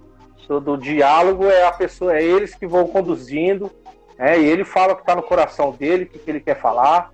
do, 0.48 0.60
do 0.60 0.76
diálogo, 0.78 1.44
é 1.46 1.66
a 1.66 1.72
pessoa, 1.72 2.16
é 2.16 2.22
eles 2.22 2.54
que 2.54 2.66
vão 2.66 2.86
conduzindo, 2.88 3.70
é, 4.18 4.40
e 4.40 4.46
ele 4.46 4.64
fala 4.64 4.94
o 4.94 4.96
que 4.96 5.04
tá 5.04 5.14
no 5.14 5.22
coração 5.22 5.70
dele, 5.70 6.04
o 6.04 6.06
que, 6.08 6.18
que 6.18 6.30
ele 6.30 6.40
quer 6.40 6.58
falar, 6.58 7.12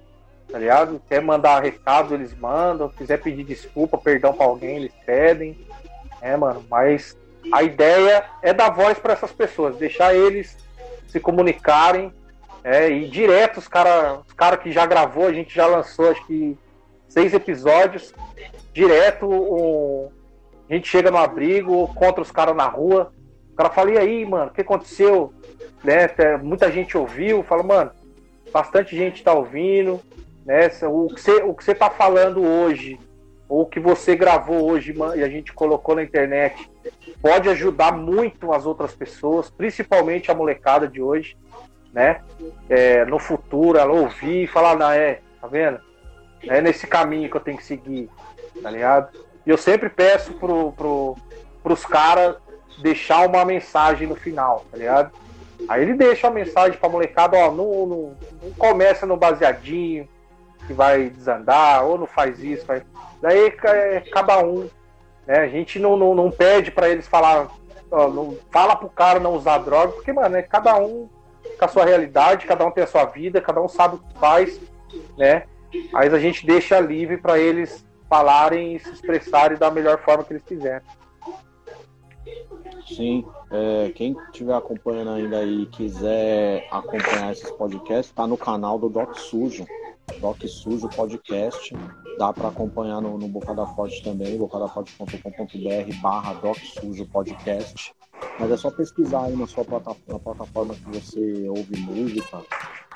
tá 0.51 0.59
ligado? 0.59 1.03
Quer 1.09 1.21
mandar 1.21 1.63
recado, 1.63 2.15
eles 2.15 2.35
mandam, 2.35 2.89
quiser 2.89 3.21
pedir 3.21 3.45
desculpa, 3.45 3.99
perdão 3.99 4.33
para 4.33 4.47
alguém, 4.47 4.77
eles 4.77 4.93
pedem. 5.05 5.59
É, 6.23 6.37
mano, 6.37 6.65
mas 6.71 7.19
a 7.53 7.63
ideia 7.63 8.25
é 8.41 8.55
dar 8.55 8.71
voz 8.71 8.99
para 8.99 9.13
essas 9.13 9.33
pessoas, 9.33 9.77
deixar 9.77 10.15
eles 10.15 10.57
se 11.09 11.21
comunicarem. 11.21 12.13
É, 12.63 12.89
e 12.89 13.07
direto 13.07 13.59
os 13.59 13.69
caras 13.69 14.21
os 14.27 14.33
cara 14.33 14.57
que 14.57 14.73
já 14.73 14.87
gravou, 14.87 15.27
a 15.27 15.33
gente 15.33 15.55
já 15.55 15.67
lançou 15.67 16.11
acho 16.11 16.27
que 16.27 16.57
seis 17.09 17.35
episódios. 17.35 18.15
Direto 18.73 20.11
a 20.71 20.75
gente 20.75 20.89
chega 20.89 21.11
no 21.11 21.19
abrigo, 21.19 21.93
contra 21.95 22.23
os 22.23 22.31
caras 22.31 22.57
na 22.57 22.67
rua. 22.67 23.13
O 23.55 23.57
cara 23.57 23.71
fala, 23.71 23.93
e 23.93 23.99
aí, 23.99 24.27
mano, 24.27 24.51
o 24.51 24.55
que 24.55 24.63
aconteceu? 24.63 25.33
Né? 25.85 26.09
Muita 26.43 26.73
gente 26.73 26.99
ouviu, 26.99 27.45
fala, 27.45 27.63
mano, 27.63 27.93
bastante 28.53 28.97
gente 28.97 29.23
tá 29.23 29.33
ouvindo. 29.33 30.01
Né? 30.45 30.67
O 30.83 31.07
que 31.07 31.21
você, 31.21 31.37
o 31.37 31.55
que 31.55 31.63
você 31.63 31.73
tá 31.73 31.89
falando 31.89 32.45
hoje 32.45 32.99
ou 33.49 33.65
que 33.65 33.79
você 33.79 34.17
gravou 34.17 34.69
hoje 34.69 34.93
e 35.15 35.23
a 35.23 35.29
gente 35.29 35.53
colocou 35.53 35.95
na 35.95 36.03
internet 36.03 36.69
pode 37.23 37.49
ajudar 37.49 37.93
muito 37.93 38.53
as 38.53 38.67
outras 38.67 38.93
pessoas, 38.93 39.49
principalmente 39.49 40.33
a 40.33 40.35
molecada 40.35 40.89
de 40.89 41.01
hoje, 41.01 41.37
né? 41.93 42.23
É, 42.69 43.05
no 43.05 43.21
futuro, 43.21 43.79
ela 43.79 43.93
ouvir 43.93 44.43
e 44.43 44.47
falar, 44.49 44.77
não, 44.77 44.91
é, 44.91 45.21
tá 45.41 45.47
vendo? 45.47 45.79
É 46.43 46.61
nesse 46.61 46.89
caminho 46.89 47.31
que 47.31 47.37
eu 47.37 47.41
tenho 47.41 47.57
que 47.57 47.65
seguir, 47.65 48.11
tá 48.61 48.69
ligado? 48.69 49.17
E 49.47 49.51
eu 49.51 49.57
sempre 49.57 49.89
peço 49.89 50.33
pro, 50.35 50.73
pro, 50.73 51.17
pros 51.63 51.87
caras 51.87 52.37
deixar 52.79 53.27
uma 53.27 53.45
mensagem 53.45 54.07
no 54.07 54.17
final, 54.17 54.65
tá 54.71 54.77
ligado? 54.77 55.13
Aí 55.69 55.83
ele 55.83 55.95
deixa 55.95 56.27
a 56.27 56.31
mensagem 56.31 56.79
pra 56.79 56.89
molecada, 56.89 57.37
ó, 57.37 57.51
não, 57.51 57.87
não, 57.87 58.17
não 58.43 58.51
começa 58.59 59.07
no 59.07 59.17
baseadinho, 59.17 60.09
que 60.67 60.73
vai 60.73 61.11
desandar, 61.11 61.85
ou 61.85 61.99
não 61.99 62.07
faz 62.07 62.43
isso, 62.43 62.65
faz... 62.65 62.83
daí 63.21 63.47
é 63.47 64.01
cada 64.13 64.39
um. 64.39 64.69
Né? 65.27 65.39
A 65.39 65.49
gente 65.49 65.79
não, 65.79 65.97
não, 65.97 66.15
não 66.15 66.31
pede 66.31 66.71
para 66.71 66.89
eles 66.89 67.07
falar, 67.07 67.49
ó, 67.91 68.09
não 68.09 68.37
fala 68.51 68.77
pro 68.77 68.89
cara 68.89 69.21
não 69.21 69.35
usar 69.35 69.59
droga, 69.59 69.93
porque, 69.93 70.13
mano, 70.13 70.37
é 70.37 70.43
cada 70.43 70.77
um 70.77 71.09
com 71.59 71.65
a 71.65 71.69
sua 71.69 71.85
realidade, 71.85 72.47
cada 72.47 72.65
um 72.67 72.71
tem 72.71 72.85
a 72.85 72.89
sua 72.89 73.05
vida, 73.05 73.41
cada 73.41 73.61
um 73.61 73.69
sabe 73.69 73.97
o 73.97 73.99
que 73.99 74.19
faz, 74.19 74.61
né? 75.17 75.45
Mas 75.93 76.13
a 76.15 76.19
gente 76.19 76.47
deixa 76.47 76.79
livre 76.81 77.17
para 77.17 77.39
eles 77.39 77.85
falarem 78.09 78.77
e 78.77 78.79
se 78.79 78.91
expressarem 78.91 79.59
da 79.59 79.71
melhor 79.71 79.99
forma 79.99 80.25
que 80.25 80.33
eles 80.33 80.45
quiserem. 80.45 80.87
Sim, 82.87 83.25
é, 83.51 83.91
quem 83.95 84.17
estiver 84.27 84.55
acompanhando 84.55 85.11
ainda 85.11 85.43
e 85.43 85.67
quiser 85.67 86.67
acompanhar 86.71 87.33
esses 87.33 87.51
podcasts, 87.53 88.11
está 88.11 88.27
no 88.27 88.37
canal 88.37 88.79
do 88.79 88.89
Doc 88.89 89.17
Sujo. 89.17 89.67
Doc 90.21 90.43
Sujo 90.47 90.89
Podcast. 90.89 91.75
Dá 92.19 92.33
para 92.33 92.49
acompanhar 92.49 93.01
no, 93.01 93.19
no 93.19 93.27
Bocada 93.27 93.67
Forte 93.67 94.03
também, 94.03 94.37
bocadaforte.com.br 94.37 96.01
barra 96.03 96.35
Doc 96.35 96.59
Sujo 96.59 97.07
Podcast. 97.07 97.93
Mas 98.39 98.51
é 98.51 98.57
só 98.57 98.71
pesquisar 98.71 99.25
aí 99.25 99.37
na 99.37 99.47
sua 99.47 99.65
plataforma, 99.65 100.05
na 100.09 100.19
plataforma 100.19 100.75
que 100.75 101.01
você 101.01 101.49
ouve 101.49 101.77
música, 101.79 102.43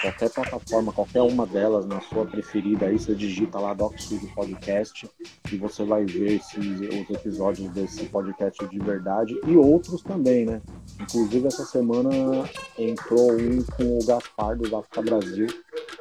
qualquer 0.01 0.30
plataforma, 0.30 0.92
qualquer 0.92 1.22
uma 1.22 1.46
delas, 1.46 1.86
na 1.86 2.01
sua 2.01 2.24
preferida, 2.24 2.86
aí 2.86 2.99
você 2.99 3.14
digita 3.14 3.59
lá 3.59 3.74
Doc 3.74 3.99
Sujo 3.99 4.28
Podcast 4.34 5.11
e 5.53 5.57
você 5.57 5.84
vai 5.84 6.05
ver 6.05 6.36
esses, 6.36 6.57
os 6.57 7.11
episódios 7.11 7.70
desse 7.70 8.05
podcast 8.05 8.66
de 8.66 8.78
verdade 8.78 9.38
e 9.46 9.57
outros 9.57 10.03
também, 10.03 10.46
né? 10.46 10.62
Inclusive 11.01 11.46
essa 11.46 11.64
semana 11.64 12.11
entrou 12.78 13.32
um 13.32 13.62
com 13.76 13.99
o 13.99 14.07
Gaspar 14.07 14.57
do 14.57 14.76
África 14.76 15.03
Brasil, 15.03 15.46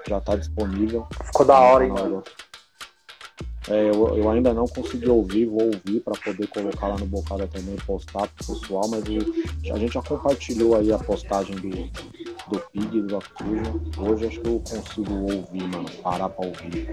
já 0.08 0.18
está 0.18 0.36
disponível. 0.36 1.08
Ficou 1.26 1.46
da 1.46 1.60
hora, 1.60 1.86
hein, 1.86 1.92
mano? 1.92 2.24
É, 3.70 3.90
eu, 3.90 4.18
eu, 4.18 4.30
ainda 4.30 4.54
não 4.54 4.66
consegui 4.66 5.10
ouvir, 5.10 5.46
vou 5.46 5.66
ouvir 5.66 6.00
para 6.00 6.14
poder 6.18 6.48
colocar 6.48 6.88
lá 6.88 6.98
no 6.98 7.06
Bocada 7.06 7.48
também, 7.48 7.76
postar 7.86 8.28
pro 8.30 8.56
pessoal, 8.56 8.88
mas 8.88 9.04
eu, 9.06 9.74
a 9.74 9.78
gente 9.78 9.94
já 9.94 10.02
compartilhou 10.02 10.76
aí 10.76 10.92
a 10.94 10.98
postagem 10.98 11.56
do, 11.58 11.70
do 12.50 12.60
Pig 12.72 13.02
do 13.02 13.18
Acuja. 13.18 13.74
Hoje 13.98 14.28
acho 14.28 14.40
que 14.40 14.48
eu 14.48 14.62
consigo 14.62 15.14
ouvir, 15.14 15.64
mano, 15.64 15.90
parar 16.02 16.30
para 16.30 16.48
ouvir. 16.48 16.90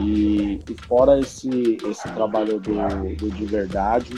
E, 0.00 0.60
e, 0.68 0.74
fora 0.86 1.20
esse, 1.20 1.78
esse 1.88 2.08
trabalho 2.12 2.58
do, 2.58 2.74
do 3.16 3.30
de 3.30 3.44
verdade, 3.44 4.14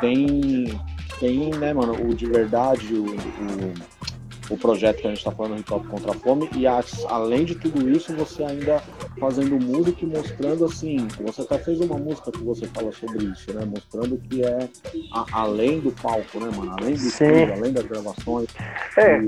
tem, 0.00 0.78
tem, 1.18 1.50
né, 1.52 1.72
mano, 1.72 1.94
o 1.94 2.14
de 2.14 2.26
verdade, 2.26 2.92
o, 2.92 3.06
o 3.06 4.15
o 4.48 4.56
projeto 4.56 5.00
que 5.00 5.06
a 5.06 5.10
gente 5.10 5.18
está 5.18 5.32
falando, 5.32 5.60
Hip 5.60 5.72
Hop 5.72 5.86
contra 5.86 6.12
a 6.12 6.14
Fome, 6.14 6.48
e 6.56 6.66
além 7.08 7.44
de 7.44 7.54
tudo 7.54 7.88
isso, 7.90 8.14
você 8.14 8.44
ainda 8.44 8.82
fazendo 9.18 9.58
música 9.58 10.04
e 10.04 10.06
mostrando 10.06 10.64
assim, 10.64 11.08
você 11.20 11.42
até 11.42 11.58
fez 11.58 11.80
uma 11.80 11.98
música 11.98 12.30
que 12.30 12.42
você 12.42 12.66
fala 12.66 12.92
sobre 12.92 13.24
isso, 13.26 13.52
né? 13.52 13.64
Mostrando 13.64 14.16
que 14.18 14.44
é 14.44 14.68
a, 15.12 15.26
além 15.32 15.80
do 15.80 15.90
palco, 15.90 16.38
né, 16.38 16.50
mano? 16.56 16.74
Além 16.78 16.94
do 16.94 17.06
estúdio, 17.06 17.52
além 17.52 17.72
das 17.72 17.86
gravações. 17.86 18.48
É. 18.96 19.18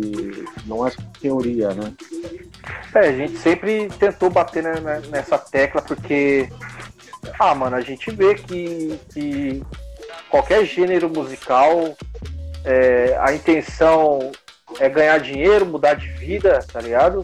não 0.66 0.87
é 0.87 0.93
teoria, 1.21 1.75
né? 1.75 1.93
É, 2.95 3.01
a 3.01 3.12
gente 3.12 3.37
sempre 3.39 3.89
tentou 3.99 4.31
bater 4.31 4.64
nessa 5.11 5.39
tecla 5.39 5.83
porque, 5.83 6.49
ah, 7.39 7.55
mano, 7.55 7.77
a 7.77 7.81
gente 7.81 8.11
vê 8.11 8.35
que, 8.35 8.99
que 9.12 9.62
qualquer 10.31 10.64
gênero 10.64 11.09
musical, 11.09 11.97
é, 12.64 13.16
a 13.21 13.33
intenção 13.33 14.31
é 14.79 14.89
ganhar 14.89 15.19
dinheiro, 15.19 15.66
mudar 15.66 15.95
de 15.95 16.09
vida, 16.09 16.61
tá 16.73 16.81
ligado? 16.81 17.23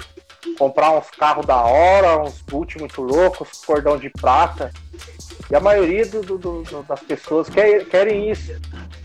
Comprar 0.59 0.91
uns 0.93 1.11
carros 1.11 1.47
da 1.47 1.61
hora, 1.63 2.23
uns 2.23 2.41
boot 2.43 2.79
muito 2.79 3.03
loucos, 3.03 3.65
cordão 3.65 3.97
de 3.97 4.11
prata. 4.11 4.71
E 5.51 5.55
a 5.55 5.61
maioria 5.61 6.07
do, 6.07 6.23
do, 6.23 6.39
do, 6.39 6.83
das 6.83 7.01
pessoas 7.01 7.49
quer, 7.49 7.85
querem 7.87 8.31
isso. 8.31 8.53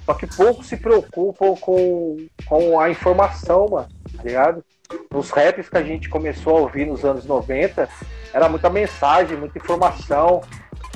Só 0.05 0.13
que 0.13 0.27
poucos 0.27 0.67
se 0.67 0.77
preocupam 0.77 1.55
com, 1.55 2.17
com 2.45 2.79
a 2.79 2.89
informação, 2.89 3.67
mano, 3.69 3.89
tá 4.15 4.23
ligado? 4.23 4.63
Nos 5.11 5.29
raps 5.29 5.69
que 5.69 5.77
a 5.77 5.83
gente 5.83 6.09
começou 6.09 6.57
a 6.57 6.61
ouvir 6.61 6.87
nos 6.87 7.05
anos 7.05 7.25
90, 7.25 7.87
era 8.33 8.49
muita 8.49 8.69
mensagem, 8.69 9.37
muita 9.37 9.57
informação. 9.57 10.41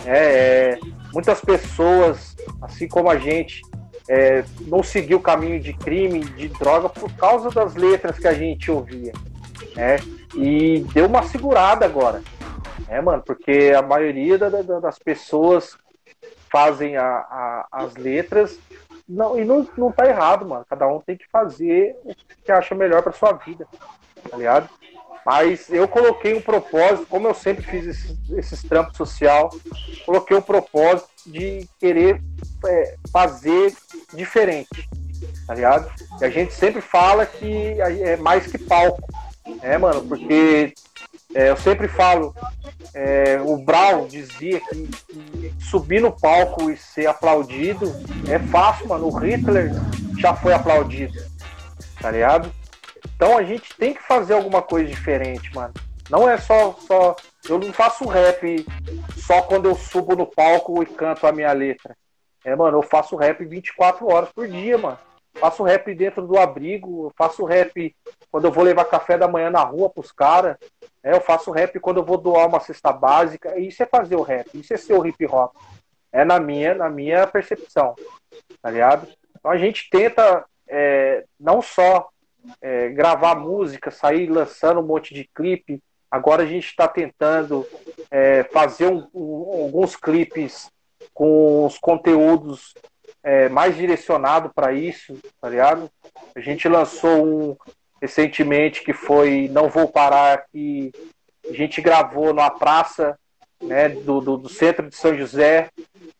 É, 0.05 0.17
é, 0.17 0.79
muitas 1.13 1.39
pessoas, 1.39 2.35
assim 2.61 2.87
como 2.87 3.09
a 3.09 3.17
gente, 3.17 3.61
é, 4.07 4.43
não 4.61 4.83
seguiu 4.83 5.17
o 5.17 5.21
caminho 5.21 5.59
de 5.59 5.73
crime, 5.73 6.19
de 6.19 6.49
droga, 6.49 6.89
por 6.89 7.11
causa 7.15 7.49
das 7.49 7.75
letras 7.75 8.19
que 8.19 8.27
a 8.27 8.33
gente 8.33 8.69
ouvia. 8.69 9.13
Né? 9.75 9.97
E 10.35 10.85
deu 10.93 11.05
uma 11.05 11.23
segurada 11.23 11.85
agora. 11.85 12.21
Né, 12.87 12.99
mano? 13.01 13.23
Porque 13.25 13.73
a 13.75 13.81
maioria 13.81 14.37
da, 14.37 14.49
da, 14.49 14.79
das 14.79 14.99
pessoas 14.99 15.77
fazem 16.51 16.97
a, 16.97 17.03
a, 17.03 17.67
as 17.71 17.95
letras 17.95 18.59
não, 19.07 19.39
e 19.39 19.43
não, 19.43 19.67
não 19.77 19.91
tá 19.91 20.05
errado, 20.05 20.45
mano. 20.45 20.65
Cada 20.69 20.87
um 20.87 20.99
tem 20.99 21.17
que 21.17 21.27
fazer 21.29 21.95
o 22.03 22.13
que 22.43 22.51
acha 22.51 22.75
melhor 22.75 23.01
para 23.01 23.11
sua 23.11 23.33
vida, 23.33 23.67
tá 24.29 24.37
ligado? 24.37 24.69
Mas 25.25 25.69
eu 25.69 25.87
coloquei 25.87 26.33
um 26.35 26.41
propósito, 26.41 27.05
como 27.09 27.27
eu 27.27 27.33
sempre 27.33 27.63
fiz 27.63 28.17
esses, 28.31 28.63
trampos 28.63 28.97
social, 28.97 29.49
coloquei 30.05 30.35
um 30.35 30.41
propósito 30.41 31.09
de 31.25 31.67
querer 31.79 32.21
é, 32.65 32.95
fazer 33.11 33.73
diferente, 34.13 34.89
tá 35.47 35.55
ligado? 35.55 35.89
E 36.19 36.25
a 36.25 36.29
gente 36.29 36.53
sempre 36.53 36.81
fala 36.81 37.25
que 37.25 37.79
é 37.79 38.17
mais 38.17 38.47
que 38.47 38.57
palco, 38.57 39.07
né, 39.61 39.77
mano? 39.77 40.05
Porque 40.05 40.73
é, 41.33 41.49
eu 41.49 41.57
sempre 41.57 41.87
falo, 41.87 42.35
é, 42.93 43.41
o 43.41 43.57
Brown 43.57 44.07
dizia 44.07 44.59
que, 44.59 44.87
que, 44.87 45.53
subir 45.59 46.01
no 46.01 46.11
palco 46.11 46.69
e 46.69 46.77
ser 46.77 47.07
aplaudido 47.07 47.91
é 48.29 48.37
fácil, 48.37 48.87
mano. 48.87 49.07
O 49.07 49.17
Hitler 49.17 49.71
já 50.19 50.35
foi 50.35 50.53
aplaudido, 50.53 51.13
tá 52.01 52.11
ligado? 52.11 52.51
Então 53.15 53.37
a 53.37 53.43
gente 53.43 53.75
tem 53.75 53.93
que 53.93 54.01
fazer 54.01 54.33
alguma 54.33 54.61
coisa 54.61 54.89
diferente, 54.89 55.53
mano. 55.53 55.73
Não 56.09 56.29
é 56.29 56.37
só, 56.37 56.73
só. 56.73 57.15
Eu 57.47 57.57
não 57.59 57.71
faço 57.71 58.05
rap 58.05 58.65
só 59.17 59.41
quando 59.41 59.67
eu 59.67 59.75
subo 59.75 60.15
no 60.15 60.25
palco 60.25 60.83
e 60.83 60.85
canto 60.85 61.25
a 61.25 61.31
minha 61.31 61.51
letra. 61.53 61.95
É, 62.43 62.55
mano, 62.55 62.77
eu 62.77 62.81
faço 62.83 63.15
rap 63.15 63.43
24 63.45 64.05
horas 64.07 64.29
por 64.31 64.47
dia, 64.47 64.77
mano. 64.77 64.97
Faço 65.35 65.63
rap 65.63 65.93
dentro 65.95 66.27
do 66.27 66.37
abrigo, 66.37 67.11
faço 67.17 67.43
rap 67.43 67.95
quando 68.29 68.45
eu 68.45 68.51
vou 68.51 68.63
levar 68.63 68.85
café 68.85 69.17
da 69.17 69.27
manhã 69.27 69.49
na 69.49 69.63
rua 69.63 69.89
pros 69.89 70.11
caras. 70.11 70.57
É, 71.01 71.13
eu 71.13 71.21
faço 71.21 71.51
rap 71.51 71.79
quando 71.79 71.97
eu 71.97 72.05
vou 72.05 72.17
doar 72.17 72.47
uma 72.47 72.59
cesta 72.59 72.91
básica. 72.91 73.57
Isso 73.59 73.81
é 73.81 73.85
fazer 73.85 74.15
o 74.15 74.21
rap, 74.21 74.47
isso 74.53 74.73
é 74.73 74.77
ser 74.77 74.93
o 74.93 75.05
hip 75.05 75.25
hop. 75.25 75.55
É 76.11 76.23
na 76.23 76.39
minha, 76.39 76.75
na 76.75 76.89
minha 76.89 77.25
percepção, 77.25 77.95
tá 78.61 78.69
ligado? 78.69 79.07
Então 79.35 79.49
a 79.49 79.57
gente 79.57 79.89
tenta 79.89 80.45
é, 80.67 81.25
não 81.39 81.61
só 81.61 82.09
é, 82.61 82.89
gravar 82.89 83.35
música, 83.35 83.91
sair 83.91 84.27
lançando 84.27 84.79
um 84.79 84.85
monte 84.85 85.13
de 85.13 85.29
clipe. 85.33 85.81
Agora 86.09 86.43
a 86.43 86.45
gente 86.45 86.67
está 86.67 86.87
tentando 86.87 87.67
é, 88.11 88.43
fazer 88.43 88.87
um, 88.87 89.07
um, 89.13 89.63
alguns 89.63 89.95
clipes 89.95 90.71
com 91.13 91.65
os 91.65 91.77
conteúdos 91.77 92.73
é, 93.23 93.49
mais 93.49 93.75
direcionado 93.75 94.51
para 94.53 94.73
isso, 94.73 95.17
tá 95.41 95.49
ligado? 95.49 95.89
A 96.35 96.39
gente 96.39 96.67
lançou 96.67 97.25
um 97.25 97.57
recentemente 98.01 98.83
que 98.83 98.93
foi 98.93 99.47
Não 99.49 99.69
Vou 99.69 99.87
Parar, 99.87 100.45
que 100.51 100.91
a 101.49 101.53
gente 101.53 101.81
gravou 101.81 102.33
numa 102.33 102.49
praça 102.49 103.17
né, 103.61 103.89
do, 103.89 104.19
do, 104.19 104.37
do 104.37 104.49
centro 104.49 104.89
de 104.89 104.95
São 104.95 105.17
José, 105.17 105.69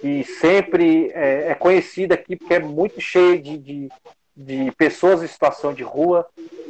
e 0.02 0.24
sempre 0.24 1.12
é, 1.14 1.52
é 1.52 1.56
conhecida 1.56 2.16
aqui 2.16 2.36
porque 2.36 2.56
é 2.56 2.60
muito 2.60 3.00
cheia 3.00 3.40
de, 3.42 3.58
de, 3.58 3.90
de 4.36 4.72
pessoas 4.72 5.22
em 5.22 5.28
situação 5.28 5.74
de 5.74 5.84
rua, 5.84 6.28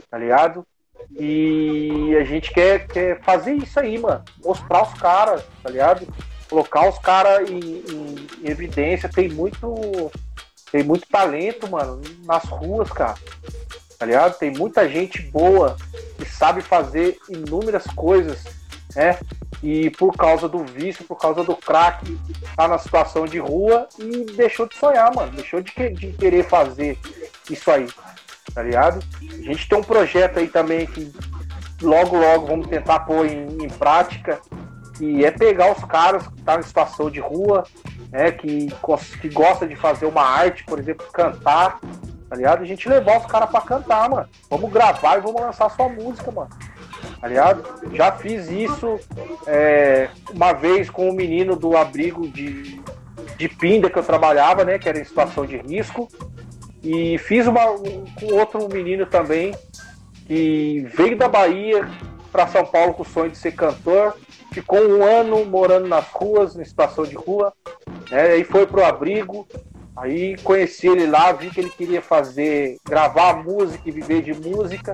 tá 0.10 0.18
ligado? 0.18 0.66
E 1.12 2.16
a 2.20 2.24
gente 2.24 2.52
quer, 2.52 2.88
quer 2.88 3.22
fazer 3.22 3.54
isso 3.54 3.80
aí, 3.80 3.98
mano. 3.98 4.24
Mostrar 4.44 4.84
os 4.84 4.94
caras, 4.94 5.44
tá 5.62 5.70
ligado? 5.70 6.08
Colocar 6.50 6.88
os 6.88 6.98
caras 7.00 7.50
em, 7.50 7.60
em, 7.60 8.28
em, 8.42 8.50
evidência. 8.50 9.10
Tem 9.10 9.30
muito. 9.30 10.12
Tem 10.72 10.84
muito 10.84 11.08
talento, 11.08 11.70
mano, 11.70 12.02
nas 12.26 12.46
ruas, 12.46 12.92
cara. 12.92 13.16
Tá 14.00 14.06
ligado? 14.08 14.38
Tem 14.40 14.52
muita 14.52 14.90
gente 14.90 15.22
boa 15.22 15.78
que 16.18 16.26
sabe 16.26 16.62
fazer 16.62 17.18
inúmeras 17.30 17.86
coisas, 17.96 18.44
né? 18.96 19.18
E 19.62 19.90
por 19.92 20.16
causa 20.16 20.50
do 20.50 20.64
vício, 20.66 21.06
por 21.06 21.18
causa 21.18 21.44
do 21.44 21.56
crack, 21.56 22.18
tá 22.56 22.68
na 22.68 22.78
situação 22.78 23.26
de 23.26 23.40
rua 23.40 23.88
e 23.98 24.26
deixou 24.36 24.68
de 24.68 24.76
sonhar, 24.76 25.14
mano. 25.16 25.32
Deixou 25.32 25.62
de, 25.62 25.72
de 25.92 26.12
querer 26.14 26.44
fazer 26.44 26.98
isso 27.50 27.72
aí, 27.72 27.88
tá 28.54 28.62
ligado? 28.62 29.00
A 29.22 29.42
gente 29.42 29.68
tem 29.68 29.78
um 29.78 29.84
projeto 29.84 30.40
aí 30.40 30.48
também 30.48 30.86
que 30.86 31.14
logo, 31.82 32.18
logo 32.18 32.48
vamos 32.48 32.68
tentar 32.68 33.02
pôr 33.02 33.26
em, 33.26 33.64
em 33.64 33.70
prática, 33.70 34.42
que 34.98 35.26
é 35.26 35.32
pegar 35.32 35.72
os 35.72 35.84
caras 35.86 36.28
que 36.28 36.42
tá 36.42 36.58
em 36.58 36.64
situação 36.64 37.10
de 37.10 37.20
rua, 37.20 37.64
né, 38.12 38.32
que, 38.32 38.68
que 39.22 39.30
gosta 39.30 39.68
de 39.68 39.76
fazer 39.76 40.06
uma 40.06 40.22
arte, 40.22 40.64
por 40.66 40.80
exemplo, 40.80 41.06
cantar, 41.12 41.80
tá 42.30 42.36
ligado? 42.36 42.62
A 42.62 42.66
gente 42.66 42.88
levar 42.88 43.20
os 43.20 43.26
caras 43.26 43.50
para 43.50 43.62
cantar, 43.62 44.10
mano. 44.10 44.30
Vamos 44.50 44.72
gravar 44.72 45.18
e 45.18 45.22
vamos 45.22 45.42
lançar 45.42 45.70
sua 45.70 45.90
música, 45.90 46.32
mano. 46.32 46.50
Tá 47.24 47.30
ligado? 47.30 47.64
Já 47.94 48.12
fiz 48.12 48.52
isso 48.52 49.00
é, 49.48 50.10
uma 50.34 50.52
vez 50.52 50.90
com 50.90 51.10
um 51.10 51.14
menino 51.14 51.56
do 51.56 51.78
abrigo 51.78 52.28
de, 52.28 52.82
de 53.38 53.48
Pinda 53.48 53.90
que 53.90 53.98
eu 53.98 54.04
trabalhava, 54.04 54.66
né? 54.66 54.78
Que 54.78 54.90
era 54.90 55.00
em 55.00 55.06
situação 55.06 55.46
de 55.46 55.56
risco. 55.56 56.10
E 56.84 57.18
fiz 57.20 57.48
uma 57.48 57.62
com 58.20 58.26
outro 58.34 58.68
menino 58.68 59.06
também, 59.06 59.56
que 60.28 60.86
veio 60.94 61.18
da 61.18 61.30
Bahia 61.30 61.88
para 62.30 62.46
São 62.48 62.66
Paulo 62.66 62.94
com 62.94 63.04
o 63.04 63.06
sonho 63.06 63.32
de 63.32 63.38
ser 63.38 63.54
cantor, 63.54 64.18
ficou 64.52 64.80
um 64.80 65.02
ano 65.02 65.46
morando 65.46 65.88
nas 65.88 66.06
ruas, 66.10 66.58
em 66.58 66.66
situação 66.66 67.06
de 67.06 67.16
rua, 67.16 67.54
né? 68.12 68.32
aí 68.32 68.44
foi 68.44 68.68
pro 68.68 68.84
abrigo, 68.84 69.48
aí 69.96 70.38
conheci 70.44 70.88
ele 70.88 71.06
lá, 71.06 71.32
vi 71.32 71.50
que 71.50 71.60
ele 71.60 71.70
queria 71.70 72.02
fazer, 72.02 72.78
gravar 72.86 73.44
música 73.44 73.84
e 73.86 73.92
viver 73.92 74.22
de 74.22 74.34
música. 74.34 74.94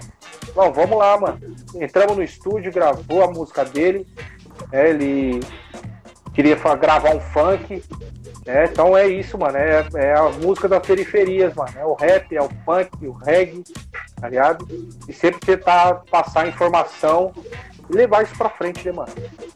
Bom, 0.53 0.71
vamos 0.71 0.97
lá, 0.97 1.17
mano. 1.17 1.39
Entramos 1.75 2.17
no 2.17 2.23
estúdio, 2.23 2.71
gravou 2.71 3.23
a 3.23 3.31
música 3.31 3.63
dele, 3.63 4.05
né? 4.71 4.89
ele 4.89 5.39
queria 6.33 6.55
gravar 6.55 7.15
um 7.15 7.19
funk, 7.19 7.83
é, 8.49 8.65
então 8.65 8.97
é 8.97 9.07
isso, 9.07 9.37
mano. 9.37 9.57
É, 9.57 9.87
é, 9.93 10.13
a 10.15 10.29
música 10.29 10.67
das 10.67 10.85
periferias, 10.85 11.53
mano. 11.53 11.71
É 11.77 11.85
o 11.85 11.93
rap, 11.93 12.35
é 12.35 12.41
o 12.41 12.49
punk, 12.65 13.05
o 13.05 13.11
reggae, 13.11 13.63
tá 14.19 14.27
ligado? 14.27 14.67
E 15.07 15.13
sempre 15.13 15.39
tentar 15.39 16.01
passar 16.09 16.47
informação 16.47 17.31
e 17.87 17.93
levar 17.93 18.23
isso 18.23 18.35
pra 18.35 18.49
frente, 18.49 18.83
né, 18.85 18.91
mano? 18.91 19.11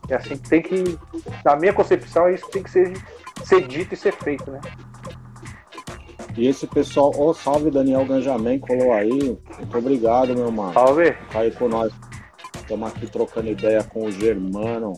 É 0.07 0.13
assim 0.13 0.37
que 0.37 0.47
tem 0.47 0.61
que, 0.61 0.99
na 1.43 1.55
minha 1.55 1.73
concepção, 1.73 2.27
é 2.27 2.35
isso 2.35 2.45
que 2.45 2.51
tem 2.51 2.63
que 2.63 2.69
ser, 2.69 2.93
ser 3.43 3.67
dito 3.67 3.95
e 3.95 3.97
ser 3.97 4.13
feito, 4.13 4.51
né? 4.51 4.61
E 6.35 6.47
esse 6.47 6.65
pessoal, 6.65 7.11
ô 7.15 7.29
oh, 7.29 7.33
salve 7.33 7.69
Daniel 7.69 8.05
Ganjamin, 8.05 8.59
colou 8.59 8.91
aí. 8.91 9.37
Muito 9.57 9.77
obrigado, 9.77 10.35
meu 10.35 10.51
mano. 10.51 10.73
Salve. 10.73 11.11
Tá 11.31 11.39
aí 11.39 11.51
com 11.51 11.67
nós. 11.67 11.93
Estamos 12.55 12.89
aqui 12.89 13.05
trocando 13.07 13.49
ideia 13.49 13.83
com 13.83 14.05
o 14.05 14.11
Germano. 14.11 14.93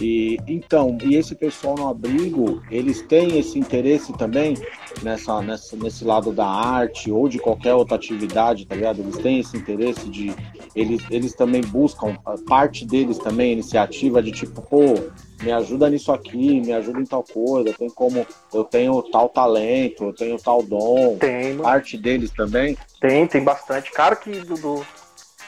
E 0.00 0.38
então, 0.48 0.98
e 1.04 1.14
esse 1.14 1.34
pessoal 1.34 1.76
no 1.76 1.88
abrigo, 1.88 2.62
eles 2.70 3.02
têm 3.02 3.38
esse 3.38 3.58
interesse 3.58 4.12
também 4.14 4.56
nessa, 5.02 5.40
nessa, 5.42 5.76
nesse 5.76 6.04
lado 6.04 6.32
da 6.32 6.46
arte 6.46 7.10
ou 7.12 7.28
de 7.28 7.38
qualquer 7.38 7.74
outra 7.74 7.94
atividade, 7.96 8.66
tá 8.66 8.74
ligado? 8.74 9.00
Eles 9.00 9.18
têm 9.18 9.38
esse 9.38 9.56
interesse 9.56 10.08
de 10.08 10.34
eles, 10.74 11.02
eles 11.10 11.34
também 11.34 11.60
buscam 11.60 12.16
parte 12.48 12.86
deles 12.86 13.18
também 13.18 13.52
iniciativa 13.52 14.22
de 14.22 14.32
tipo, 14.32 14.62
pô, 14.62 14.94
me 15.42 15.52
ajuda 15.52 15.90
nisso 15.90 16.12
aqui, 16.12 16.60
me 16.60 16.72
ajuda 16.72 17.00
em 17.00 17.06
tal 17.06 17.24
coisa, 17.24 17.74
tem 17.74 17.90
como 17.90 18.26
eu 18.52 18.64
tenho 18.64 19.02
tal 19.02 19.28
talento, 19.28 20.04
eu 20.04 20.12
tenho 20.14 20.36
tal 20.38 20.62
dom. 20.62 21.16
Tem, 21.18 21.56
parte 21.58 21.98
deles 21.98 22.30
também? 22.30 22.76
Tem, 23.00 23.26
tem 23.26 23.42
bastante 23.42 23.90
cara 23.90 24.14
que 24.16 24.30
do, 24.30 24.54
do, 24.56 24.86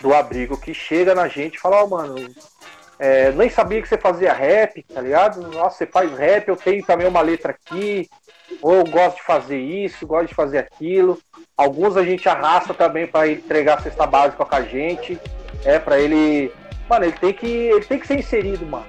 do 0.01 0.15
abrigo 0.15 0.57
que 0.57 0.75
chega 0.75 1.15
na 1.15 1.29
gente 1.29 1.57
e 1.57 1.61
fala, 1.61 1.83
ó, 1.83 1.85
oh, 1.85 1.89
mano, 1.89 2.17
é, 2.99 3.33
nem 3.33 3.49
sabia 3.49 3.83
que 3.83 3.89
você 3.89 3.99
fazia 3.99 4.33
rap, 4.33 4.83
tá 4.83 5.01
ligado? 5.01 5.41
Nossa, 5.51 5.79
você 5.79 5.87
faz 5.87 6.11
rap, 6.17 6.49
eu 6.49 6.57
tenho 6.57 6.85
também 6.85 7.07
uma 7.07 7.21
letra 7.21 7.53
aqui, 7.53 8.09
ou 8.63 8.75
eu 8.75 8.85
gosto 8.85 9.17
de 9.17 9.23
fazer 9.23 9.59
isso, 9.59 10.07
gosto 10.07 10.29
de 10.29 10.35
fazer 10.35 10.59
aquilo. 10.59 11.19
Alguns 11.57 11.97
a 11.97 12.05
gente 12.05 12.29
arrasta 12.29 12.73
também 12.75 13.07
para 13.07 13.29
entregar 13.29 13.79
a 13.79 13.83
cesta 13.83 14.07
básica 14.07 14.45
com 14.45 14.55
a 14.55 14.63
gente. 14.63 15.19
É, 15.65 15.79
pra 15.79 15.99
ele. 15.99 16.53
Mano, 16.89 17.07
ele 17.07 17.13
tem 17.13 17.33
que. 17.33 17.47
Ele 17.47 17.85
tem 17.85 17.99
que 17.99 18.07
ser 18.07 18.19
inserido, 18.19 18.67
mano. 18.67 18.87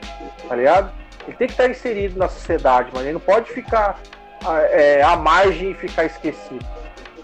Tá 0.47 0.55
ligado? 0.55 0.91
Ele 1.27 1.37
tem 1.37 1.47
que 1.47 1.53
estar 1.53 1.69
inserido 1.69 2.17
na 2.17 2.27
sociedade, 2.27 2.89
mano. 2.93 3.05
Ele 3.05 3.13
não 3.13 3.19
pode 3.19 3.51
ficar 3.51 3.99
é, 4.71 5.01
à 5.01 5.15
margem 5.15 5.71
e 5.71 5.73
ficar 5.73 6.05
esquecido. 6.05 6.65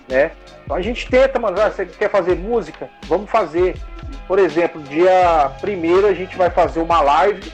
Né? 0.07 0.32
Então 0.63 0.76
a 0.76 0.82
gente 0.82 1.07
tenta, 1.09 1.39
mano. 1.39 1.59
Ah, 1.59 1.69
você 1.69 1.86
quer 1.86 2.09
fazer 2.09 2.36
música? 2.36 2.89
Vamos 3.03 3.30
fazer. 3.30 3.76
Por 4.28 4.39
exemplo, 4.39 4.82
dia 4.84 5.51
primeiro 5.61 6.07
a 6.07 6.13
gente 6.13 6.36
vai 6.38 6.49
fazer 6.49 6.80
uma 6.80 7.01
live, 7.01 7.51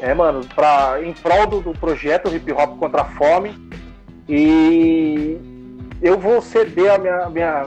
é, 0.00 0.14
mano, 0.14 0.46
pra, 0.54 0.98
em 1.02 1.12
prol 1.12 1.46
do, 1.46 1.60
do 1.60 1.72
projeto 1.72 2.34
Hip 2.34 2.50
Hop 2.52 2.78
contra 2.78 3.02
a 3.02 3.04
Fome. 3.04 3.54
E 4.28 5.38
eu 6.00 6.18
vou 6.18 6.40
ceder 6.40 6.92
a 6.92 6.98
minha, 6.98 7.28
minha, 7.28 7.66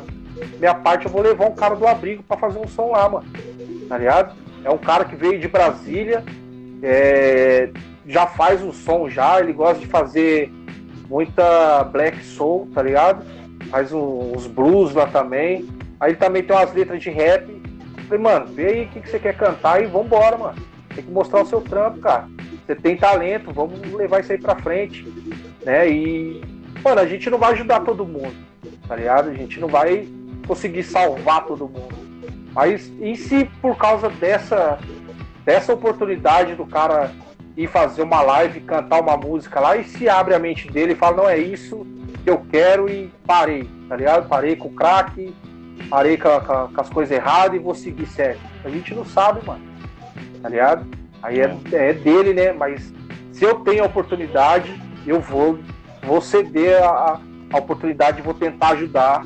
minha 0.57 0.73
parte, 0.73 1.05
eu 1.05 1.11
vou 1.11 1.21
levar 1.21 1.45
um 1.45 1.55
cara 1.55 1.75
do 1.75 1.87
abrigo 1.87 2.23
para 2.23 2.37
fazer 2.37 2.59
um 2.59 2.67
som 2.67 2.91
lá, 2.91 3.07
mano. 3.07 3.25
Tá 3.87 3.97
ligado? 3.97 4.35
É 4.63 4.69
um 4.69 4.77
cara 4.77 5.05
que 5.05 5.15
veio 5.15 5.39
de 5.39 5.47
Brasília, 5.47 6.23
é, 6.82 7.69
já 8.05 8.28
faz 8.28 8.61
um 8.61 8.71
som 8.71 9.09
já, 9.09 9.39
ele 9.39 9.53
gosta 9.53 9.80
de 9.80 9.88
fazer 9.88 10.51
muita 11.09 11.84
black 11.86 12.23
soul, 12.23 12.67
tá 12.73 12.82
ligado? 12.82 13.26
Faz 13.69 13.91
uns 13.91 14.47
blues 14.47 14.93
lá 14.93 15.07
também. 15.07 15.67
Aí 15.99 16.11
ele 16.11 16.17
também 16.17 16.43
tem 16.43 16.55
umas 16.55 16.73
letras 16.73 17.01
de 17.01 17.09
rap. 17.09 17.45
Falei, 18.07 18.23
mano, 18.23 18.45
vê 18.47 18.67
aí 18.67 18.86
o 18.86 18.88
que, 18.89 19.01
que 19.01 19.09
você 19.09 19.19
quer 19.19 19.36
cantar 19.36 19.82
e 19.82 19.88
vambora, 19.88 20.38
mano. 20.38 20.61
Tem 20.93 21.03
que 21.03 21.11
mostrar 21.11 21.41
o 21.41 21.45
seu 21.45 21.61
trampo, 21.61 21.99
cara. 21.99 22.28
Você 22.65 22.76
tem 22.76 22.97
talento, 22.97 23.51
vamos 23.51 23.80
levar 23.93 24.21
isso 24.21 24.32
aí 24.32 24.38
pra 24.38 24.55
frente. 24.55 25.03
Né? 25.63 25.89
E, 25.89 26.41
mano, 26.84 27.01
a 27.01 27.07
gente 27.07 27.30
não 27.30 27.38
vai 27.38 27.53
ajudar 27.53 27.82
todo 27.82 28.05
mundo, 28.05 28.36
tá 28.88 28.95
ligado? 28.95 29.30
A 29.30 29.34
gente 29.34 29.59
não 29.59 29.67
vai 29.67 30.07
conseguir 30.47 30.84
salvar 30.84 31.45
todo 31.45 31.67
mundo. 31.67 31.95
Mas 32.53 32.91
e 33.01 33.15
se 33.15 33.45
por 33.61 33.76
causa 33.78 34.09
dessa, 34.09 34.80
dessa 35.45 35.73
oportunidade 35.73 36.55
do 36.55 36.65
cara 36.65 37.11
ir 37.55 37.67
fazer 37.67 38.01
uma 38.01 38.21
live, 38.21 38.59
cantar 38.61 38.99
uma 38.99 39.15
música 39.15 39.59
lá, 39.59 39.77
e 39.77 39.85
se 39.85 40.09
abre 40.09 40.33
a 40.33 40.39
mente 40.39 40.69
dele 40.69 40.93
e 40.93 40.95
fala, 40.95 41.17
não, 41.17 41.29
é 41.29 41.37
isso 41.37 41.85
que 42.23 42.29
eu 42.29 42.43
quero 42.49 42.89
e 42.89 43.11
parei, 43.25 43.69
tá 43.87 43.95
ligado? 43.95 44.27
Parei 44.27 44.55
com 44.55 44.67
o 44.67 44.73
crack, 44.73 45.33
parei 45.89 46.17
com, 46.17 46.29
com, 46.41 46.73
com, 46.73 46.81
as 46.81 46.89
coisas 46.89 47.15
erradas 47.15 47.55
e 47.55 47.63
vou 47.63 47.75
seguir 47.75 48.07
certo. 48.07 48.41
A 48.63 48.69
gente 48.69 48.93
não 48.93 49.05
sabe, 49.05 49.45
mano. 49.45 49.63
Tá 50.41 50.49
ligado? 50.49 50.85
Aí 51.21 51.39
é, 51.39 51.55
é 51.71 51.93
dele, 51.93 52.33
né? 52.33 52.51
Mas 52.51 52.91
se 53.31 53.43
eu 53.43 53.59
tenho 53.59 53.83
a 53.83 53.87
oportunidade, 53.87 54.79
eu 55.05 55.21
vou, 55.21 55.59
vou 56.03 56.19
ceder 56.19 56.83
a, 56.83 57.19
a 57.53 57.57
oportunidade, 57.57 58.21
vou 58.21 58.33
tentar 58.33 58.69
ajudar. 58.69 59.23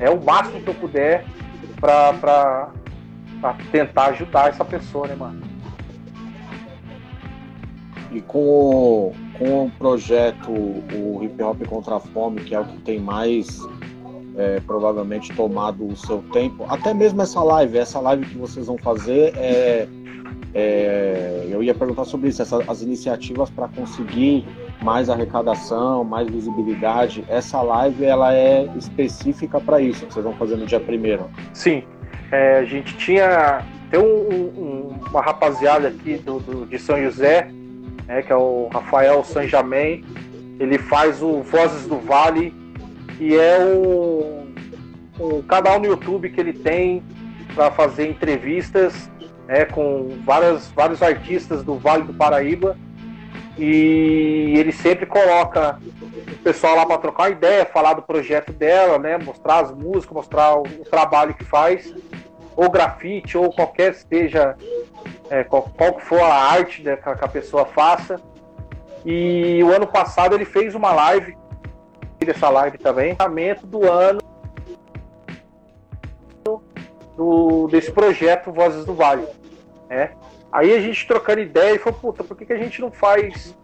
É 0.00 0.10
o 0.10 0.22
máximo 0.22 0.60
que 0.60 0.68
eu 0.68 0.74
puder 0.74 1.24
pra 1.80 2.70
tentar 3.70 4.06
ajudar 4.06 4.48
essa 4.48 4.64
pessoa, 4.64 5.06
né, 5.06 5.14
mano? 5.14 5.47
E 8.10 8.20
com 8.22 8.38
o, 8.38 9.12
com 9.38 9.66
o 9.66 9.70
projeto 9.72 10.50
o 10.50 11.20
Hip 11.22 11.42
Hop 11.42 11.62
contra 11.66 11.96
a 11.96 12.00
Fome, 12.00 12.40
que 12.40 12.54
é 12.54 12.60
o 12.60 12.64
que 12.64 12.78
tem 12.78 12.98
mais 12.98 13.66
é, 14.36 14.60
provavelmente 14.60 15.34
tomado 15.34 15.86
o 15.86 15.96
seu 15.96 16.22
tempo, 16.32 16.64
até 16.68 16.94
mesmo 16.94 17.20
essa 17.20 17.42
live, 17.42 17.76
essa 17.76 17.98
live 18.00 18.24
que 18.24 18.38
vocês 18.38 18.66
vão 18.66 18.78
fazer, 18.78 19.34
é, 19.36 19.88
é 20.54 21.48
eu 21.50 21.62
ia 21.62 21.74
perguntar 21.74 22.04
sobre 22.04 22.28
isso, 22.28 22.40
essa, 22.40 22.62
as 22.68 22.82
iniciativas 22.82 23.50
para 23.50 23.66
conseguir 23.68 24.46
mais 24.80 25.10
arrecadação, 25.10 26.04
mais 26.04 26.28
visibilidade. 26.28 27.24
Essa 27.28 27.60
live 27.60 28.04
ela 28.04 28.32
é 28.32 28.68
específica 28.76 29.60
para 29.60 29.80
isso 29.80 30.06
que 30.06 30.14
vocês 30.14 30.24
vão 30.24 30.34
fazer 30.34 30.56
no 30.56 30.66
dia 30.66 30.78
primeiro. 30.78 31.28
Sim, 31.52 31.82
é, 32.30 32.58
a 32.58 32.64
gente 32.64 32.96
tinha 32.96 33.64
tem 33.90 33.98
um, 33.98 34.04
um, 34.04 34.94
uma 35.10 35.22
rapaziada 35.22 35.88
aqui 35.88 36.18
do, 36.18 36.38
do, 36.40 36.66
de 36.66 36.78
São 36.78 37.02
José 37.02 37.50
né, 38.08 38.22
que 38.22 38.32
é 38.32 38.36
o 38.36 38.68
Rafael 38.72 39.22
Sanjamin. 39.22 40.04
Ele 40.58 40.78
faz 40.78 41.22
o 41.22 41.42
Vozes 41.42 41.86
do 41.86 41.98
Vale, 41.98 42.52
que 43.16 43.38
é 43.38 43.58
um 45.20 45.42
canal 45.42 45.78
no 45.78 45.86
YouTube 45.86 46.30
que 46.30 46.40
ele 46.40 46.54
tem 46.54 47.04
para 47.54 47.70
fazer 47.70 48.08
entrevistas 48.08 49.08
né, 49.46 49.66
com 49.66 50.18
várias, 50.24 50.68
vários 50.68 51.02
artistas 51.02 51.62
do 51.62 51.74
Vale 51.74 52.04
do 52.04 52.14
Paraíba. 52.14 52.76
E 53.56 54.54
ele 54.56 54.72
sempre 54.72 55.04
coloca 55.04 55.80
o 56.32 56.42
pessoal 56.44 56.76
lá 56.76 56.86
para 56.86 56.98
trocar 56.98 57.30
ideia, 57.30 57.66
falar 57.66 57.94
do 57.94 58.02
projeto 58.02 58.52
dela, 58.52 58.98
né, 58.98 59.18
mostrar 59.18 59.64
as 59.64 59.74
músicas, 59.74 60.14
mostrar 60.14 60.56
o, 60.56 60.62
o 60.62 60.84
trabalho 60.88 61.34
que 61.34 61.44
faz, 61.44 61.92
ou 62.58 62.68
grafite, 62.68 63.38
ou 63.38 63.52
qualquer 63.52 63.94
seja 63.94 64.56
é, 65.30 65.44
qual, 65.44 65.70
qual 65.76 65.96
for 66.00 66.20
a 66.20 66.34
arte 66.34 66.82
né, 66.82 66.96
que 66.96 67.08
a 67.08 67.28
pessoa 67.28 67.64
faça. 67.64 68.20
E 69.06 69.62
o 69.62 69.72
ano 69.72 69.86
passado 69.86 70.34
ele 70.34 70.44
fez 70.44 70.74
uma 70.74 70.92
live, 70.92 71.38
dessa 72.18 72.48
live 72.48 72.76
também, 72.76 73.10
lançamento 73.10 73.64
do 73.64 73.88
ano 73.88 74.18
do, 77.16 77.68
desse 77.68 77.92
projeto 77.92 78.50
Vozes 78.50 78.84
do 78.84 78.92
Vale. 78.92 79.28
Né? 79.88 80.10
Aí 80.50 80.74
a 80.74 80.80
gente 80.80 81.06
trocando 81.06 81.40
ideia 81.40 81.76
e 81.76 81.78
falou, 81.78 82.00
puta, 82.00 82.24
por 82.24 82.36
que, 82.36 82.44
que 82.44 82.52
a 82.52 82.58
gente 82.58 82.80
não 82.80 82.90
faz 82.90 83.56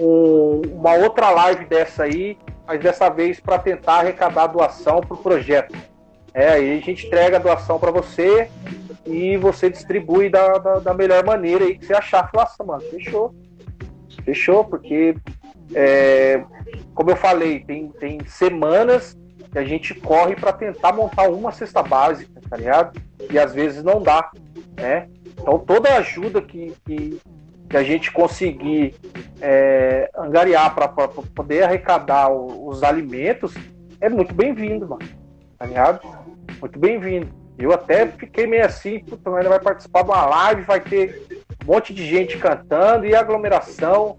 um, 0.00 0.62
uma 0.78 0.94
outra 0.94 1.28
live 1.28 1.66
dessa 1.66 2.04
aí, 2.04 2.38
mas 2.66 2.80
dessa 2.80 3.10
vez 3.10 3.38
para 3.38 3.58
tentar 3.58 3.98
arrecadar 3.98 4.46
doação 4.46 5.02
para 5.02 5.14
o 5.14 5.18
projeto? 5.18 5.89
É, 6.32 6.48
aí 6.50 6.78
a 6.78 6.80
gente 6.80 7.06
entrega 7.06 7.36
a 7.36 7.40
doação 7.40 7.78
para 7.78 7.90
você 7.90 8.48
e 9.06 9.36
você 9.36 9.68
distribui 9.68 10.28
da, 10.28 10.58
da, 10.58 10.78
da, 10.78 10.94
melhor 10.94 11.24
maneira 11.24 11.64
aí 11.64 11.76
que 11.76 11.86
você 11.86 11.94
achar. 11.94 12.30
Nossa, 12.32 12.62
mano, 12.62 12.82
fechou. 12.82 13.34
Fechou, 14.24 14.64
porque, 14.64 15.16
é, 15.74 16.44
como 16.94 17.10
eu 17.10 17.16
falei, 17.16 17.60
tem, 17.60 17.88
tem 17.88 18.18
semanas 18.26 19.18
que 19.50 19.58
a 19.58 19.64
gente 19.64 19.94
corre 19.94 20.36
para 20.36 20.52
tentar 20.52 20.92
montar 20.92 21.28
uma 21.28 21.50
cesta 21.50 21.82
básica, 21.82 22.40
tá 22.48 22.56
ligado? 22.56 23.00
E 23.30 23.38
às 23.38 23.52
vezes 23.52 23.82
não 23.82 24.00
dá, 24.00 24.30
né? 24.76 25.08
Então 25.26 25.58
toda 25.58 25.96
ajuda 25.96 26.40
que, 26.40 26.74
que, 26.84 27.20
que 27.68 27.76
a 27.76 27.82
gente 27.82 28.12
conseguir 28.12 28.94
é, 29.40 30.10
angariar 30.16 30.74
para 30.74 30.88
poder 30.88 31.64
arrecadar 31.64 32.30
os 32.30 32.82
alimentos 32.82 33.54
é 34.00 34.08
muito 34.08 34.34
bem-vindo, 34.34 34.88
mano. 34.88 35.08
Tá 35.58 35.66
ligado? 35.66 36.00
Muito 36.60 36.78
bem-vindo. 36.78 37.28
Eu 37.58 37.72
até 37.72 38.06
fiquei 38.06 38.46
meio 38.46 38.64
assim, 38.64 39.00
puta, 39.00 39.30
ele 39.38 39.48
vai 39.48 39.60
participar 39.60 40.02
de 40.02 40.10
uma 40.10 40.24
live, 40.24 40.62
vai 40.62 40.80
ter 40.80 41.26
um 41.62 41.72
monte 41.72 41.92
de 41.92 42.06
gente 42.06 42.38
cantando 42.38 43.04
e 43.04 43.14
aglomeração, 43.14 44.16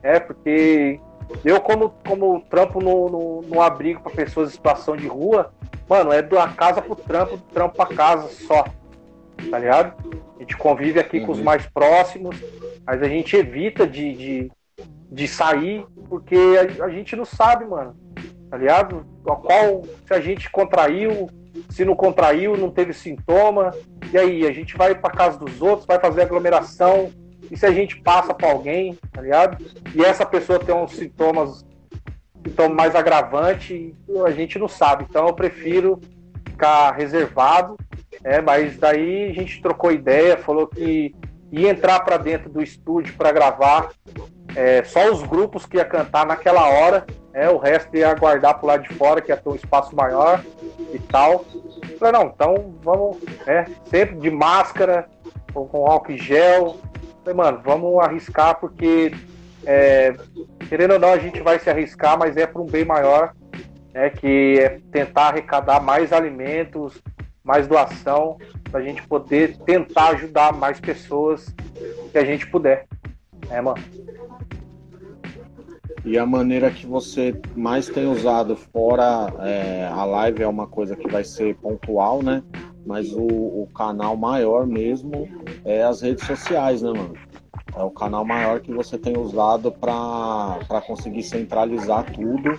é, 0.00 0.20
porque 0.20 1.00
eu 1.44 1.60
como, 1.60 1.90
como 2.06 2.40
trampo 2.42 2.80
no, 2.80 3.08
no, 3.08 3.42
no 3.42 3.60
abrigo 3.60 4.00
para 4.00 4.12
pessoas 4.12 4.50
em 4.50 4.52
situação 4.52 4.96
de 4.96 5.08
rua, 5.08 5.52
mano, 5.88 6.12
é 6.12 6.22
da 6.22 6.46
casa 6.48 6.80
pro 6.80 6.94
trampo, 6.94 7.36
do 7.36 7.42
trampo 7.44 7.76
pra 7.76 7.86
casa 7.86 8.28
só, 8.28 8.64
tá 9.50 9.58
ligado? 9.58 9.94
A 10.36 10.40
gente 10.40 10.56
convive 10.56 11.00
aqui 11.00 11.18
uhum. 11.18 11.26
com 11.26 11.32
os 11.32 11.38
uhum. 11.38 11.44
mais 11.44 11.66
próximos, 11.66 12.36
mas 12.86 13.02
a 13.02 13.08
gente 13.08 13.34
evita 13.36 13.88
de, 13.88 14.14
de, 14.14 14.52
de 15.10 15.26
sair, 15.26 15.84
porque 16.08 16.36
a, 16.80 16.84
a 16.84 16.90
gente 16.90 17.16
não 17.16 17.24
sabe, 17.24 17.64
mano, 17.64 17.96
tá 18.48 18.56
ligado? 18.56 19.04
Qual, 19.24 19.82
se 20.06 20.14
a 20.14 20.20
gente 20.20 20.48
contraiu, 20.50 21.28
se 21.70 21.84
não 21.84 21.94
contraiu, 21.94 22.56
não 22.56 22.70
teve 22.70 22.92
sintoma, 22.92 23.72
e 24.12 24.18
aí 24.18 24.46
a 24.46 24.52
gente 24.52 24.76
vai 24.76 24.94
para 24.94 25.10
casa 25.10 25.38
dos 25.38 25.60
outros, 25.60 25.86
vai 25.86 25.98
fazer 25.98 26.22
aglomeração, 26.22 27.10
e 27.50 27.56
se 27.56 27.66
a 27.66 27.70
gente 27.70 28.00
passa 28.00 28.34
para 28.34 28.50
alguém, 28.50 28.98
tá 29.12 29.20
ligado? 29.20 29.64
E 29.94 30.02
essa 30.02 30.24
pessoa 30.24 30.58
tem 30.58 30.74
uns 30.74 30.92
sintomas, 30.92 31.64
sintomas 32.44 32.76
mais 32.76 32.94
agravantes, 32.94 33.92
a 34.24 34.30
gente 34.30 34.58
não 34.58 34.68
sabe. 34.68 35.06
Então 35.08 35.26
eu 35.26 35.34
prefiro 35.34 36.00
ficar 36.48 36.92
reservado, 36.92 37.76
é, 38.22 38.40
mas 38.40 38.78
daí 38.78 39.30
a 39.30 39.32
gente 39.34 39.60
trocou 39.60 39.92
ideia, 39.92 40.36
falou 40.36 40.66
que 40.66 41.14
ia 41.52 41.70
entrar 41.70 42.00
para 42.00 42.16
dentro 42.16 42.50
do 42.50 42.62
estúdio 42.62 43.14
para 43.14 43.30
gravar 43.30 43.90
é, 44.56 44.82
só 44.84 45.10
os 45.10 45.22
grupos 45.22 45.66
que 45.66 45.76
ia 45.76 45.84
cantar 45.84 46.26
naquela 46.26 46.68
hora, 46.68 47.04
é, 47.32 47.48
o 47.48 47.58
resto 47.58 47.96
ia 47.96 48.10
aguardar 48.10 48.58
pro 48.58 48.68
lado 48.68 48.82
de 48.84 48.94
fora, 48.94 49.20
que 49.20 49.30
ia 49.30 49.36
ter 49.36 49.48
um 49.48 49.54
espaço 49.54 49.94
maior 49.94 50.42
e 50.94 50.98
tal. 50.98 51.44
Falei, 51.98 52.12
não, 52.12 52.32
então 52.34 52.74
vamos, 52.82 53.18
é, 53.46 53.66
sempre 53.86 54.16
de 54.16 54.30
máscara, 54.30 55.08
ou 55.54 55.66
com 55.66 55.86
álcool 55.86 56.16
gel. 56.16 56.76
Falei, 57.22 57.36
mano, 57.36 57.60
vamos 57.64 58.02
arriscar, 58.02 58.58
porque 58.58 59.12
é, 59.66 60.14
querendo 60.68 60.92
ou 60.92 60.98
não, 60.98 61.12
a 61.12 61.18
gente 61.18 61.40
vai 61.40 61.58
se 61.58 61.70
arriscar, 61.70 62.18
mas 62.18 62.36
é 62.36 62.46
para 62.46 62.60
um 62.60 62.66
bem 62.66 62.84
maior, 62.84 63.34
né, 63.92 64.10
que 64.10 64.58
é 64.60 64.80
tentar 64.90 65.28
arrecadar 65.28 65.80
mais 65.80 66.12
alimentos, 66.12 67.02
mais 67.42 67.66
doação, 67.66 68.38
para 68.70 68.80
a 68.80 68.82
gente 68.82 69.06
poder 69.06 69.56
tentar 69.58 70.08
ajudar 70.10 70.52
mais 70.52 70.80
pessoas 70.80 71.54
que 72.10 72.18
a 72.18 72.24
gente 72.24 72.46
puder. 72.46 72.86
É, 73.50 73.60
mano. 73.60 73.82
E 76.04 76.18
a 76.18 76.26
maneira 76.26 76.70
que 76.70 76.86
você 76.86 77.34
mais 77.56 77.88
tem 77.88 78.06
usado, 78.06 78.56
fora 78.56 79.32
é, 79.40 79.86
a 79.86 80.04
live, 80.04 80.42
é 80.42 80.48
uma 80.48 80.66
coisa 80.66 80.94
que 80.96 81.08
vai 81.08 81.24
ser 81.24 81.54
pontual, 81.56 82.22
né? 82.22 82.42
mas 82.86 83.12
o, 83.12 83.22
o 83.22 83.68
canal 83.74 84.16
maior 84.16 84.66
mesmo 84.66 85.28
é 85.64 85.82
as 85.82 86.02
redes 86.02 86.24
sociais, 86.24 86.82
né, 86.82 86.90
mano? 86.90 87.14
É 87.74 87.82
o 87.82 87.90
canal 87.90 88.24
maior 88.24 88.60
que 88.60 88.72
você 88.72 88.96
tem 88.96 89.18
usado 89.18 89.72
para 89.72 90.80
conseguir 90.86 91.24
centralizar 91.24 92.04
tudo 92.12 92.58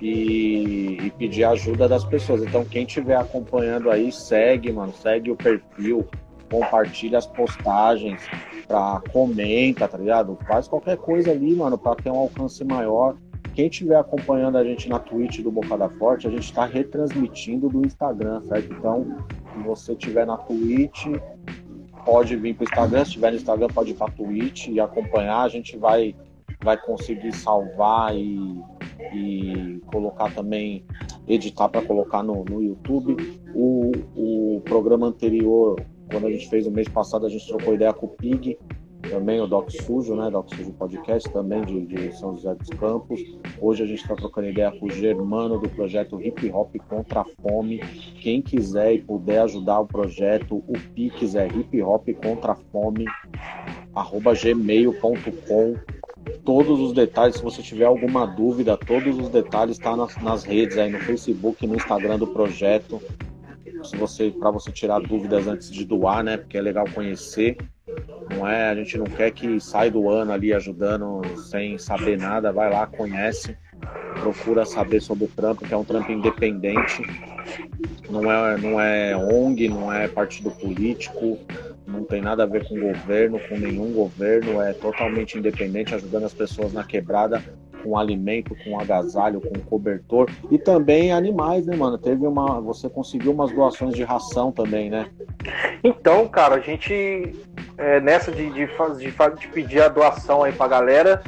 e, 0.00 0.96
e, 1.02 1.10
pedir 1.18 1.44
ajuda 1.44 1.86
das 1.86 2.04
pessoas. 2.04 2.42
Então, 2.42 2.64
quem 2.64 2.84
estiver 2.84 3.16
acompanhando 3.16 3.90
aí, 3.90 4.10
segue, 4.10 4.72
mano, 4.72 4.92
segue 4.94 5.30
o 5.30 5.36
perfil, 5.36 6.06
compartilha 6.50 7.18
as 7.18 7.26
postagens, 7.26 8.22
pra, 8.66 9.00
comenta, 9.12 9.88
tá 9.88 9.96
ligado? 9.96 10.38
Faz 10.46 10.68
qualquer 10.68 10.96
coisa 10.96 11.30
ali, 11.30 11.54
mano, 11.54 11.78
para 11.78 11.96
ter 11.96 12.10
um 12.10 12.18
alcance 12.18 12.64
maior. 12.64 13.16
Quem 13.54 13.66
estiver 13.66 13.96
acompanhando 13.96 14.56
a 14.56 14.62
gente 14.62 14.88
na 14.88 15.00
Twitch 15.00 15.40
do 15.40 15.50
Bocada 15.50 15.88
Forte, 15.88 16.28
a 16.28 16.30
gente 16.30 16.44
está 16.44 16.64
retransmitindo 16.64 17.68
do 17.68 17.84
Instagram, 17.84 18.40
certo? 18.42 18.72
Então, 18.72 19.18
se 19.52 19.62
você 19.64 19.92
estiver 19.94 20.24
na 20.24 20.36
Twitch, 20.36 21.06
pode 22.04 22.36
vir 22.36 22.54
para 22.54 22.62
o 22.62 22.68
Instagram, 22.68 23.04
se 23.04 23.10
estiver 23.10 23.30
no 23.30 23.36
Instagram, 23.36 23.66
pode 23.68 23.90
ir 23.90 23.94
para 23.94 24.12
Twitch 24.12 24.68
e 24.68 24.78
acompanhar. 24.78 25.40
A 25.40 25.48
gente 25.48 25.76
vai, 25.76 26.14
vai 26.62 26.76
conseguir 26.76 27.32
salvar 27.32 28.14
e, 28.14 28.60
e 29.12 29.80
colocar 29.86 30.32
também, 30.32 30.84
editar 31.26 31.68
para 31.68 31.82
colocar 31.82 32.22
no, 32.22 32.44
no 32.44 32.62
YouTube. 32.62 33.16
O, 33.54 33.90
o 34.14 34.60
programa 34.60 35.08
anterior, 35.08 35.84
quando 36.10 36.26
a 36.26 36.30
gente 36.30 36.48
fez 36.48 36.66
o 36.66 36.70
mês 36.70 36.88
passado, 36.88 37.26
a 37.26 37.28
gente 37.28 37.46
trocou 37.46 37.74
ideia 37.74 37.92
com 37.92 38.06
o 38.06 38.10
Pig 38.10 38.58
também 39.08 39.40
o 39.40 39.46
Doc 39.46 39.70
Sujo, 39.70 40.14
né? 40.14 40.30
Doc 40.30 40.52
Sujo 40.54 40.72
Podcast, 40.72 41.30
também 41.30 41.62
de, 41.64 41.86
de 41.86 42.16
São 42.16 42.34
José 42.34 42.54
dos 42.54 42.68
Campos. 42.70 43.20
Hoje 43.60 43.82
a 43.84 43.86
gente 43.86 44.02
está 44.02 44.14
trocando 44.14 44.48
ideia 44.48 44.72
com 44.72 44.86
o 44.86 44.90
Germano 44.90 45.58
do 45.58 45.68
projeto 45.68 46.20
Hip 46.20 46.50
Hop 46.50 46.74
Contra 46.88 47.20
a 47.20 47.24
Fome. 47.40 47.78
Quem 48.20 48.42
quiser 48.42 48.94
e 48.94 49.00
puder 49.00 49.42
ajudar 49.42 49.80
o 49.80 49.86
projeto, 49.86 50.56
o 50.56 50.72
Pix 50.94 51.34
é 51.34 51.46
hip 51.46 51.82
hop 51.82 52.08
contra 52.22 52.52
a 52.52 52.56
fome, 52.56 53.06
arroba 53.94 54.34
gmail.com. 54.34 55.76
Todos 56.44 56.80
os 56.80 56.92
detalhes, 56.92 57.36
se 57.36 57.42
você 57.42 57.62
tiver 57.62 57.86
alguma 57.86 58.26
dúvida, 58.26 58.76
todos 58.76 59.18
os 59.18 59.28
detalhes 59.28 59.76
estão 59.76 59.92
tá 59.92 59.96
nas, 59.96 60.22
nas 60.22 60.44
redes 60.44 60.76
aí 60.76 60.90
no 60.90 60.98
Facebook, 60.98 61.66
no 61.66 61.76
Instagram 61.76 62.18
do 62.18 62.26
projeto. 62.26 63.00
Se 63.82 63.96
você, 63.96 64.30
para 64.30 64.50
você 64.50 64.70
tirar 64.70 65.00
dúvidas 65.00 65.46
antes 65.46 65.70
de 65.70 65.84
doar, 65.84 66.22
né? 66.22 66.36
Porque 66.36 66.58
é 66.58 66.60
legal 66.60 66.86
conhecer. 66.94 67.56
Não 68.30 68.46
é, 68.46 68.68
a 68.68 68.74
gente 68.74 68.98
não 68.98 69.06
quer 69.06 69.30
que 69.30 69.58
saia 69.60 69.90
do 69.90 70.08
ano 70.10 70.32
ali 70.32 70.52
ajudando 70.52 71.22
sem 71.50 71.78
saber 71.78 72.18
nada, 72.18 72.52
vai 72.52 72.70
lá, 72.70 72.86
conhece, 72.86 73.56
procura 74.20 74.66
saber 74.66 75.00
sobre 75.00 75.24
o 75.24 75.28
trampo, 75.28 75.64
que 75.64 75.72
é 75.72 75.76
um 75.76 75.84
trampo 75.84 76.12
independente. 76.12 77.02
Não 78.10 78.30
é, 78.30 78.58
não 78.58 78.80
é 78.80 79.16
ONG, 79.16 79.68
não 79.68 79.92
é 79.92 80.06
partido 80.06 80.50
político, 80.50 81.38
não 81.86 82.04
tem 82.04 82.20
nada 82.20 82.42
a 82.42 82.46
ver 82.46 82.68
com 82.68 82.78
governo, 82.78 83.40
com 83.48 83.56
nenhum 83.56 83.92
governo, 83.92 84.60
é 84.60 84.74
totalmente 84.74 85.38
independente, 85.38 85.94
ajudando 85.94 86.24
as 86.24 86.34
pessoas 86.34 86.72
na 86.72 86.84
quebrada 86.84 87.42
com 87.82 87.98
alimento, 87.98 88.56
com 88.64 88.78
agasalho, 88.78 89.40
com 89.40 89.58
cobertor 89.60 90.30
e 90.50 90.58
também 90.58 91.12
animais, 91.12 91.66
né, 91.66 91.76
mano? 91.76 91.98
Teve 91.98 92.26
uma, 92.26 92.60
você 92.60 92.88
conseguiu 92.88 93.32
umas 93.32 93.52
doações 93.52 93.94
de 93.94 94.02
ração 94.02 94.52
também, 94.52 94.90
né? 94.90 95.06
Então, 95.82 96.26
cara, 96.28 96.56
a 96.56 96.60
gente 96.60 97.32
é, 97.76 98.00
nessa 98.00 98.30
de, 98.30 98.50
de, 98.50 98.66
de, 98.66 99.40
de, 99.40 99.48
pedir 99.48 99.82
a 99.82 99.88
doação 99.88 100.42
aí 100.42 100.52
pra 100.52 100.68
galera, 100.68 101.22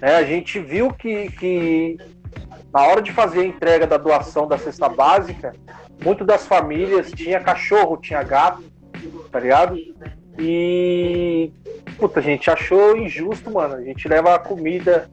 né, 0.00 0.16
a 0.16 0.24
gente 0.24 0.58
viu 0.60 0.92
que, 0.92 1.30
que 1.32 1.96
na 2.72 2.82
hora 2.82 3.00
de 3.00 3.12
fazer 3.12 3.40
a 3.40 3.46
entrega 3.46 3.86
da 3.86 3.96
doação 3.96 4.46
da 4.46 4.58
cesta 4.58 4.88
básica, 4.88 5.54
muito 6.04 6.24
das 6.24 6.46
famílias 6.46 7.10
tinha 7.10 7.40
cachorro, 7.40 7.96
tinha 7.96 8.22
gato, 8.22 8.62
tá 9.30 9.40
ligado? 9.40 9.76
E 10.38 11.50
puta, 11.98 12.20
a 12.20 12.22
gente 12.22 12.50
achou 12.50 12.96
injusto, 12.96 13.50
mano. 13.50 13.74
A 13.74 13.82
gente 13.82 14.06
leva 14.06 14.34
a 14.34 14.38
comida 14.38 15.08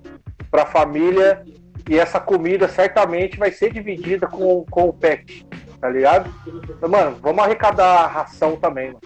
pra 0.54 0.68
família 0.68 1.44
e 1.90 1.98
essa 1.98 2.20
comida 2.20 2.68
certamente 2.68 3.40
vai 3.40 3.52
ser 3.52 3.74
dividida 3.74 4.28
com, 4.28 4.64
com 4.70 4.88
o 4.88 4.94
pet, 4.94 5.44
tá 5.82 5.90
ligado? 5.90 6.32
Então, 6.70 6.88
mano, 6.88 7.18
vamos 7.20 7.44
arrecadar 7.44 8.06
ração 8.06 8.56
também, 8.56 8.90
mano 8.90 9.02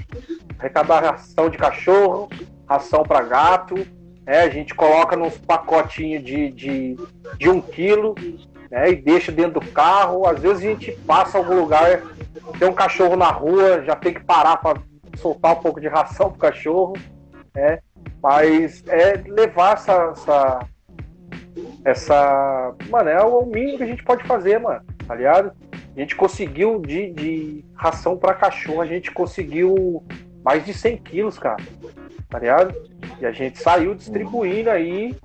arrecadar 0.59 1.11
ração 1.11 1.49
de 1.49 1.57
cachorro, 1.57 2.29
ração 2.67 3.03
para 3.03 3.21
gato, 3.21 3.75
né? 4.25 4.41
a 4.41 4.49
gente 4.49 4.73
coloca 4.73 5.15
nos 5.15 5.37
pacotinhos 5.37 6.23
de, 6.23 6.51
de, 6.51 6.97
de 7.37 7.49
um 7.49 7.61
quilo 7.61 8.15
né? 8.69 8.89
e 8.89 8.95
deixa 8.95 9.31
dentro 9.31 9.59
do 9.59 9.71
carro. 9.71 10.27
Às 10.27 10.39
vezes 10.41 10.57
a 10.59 10.69
gente 10.69 10.91
passa 11.05 11.37
algum 11.37 11.55
lugar, 11.55 12.01
tem 12.57 12.67
um 12.67 12.73
cachorro 12.73 13.15
na 13.15 13.29
rua, 13.29 13.83
já 13.83 13.95
tem 13.95 14.13
que 14.13 14.23
parar 14.23 14.57
para 14.57 14.81
soltar 15.15 15.53
um 15.53 15.61
pouco 15.61 15.79
de 15.79 15.87
ração 15.87 16.29
pro 16.29 16.39
cachorro, 16.39 16.93
né? 17.55 17.79
Mas 18.21 18.83
é 18.87 19.21
levar 19.27 19.73
essa, 19.73 20.11
essa, 20.11 20.59
essa. 21.83 22.73
Mano, 22.89 23.09
é 23.09 23.21
o 23.23 23.45
mínimo 23.45 23.77
que 23.77 23.83
a 23.83 23.87
gente 23.87 24.03
pode 24.03 24.23
fazer, 24.25 24.59
mano, 24.59 24.81
tá 25.07 25.15
ligado? 25.15 25.51
A 25.95 25.99
gente 25.99 26.15
conseguiu 26.15 26.79
de, 26.79 27.11
de 27.11 27.65
ração 27.73 28.17
para 28.17 28.33
cachorro, 28.33 28.81
a 28.81 28.85
gente 28.85 29.11
conseguiu 29.11 30.03
mais 30.43 30.63
de 30.63 30.73
100 30.73 30.97
quilos, 30.97 31.39
cara. 31.39 31.57
Tá 32.29 32.39
ligado? 32.39 32.75
E 33.19 33.25
a 33.25 33.31
gente 33.31 33.59
saiu 33.59 33.95
distribuindo 33.95 34.69
aí. 34.69 35.15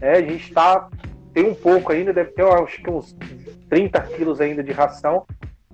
É, 0.00 0.12
a 0.12 0.22
gente 0.22 0.52
tá. 0.52 0.88
Tem 1.32 1.44
um 1.48 1.54
pouco 1.54 1.92
ainda, 1.92 2.12
deve 2.12 2.30
ter 2.32 2.44
acho 2.44 2.82
que 2.82 2.90
uns 2.90 3.16
30 3.68 4.00
quilos 4.02 4.40
ainda 4.40 4.62
de 4.62 4.72
ração. 4.72 5.26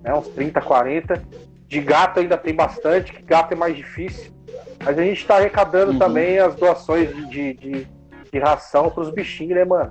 Né, 0.03 0.15
uns 0.15 0.29
30, 0.29 0.61
40. 0.61 1.23
De 1.67 1.81
gato 1.81 2.21
ainda 2.21 2.39
tem 2.39 2.55
bastante, 2.55 3.13
que 3.13 3.23
gato 3.23 3.53
é 3.53 3.57
mais 3.57 3.77
difícil. 3.77 4.33
Mas 4.85 4.99
a 4.99 5.03
gente 5.03 5.21
está 5.21 5.37
arrecadando 5.37 5.93
uhum. 5.93 5.99
também 5.99 6.39
as 6.39 6.55
doações 6.55 7.15
de, 7.29 7.55
de, 7.55 7.87
de 8.33 8.39
ração 8.39 8.89
para 8.91 9.03
os 9.03 9.11
bichinhos, 9.11 9.57
né, 9.57 9.65
mano? 9.65 9.91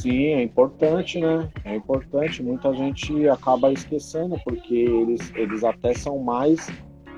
Sim, 0.00 0.28
é 0.28 0.42
importante, 0.42 1.20
né? 1.20 1.48
É 1.64 1.76
importante. 1.76 2.42
Muita 2.42 2.72
gente 2.72 3.28
acaba 3.28 3.70
esquecendo, 3.70 4.38
porque 4.44 4.74
eles, 4.74 5.32
eles 5.34 5.62
até 5.62 5.92
são 5.92 6.18
mais. 6.18 6.68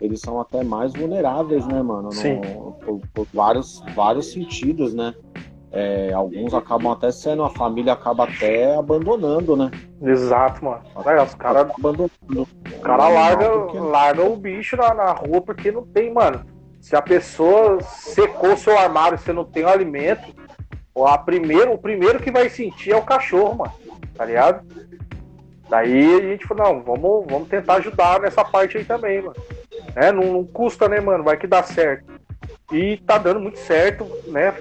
Eles 0.01 0.21
são 0.21 0.41
até 0.41 0.65
mais 0.65 0.93
vulneráveis, 0.93 1.65
né, 1.67 1.81
mano? 1.81 2.09
No, 2.09 2.73
por, 2.73 3.01
por, 3.15 3.27
vários, 3.33 3.81
vários 3.95 4.33
sentidos, 4.33 4.93
né? 4.93 5.15
É, 5.71 6.13
alguns 6.13 6.53
acabam 6.53 6.93
até 6.93 7.13
sendo, 7.13 7.45
a 7.45 7.51
família 7.51 7.93
acaba 7.93 8.25
até 8.25 8.77
abandonando, 8.77 9.57
né? 9.57 9.71
Exato, 10.03 10.65
mano. 10.65 10.83
Olha, 10.97 11.23
os 11.23 11.35
caras 11.37 11.71
abandonando. 11.71 12.11
O 12.33 12.81
cara 12.81 13.09
larga, 13.09 13.49
porque... 13.49 13.79
larga 13.79 14.25
o 14.25 14.37
bicho 14.37 14.77
na, 14.77 14.93
na 14.93 15.13
rua 15.13 15.41
porque 15.41 15.71
não 15.71 15.87
tem, 15.87 16.13
mano. 16.13 16.45
Se 16.81 16.97
a 16.97 17.01
pessoa 17.01 17.81
secou 17.81 18.57
seu 18.57 18.77
armário 18.77 19.15
e 19.15 19.19
você 19.19 19.33
não 19.33 19.45
tem 19.45 19.63
o 19.63 19.69
alimento, 19.69 20.35
a 20.95 21.17
primeiro, 21.19 21.73
o 21.73 21.79
primeiro 21.79 22.21
que 22.21 22.31
vai 22.31 22.49
sentir 22.49 22.93
é 22.93 22.97
o 22.97 23.05
cachorro, 23.05 23.57
mano. 23.57 23.73
Tá 24.15 24.25
ligado? 24.25 24.67
Daí 25.69 26.17
a 26.17 26.21
gente 26.21 26.47
falou, 26.47 26.65
não, 26.65 26.83
vamos, 26.83 27.27
vamos 27.31 27.49
tentar 27.49 27.77
ajudar 27.77 28.21
nessa 28.21 28.45
parte 28.45 28.77
aí 28.77 28.85
também, 28.85 29.23
mano. 29.23 29.35
Né? 29.97 30.13
Não, 30.13 30.33
não 30.33 30.45
custa, 30.45 30.89
né, 30.89 31.01
mano? 31.01 31.25
Vai 31.25 31.39
que 31.39 31.47
dá 31.47 31.63
certo. 31.63 32.13
E 32.71 32.99
tá 32.99 33.17
dando 33.17 33.41
muito 33.41 33.59
certo, 33.59 34.07
né? 34.27 34.55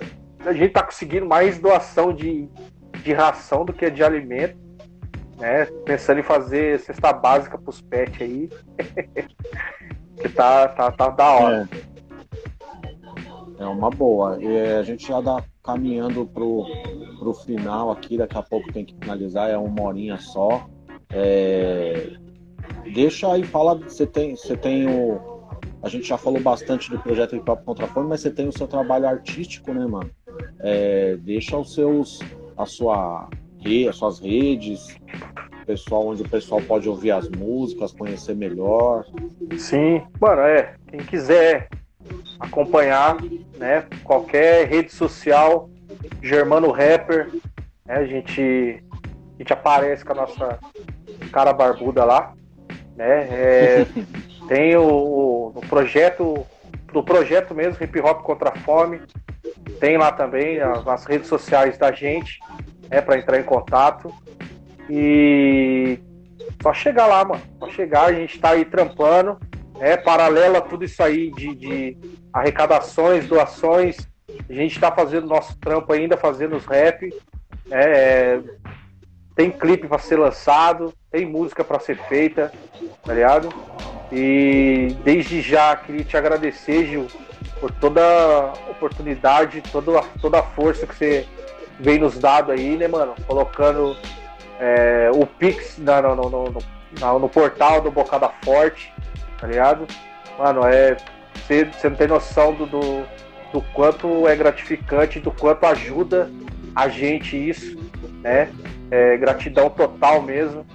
A 0.45 0.53
gente 0.53 0.71
tá 0.71 0.83
conseguindo 0.83 1.25
mais 1.25 1.59
doação 1.59 2.13
de, 2.13 2.47
de 3.03 3.13
ração 3.13 3.65
do 3.65 3.73
que 3.73 3.89
de 3.89 4.03
alimento. 4.03 4.57
Né? 5.37 5.65
Pensando 5.85 6.21
em 6.21 6.23
fazer 6.23 6.79
cesta 6.79 7.11
básica 7.11 7.57
pros 7.57 7.81
pets 7.81 8.21
aí. 8.21 8.49
que 10.21 10.29
tá, 10.29 10.69
tá, 10.69 10.91
tá 10.91 11.09
da 11.09 11.29
hora. 11.29 11.69
É. 13.59 13.63
é 13.63 13.65
uma 13.65 13.89
boa. 13.89 14.41
E 14.41 14.77
a 14.77 14.83
gente 14.83 15.07
já 15.07 15.19
dá 15.19 15.43
caminhando 15.63 16.25
pro, 16.25 16.65
pro 17.19 17.33
final 17.33 17.91
aqui, 17.91 18.17
daqui 18.17 18.37
a 18.37 18.41
pouco 18.41 18.71
tem 18.71 18.83
que 18.83 18.95
finalizar, 18.95 19.49
é 19.49 19.57
uma 19.57 19.83
horinha 19.83 20.17
só. 20.17 20.67
É... 21.09 22.13
Deixa 22.93 23.31
aí, 23.31 23.43
fala, 23.43 23.75
você 23.75 24.05
tem, 24.05 24.35
você 24.35 24.57
tem 24.57 24.87
o. 24.87 25.19
A 25.83 25.89
gente 25.89 26.07
já 26.07 26.17
falou 26.17 26.39
bastante 26.41 26.89
do 26.89 26.99
projeto 26.99 27.35
Hip 27.35 27.49
Hop 27.49 27.63
Contra 27.63 27.87
mas 28.03 28.21
você 28.21 28.29
tem 28.29 28.47
o 28.47 28.57
seu 28.57 28.67
trabalho 28.67 29.07
artístico, 29.07 29.73
né, 29.73 29.85
mano? 29.85 30.09
É... 30.59 31.17
Deixa 31.17 31.57
os 31.57 31.73
seus. 31.73 32.19
a 32.57 32.65
sua 32.65 33.29
as 33.87 33.95
suas 33.95 34.19
redes, 34.19 34.99
pessoal, 35.67 36.07
onde 36.07 36.23
o 36.23 36.27
pessoal 36.27 36.59
pode 36.61 36.89
ouvir 36.89 37.11
as 37.11 37.29
músicas, 37.29 37.91
conhecer 37.91 38.35
melhor. 38.35 39.05
Sim, 39.55 40.01
mano, 40.19 40.41
é. 40.41 40.75
Quem 40.87 40.99
quiser 41.01 41.69
acompanhar, 42.39 43.17
né? 43.57 43.85
Qualquer 44.03 44.67
rede 44.67 44.91
social, 44.91 45.69
Germano 46.21 46.71
Rapper, 46.71 47.29
né? 47.85 47.95
A 47.95 48.05
gente, 48.05 48.83
a 48.93 49.37
gente 49.37 49.53
aparece 49.53 50.03
com 50.03 50.13
a 50.13 50.15
nossa 50.15 50.59
cara 51.31 51.53
barbuda 51.53 52.03
lá, 52.03 52.33
né? 52.95 53.27
É, 53.31 53.85
tem 54.47 54.75
o, 54.75 55.51
o 55.55 55.61
projeto 55.69 56.45
do 56.91 57.03
projeto 57.03 57.55
mesmo, 57.55 57.81
Hip 57.81 57.99
Hop 58.01 58.21
contra 58.21 58.49
a 58.49 58.55
Fome, 58.59 59.01
tem 59.79 59.97
lá 59.97 60.11
também 60.11 60.59
as, 60.59 60.85
as 60.87 61.05
redes 61.05 61.27
sociais 61.27 61.77
da 61.77 61.91
gente, 61.91 62.39
né? 62.89 63.01
Para 63.01 63.17
entrar 63.17 63.39
em 63.39 63.43
contato 63.43 64.13
e 64.89 65.99
Só 66.61 66.73
chegar 66.73 67.07
lá, 67.07 67.23
mano. 67.23 67.41
Só 67.59 67.69
chegar, 67.69 68.05
a 68.05 68.13
gente 68.13 68.39
tá 68.39 68.51
aí 68.51 68.65
trampando. 68.65 69.39
É, 69.81 69.97
paralelo 69.97 70.57
a 70.57 70.61
tudo 70.61 70.85
isso 70.85 71.01
aí 71.01 71.31
de, 71.31 71.55
de 71.55 71.97
arrecadações, 72.31 73.27
doações. 73.27 74.07
A 74.47 74.53
gente 74.53 74.79
tá 74.79 74.91
fazendo 74.91 75.25
nosso 75.25 75.57
trampo 75.57 75.91
ainda, 75.91 76.15
fazendo 76.15 76.55
os 76.55 76.67
rap. 76.67 77.11
É, 77.71 78.39
tem 79.35 79.49
clipe 79.49 79.87
para 79.87 79.97
ser 79.97 80.19
lançado, 80.19 80.93
tem 81.09 81.25
música 81.25 81.63
para 81.63 81.79
ser 81.79 81.97
feita, 82.07 82.51
tá 83.03 83.11
ligado? 83.11 83.49
E 84.11 84.95
desde 85.03 85.41
já 85.41 85.75
queria 85.75 86.03
te 86.03 86.15
agradecer, 86.15 86.85
Gil, 86.85 87.07
por 87.59 87.71
toda 87.71 88.03
a 88.03 88.53
oportunidade, 88.69 89.63
toda 89.71 89.97
a, 89.97 90.03
toda 90.21 90.41
a 90.41 90.43
força 90.43 90.85
que 90.85 90.95
você 90.95 91.27
vem 91.79 91.97
nos 91.97 92.19
dado 92.19 92.51
aí, 92.51 92.77
né, 92.77 92.87
mano? 92.87 93.15
Colocando 93.25 93.97
é, 94.59 95.09
o 95.11 95.25
Pix 95.25 95.79
no, 95.79 96.15
no, 96.15 96.29
no, 96.29 96.43
no, 96.99 97.19
no 97.19 97.29
portal 97.29 97.81
do 97.81 97.89
Bocada 97.89 98.29
Forte, 98.43 98.93
tá 99.41 99.47
ligado? 99.47 99.87
Mano, 100.37 100.63
é. 100.65 100.95
Você, 101.35 101.67
não 101.89 101.95
tem 101.95 102.07
noção 102.07 102.53
do, 102.53 102.65
do, 102.65 103.03
do 103.51 103.61
quanto 103.73 104.27
é 104.27 104.35
gratificante, 104.35 105.19
do 105.19 105.31
quanto 105.31 105.65
ajuda 105.65 106.29
a 106.75 106.87
gente 106.87 107.35
isso, 107.35 107.77
né? 108.21 108.49
É, 108.89 109.17
gratidão 109.17 109.69
total 109.69 110.21
mesmo 110.21 110.65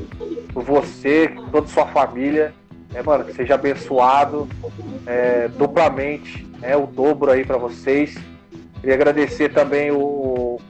por 0.53 0.65
você, 0.65 1.33
toda 1.51 1.69
sua 1.69 1.87
família. 1.87 2.53
É, 2.95 3.03
mano, 3.03 3.25
que 3.25 3.33
seja 3.33 3.55
abençoado 3.55 4.49
é, 5.07 5.49
duplamente, 5.49 6.47
é 6.63 6.77
o 6.77 6.87
dobro 6.87 7.31
aí 7.31 7.45
para 7.45 7.59
vocês. 7.59 8.17
Queria 8.81 8.95
agradecer 8.95 9.53
também 9.53 9.91
o, 9.91 10.61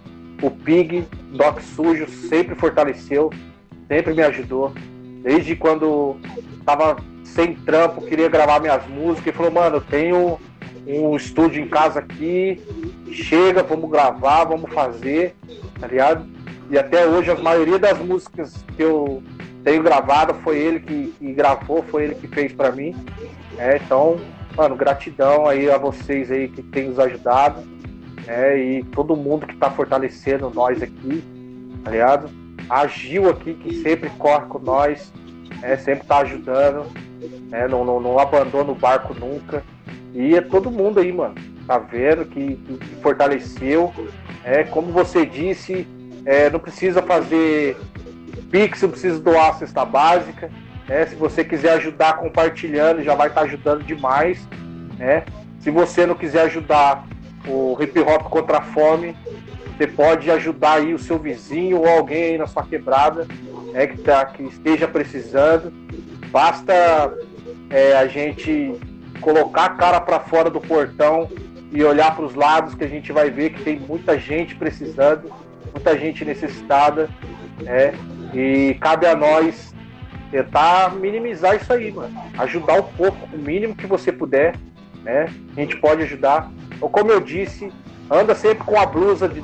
o 0.43 0.51
Pig, 0.51 1.07
Doc 1.33 1.61
Sujo, 1.61 2.09
sempre 2.09 2.55
fortaleceu, 2.55 3.31
sempre 3.89 4.15
me 4.15 4.23
ajudou. 4.23 4.73
Desde 5.23 5.55
quando 5.57 6.17
tava 6.65 6.97
sem 7.35 7.55
trampo, 7.55 8.03
queria 8.03 8.29
gravar 8.29 8.61
minhas 8.61 8.87
músicas, 8.87 9.35
e 9.35 9.37
falou, 9.37 9.53
mano, 9.53 9.77
eu 9.77 9.81
tenho 9.81 10.39
um 10.87 11.17
estúdio 11.17 11.63
em 11.63 11.69
casa 11.69 11.99
aqui, 11.99 12.61
chega, 13.11 13.63
vamos 13.63 13.91
gravar, 13.91 14.45
vamos 14.45 14.73
fazer, 14.73 15.35
tá 15.81 15.87
ligado? 15.87 16.27
E 16.71 16.79
até 16.79 17.07
hoje 17.07 17.31
a 17.31 17.35
maioria 17.37 17.79
das 17.79 17.99
músicas 17.99 18.55
que 18.77 18.83
eu 18.83 19.23
tenho 19.65 19.83
gravado 19.83 20.35
foi 20.43 20.59
ele 20.59 20.81
que, 20.81 21.15
que 21.19 21.33
gravou, 21.33 21.83
foi 21.83 22.05
ele 22.05 22.15
que 22.15 22.29
fez 22.29 22.53
para 22.53 22.71
mim. 22.71 22.95
É, 23.59 23.81
então, 23.85 24.17
mano, 24.57 24.77
gratidão 24.77 25.47
aí 25.47 25.71
a 25.71 25.77
vocês 25.77 26.31
aí 26.31 26.49
que 26.49 26.63
tem 26.63 26.89
nos 26.89 26.99
ajudado. 26.99 27.63
É, 28.29 28.59
e 28.59 28.83
todo 28.85 29.17
mundo 29.17 29.47
que 29.47 29.57
tá 29.57 29.71
fortalecendo 29.71 30.51
nós 30.51 30.83
aqui, 30.83 31.23
tá 31.85 31.91
ligado? 31.91 32.29
A 32.69 32.87
Gil 32.89 33.29
aqui 33.29 33.55
que 33.55 33.83
sempre 33.83 34.11
corre 34.19 34.47
com 34.47 34.59
nós, 34.59 35.13
é, 35.63 35.77
sempre 35.77 36.07
tá 36.07 36.19
ajudando, 36.19 36.87
é, 37.53 37.67
não, 37.69 37.85
não, 37.85 38.01
não 38.01 38.19
abandona 38.19 38.71
o 38.71 38.75
barco 38.75 39.15
nunca. 39.15 39.63
E 40.15 40.35
é 40.35 40.41
todo 40.41 40.71
mundo 40.71 41.01
aí, 41.01 41.13
mano, 41.13 41.35
tá 41.67 41.79
vendo 41.79 42.25
que, 42.25 42.57
que 42.57 42.97
fortaleceu. 43.03 43.93
É, 44.45 44.65
como 44.65 44.93
você 44.93 45.27
disse, 45.27 45.87
é, 46.25 46.49
não 46.51 46.59
precisa 46.59 47.03
fazer 47.03 47.77
Pix, 48.51 48.83
não 48.83 48.91
precisa 48.91 49.19
doar 49.19 49.51
a 49.51 49.55
cesta 49.55 49.85
básica. 49.85 50.51
Né? 50.89 51.07
Se 51.07 51.15
você 51.15 51.45
quiser 51.45 51.73
ajudar 51.75 52.19
compartilhando, 52.19 53.03
já 53.03 53.15
vai 53.15 53.29
estar 53.29 53.43
ajudando 53.43 53.83
demais. 53.83 54.47
Né? 54.99 55.25
Se 55.61 55.71
você 55.71 56.07
não 56.07 56.15
quiser 56.15 56.43
ajudar 56.43 57.05
o 57.47 57.77
hip 57.81 57.99
hop 58.01 58.23
contra 58.25 58.59
a 58.59 58.63
fome, 58.63 59.17
você 59.77 59.87
pode 59.87 60.31
ajudar 60.31 60.75
aí 60.75 60.95
o 60.95 60.99
seu 60.99 61.19
vizinho 61.19 61.81
ou 61.81 61.89
alguém 61.89 62.25
aí 62.25 62.39
na 62.39 62.47
sua 62.47 62.63
quebrada 62.65 63.27
né, 63.73 63.87
que, 63.87 63.99
tá, 63.99 64.25
que 64.25 64.43
esteja 64.45 64.89
precisando. 64.89 65.73
Basta 66.31 67.13
é, 67.71 67.95
a 67.97 68.07
gente 68.07 68.75
colocar 69.21 69.65
a 69.65 69.71
cara 69.71 70.01
para 70.01 70.21
fora 70.21 70.49
do 70.49 70.61
portão 70.61 71.29
e 71.73 71.83
olhar 71.85 72.15
para 72.15 72.25
os 72.25 72.35
lados 72.35 72.75
que 72.75 72.85
a 72.85 72.89
gente 72.89 73.13
vai 73.13 73.31
ver 73.31 73.51
que 73.51 73.63
tem 73.63 73.79
muita 73.79 74.19
gente 74.19 74.55
precisando 74.55 75.31
muita 75.77 75.99
gente 75.99 76.25
necessitada, 76.25 77.09
né? 77.63 77.93
E 78.35 78.75
cabe 78.81 79.07
a 79.07 79.15
nós 79.15 79.75
tentar 80.31 80.95
minimizar 80.95 81.55
isso 81.55 81.73
aí, 81.73 81.93
mano. 81.93 82.15
Ajudar 82.39 82.81
um 82.81 82.83
pouco, 82.83 83.29
o 83.33 83.39
mínimo 83.39 83.77
que 83.77 83.87
você 83.87 84.11
puder, 84.11 84.57
né? 85.03 85.27
A 85.57 85.61
gente 85.61 85.77
pode 85.77 86.03
ajudar. 86.03 86.51
Ou 86.81 86.89
como 86.89 87.13
eu 87.13 87.21
disse, 87.21 87.71
anda 88.11 88.35
sempre 88.35 88.65
com 88.65 88.79
a 88.79 88.87
blusa 88.87 89.29
de, 89.29 89.43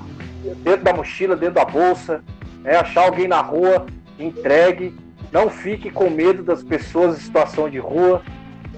dentro 0.57 0.83
da 0.83 0.93
mochila, 0.93 1.37
dentro 1.37 1.55
da 1.55 1.65
bolsa, 1.65 2.23
né? 2.63 2.77
Achar 2.77 3.05
alguém 3.05 3.29
na 3.29 3.41
rua, 3.41 3.87
entregue. 4.19 4.95
Não 5.31 5.49
fique 5.49 5.91
com 5.91 6.11
medo 6.11 6.43
das 6.43 6.63
pessoas 6.63 7.17
em 7.17 7.21
situação 7.21 7.69
de 7.69 7.79
rua. 7.79 8.23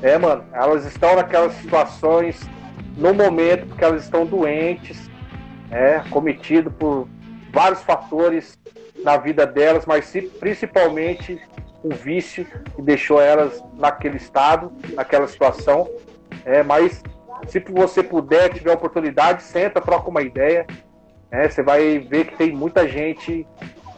É, 0.03 0.17
mano, 0.19 0.45
elas 0.53 0.85
estão 0.85 1.17
naquelas 1.17 1.55
situações 1.55 2.41
no 2.97 3.13
momento 3.13 3.67
porque 3.67 3.85
elas 3.85 4.05
estão 4.05 4.25
doentes, 4.25 5.11
é, 5.71 6.03
cometido 6.11 6.71
por 6.71 7.09
vários 7.53 7.83
fatores 7.83 8.59
na 9.03 9.17
vida 9.17 9.47
delas, 9.47 9.85
mas 9.87 10.13
principalmente 10.39 11.41
o 11.83 11.91
vício 11.93 12.47
que 12.75 12.83
deixou 12.83 13.21
elas 13.21 13.63
naquele 13.75 14.17
estado, 14.17 14.73
naquela 14.95 15.27
situação. 15.27 15.89
É, 16.45 16.63
mas 16.63 17.03
se 17.47 17.61
você 17.61 18.03
puder, 18.03 18.53
tiver 18.53 18.73
oportunidade, 18.73 19.43
senta, 19.43 19.81
troca 19.81 20.09
uma 20.09 20.23
ideia. 20.23 20.67
É, 21.35 21.49
você 21.49 21.65
vai 21.65 21.99
ver 21.99 22.29
que 22.29 22.37
tem 22.37 22.53
muita 22.53 22.87
gente 22.87 23.45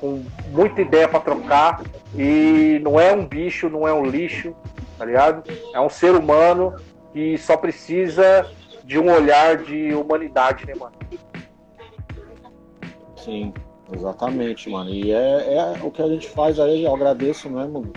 com 0.01 0.25
muita 0.49 0.81
ideia 0.81 1.07
para 1.07 1.21
trocar 1.21 1.83
e 2.15 2.81
não 2.83 2.99
é 2.99 3.13
um 3.13 3.27
bicho, 3.27 3.69
não 3.69 3.87
é 3.87 3.93
um 3.93 4.07
lixo, 4.07 4.57
tá 4.97 5.05
ligado? 5.05 5.43
É 5.75 5.79
um 5.79 5.91
ser 5.91 6.15
humano 6.15 6.75
que 7.13 7.37
só 7.37 7.55
precisa 7.59 8.51
de 8.83 8.99
um 8.99 9.13
olhar 9.13 9.59
de 9.59 9.95
humanidade, 9.95 10.67
né, 10.67 10.73
mano? 10.81 10.95
Sim, 13.17 13.53
exatamente, 13.95 14.71
mano. 14.71 14.89
E 14.89 15.13
é, 15.13 15.57
é 15.57 15.79
o 15.83 15.91
que 15.91 16.01
a 16.01 16.09
gente 16.09 16.31
faz 16.31 16.59
aí, 16.59 16.85
eu 16.85 16.95
agradeço 16.95 17.51
mesmo. 17.51 17.93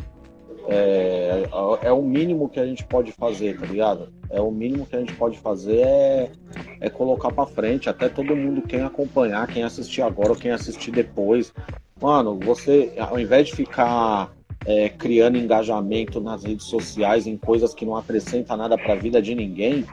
É, 0.72 1.44
é 1.82 1.92
o 1.92 2.02
mínimo 2.02 2.48
que 2.48 2.60
a 2.60 2.66
gente 2.66 2.84
pode 2.86 3.12
fazer, 3.12 3.60
tá 3.60 3.66
ligado? 3.66 4.10
É 4.30 4.40
o 4.40 4.52
mínimo 4.52 4.86
que 4.86 4.96
a 4.96 5.00
gente 5.00 5.14
pode 5.16 5.38
fazer 5.40 5.80
é, 5.80 6.32
é 6.80 6.90
colocar 6.90 7.32
para 7.32 7.48
frente, 7.48 7.90
até 7.90 8.08
todo 8.08 8.36
mundo 8.36 8.62
quem 8.62 8.82
acompanhar, 8.82 9.48
quem 9.48 9.64
assistir 9.64 10.02
agora 10.02 10.30
ou 10.30 10.36
quem 10.36 10.52
assistir 10.52 10.92
depois. 10.92 11.52
Mano, 12.00 12.40
você, 12.40 12.94
ao 12.98 13.20
invés 13.20 13.48
de 13.48 13.56
ficar 13.56 14.32
é, 14.66 14.90
criando 14.90 15.38
engajamento 15.38 16.22
nas 16.22 16.44
redes 16.44 16.66
sociais 16.66 17.26
em 17.26 17.38
coisas 17.38 17.74
que 17.74 17.86
não 17.86 17.96
acrescentam 17.96 18.56
nada 18.56 18.78
para 18.78 18.94
a 18.94 18.98
vida 18.98 19.22
de 19.22 19.34
ninguém, 19.34 19.86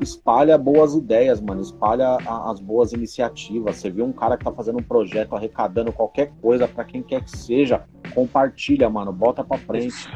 espalha 0.00 0.56
boas 0.58 0.94
ideias, 0.94 1.40
mano. 1.40 1.60
Espalha 1.60 2.16
as 2.26 2.60
boas 2.60 2.92
iniciativas. 2.92 3.76
Você 3.76 3.90
viu 3.90 4.04
um 4.04 4.12
cara 4.12 4.36
que 4.36 4.44
tá 4.44 4.52
fazendo 4.52 4.78
um 4.78 4.82
projeto 4.82 5.34
arrecadando 5.34 5.92
qualquer 5.92 6.32
coisa 6.40 6.66
para 6.68 6.84
quem 6.84 7.02
quer 7.02 7.22
que 7.24 7.36
seja, 7.36 7.84
compartilha, 8.14 8.88
mano. 8.88 9.12
Bota 9.12 9.44
pra 9.44 9.58
frente. 9.58 10.08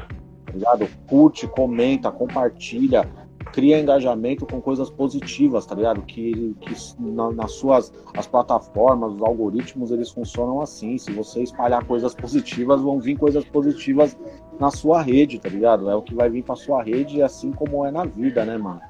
Tá 0.47 0.53
ligado? 0.53 0.89
Curte, 1.09 1.47
comenta, 1.47 2.11
compartilha. 2.11 3.09
Cria 3.53 3.81
engajamento 3.81 4.45
com 4.45 4.61
coisas 4.61 4.91
positivas, 4.91 5.65
tá 5.65 5.75
ligado? 5.75 6.03
Que, 6.03 6.55
que 6.61 6.75
na, 7.01 7.31
nas 7.33 7.53
suas 7.53 7.93
as 8.15 8.27
plataformas, 8.27 9.15
os 9.15 9.23
algoritmos, 9.23 9.91
eles 9.91 10.11
funcionam 10.11 10.61
assim. 10.61 10.99
Se 10.99 11.11
você 11.13 11.43
espalhar 11.43 11.85
coisas 11.85 12.15
positivas, 12.15 12.83
vão 12.83 13.01
vir 13.01 13.17
coisas 13.17 13.45
positivas 13.47 14.19
na 14.61 14.71
sua 14.71 15.01
rede, 15.01 15.39
tá 15.39 15.49
ligado? 15.49 15.89
É 15.89 15.95
o 15.95 16.03
que 16.03 16.15
vai 16.15 16.29
vir 16.29 16.43
pra 16.43 16.57
sua 16.57 16.83
rede, 16.83 17.23
assim 17.23 17.51
como 17.51 17.87
é 17.87 17.91
na 17.91 18.05
vida, 18.05 18.45
né, 18.45 18.59
mano? 18.59 18.81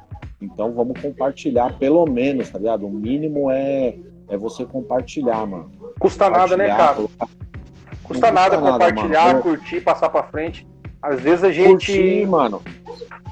Então 0.41 0.73
vamos 0.73 1.01
compartilhar 1.01 1.77
pelo 1.79 2.07
menos, 2.07 2.51
tá 2.51 2.59
ligado? 2.59 2.87
O 2.87 2.91
mínimo 2.91 3.51
é, 3.51 3.97
é 4.29 4.37
você 4.37 4.65
compartilhar, 4.65 5.45
mano. 5.47 5.71
Custa 5.99 6.31
nada, 6.31 6.57
né, 6.57 6.69
cara? 6.69 6.95
Colocar... 6.95 7.29
Custa, 8.05 8.31
nada 8.31 8.57
compartilhar, 8.57 9.43
curtir, 9.43 9.83
passar 9.83 10.09
pra 10.09 10.23
frente. 10.23 10.67
Às 11.03 11.21
vezes 11.21 11.45
a 11.45 11.53
gente. 11.53 11.93
Curtir, 11.93 12.27
mano. 12.27 12.63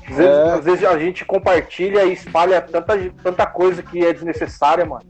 Às 0.07 0.17
vezes, 0.17 0.21
é... 0.21 0.53
às 0.53 0.65
vezes, 0.65 0.85
a 0.85 0.99
gente 0.99 1.25
compartilha 1.25 2.05
e 2.05 2.13
espalha 2.13 2.61
tanta, 2.61 2.95
tanta 3.23 3.47
coisa 3.47 3.83
que 3.83 4.05
é 4.05 4.13
desnecessária, 4.13 4.85
mano. 4.85 5.05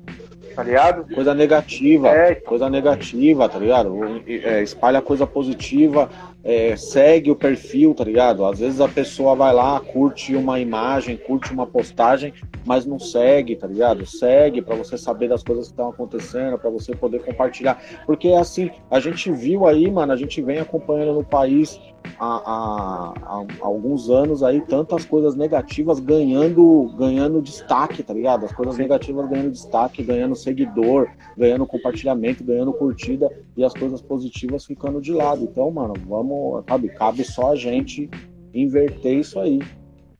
Tá 0.57 0.63
ligado? 0.63 1.15
Coisa 1.15 1.35
negativa. 1.35 2.09
É. 2.09 2.35
Coisa 2.35 2.71
negativa, 2.71 3.47
tá 3.47 3.59
ligado? 3.59 3.95
É, 4.27 4.63
espalha 4.63 5.03
coisa 5.03 5.27
positiva, 5.27 6.09
é, 6.43 6.75
segue 6.77 7.31
o 7.31 7.37
perfil, 7.37 7.93
tá 7.93 8.03
ligado? 8.03 8.43
Às 8.43 8.61
vezes 8.61 8.81
a 8.81 8.89
pessoa 8.89 9.35
vai 9.35 9.53
lá, 9.53 9.79
curte 9.81 10.35
uma 10.35 10.59
imagem, 10.59 11.19
curte 11.19 11.53
uma 11.53 11.67
postagem, 11.67 12.33
mas 12.65 12.87
não 12.87 12.99
segue, 12.99 13.55
tá 13.55 13.67
ligado? 13.67 14.07
Segue 14.07 14.63
para 14.63 14.75
você 14.77 14.97
saber 14.97 15.29
das 15.29 15.43
coisas 15.43 15.67
que 15.67 15.73
estão 15.73 15.91
acontecendo, 15.91 16.57
para 16.57 16.71
você 16.71 16.97
poder 16.97 17.19
compartilhar. 17.19 17.79
Porque 18.07 18.29
assim, 18.29 18.71
a 18.91 18.99
gente 18.99 19.31
viu 19.31 19.67
aí, 19.67 19.91
mano, 19.91 20.15
a 20.15 20.17
gente 20.17 20.41
vem 20.41 20.59
acompanhando 20.59 21.13
no 21.13 21.25
país 21.25 21.79
há, 22.19 22.27
há, 22.27 23.15
há, 23.23 23.45
alguns 23.61 24.11
anos 24.11 24.43
aí 24.43 24.61
tantas 24.61 25.05
coisas 25.05 25.35
negativas 25.35 26.01
ganhando, 26.01 26.93
ganhando 26.99 27.43
destaque, 27.43 28.03
tá 28.03 28.13
ligado? 28.13 28.45
As 28.45 28.53
coisas 28.53 28.77
negativas 28.77 29.29
ganhando 29.29 29.53
destaque, 29.53 30.03
ganhando 30.03 30.35
seguidor, 30.35 31.09
ganhando 31.37 31.67
compartilhamento, 31.67 32.45
ganhando 32.45 32.73
curtida. 32.73 33.31
e 33.57 33.65
as 33.65 33.73
coisas 33.73 34.01
positivas 34.03 34.65
ficando 34.65 35.01
de 35.01 35.13
lado. 35.13 35.45
Então, 35.45 35.71
mano, 35.71 35.95
vamos, 36.07 36.65
sabe, 36.69 36.89
cabe 36.91 37.25
só 37.25 37.53
a 37.53 37.57
gente 37.57 38.11
inverter 38.53 39.19
isso 39.19 39.39
aí. 39.39 39.61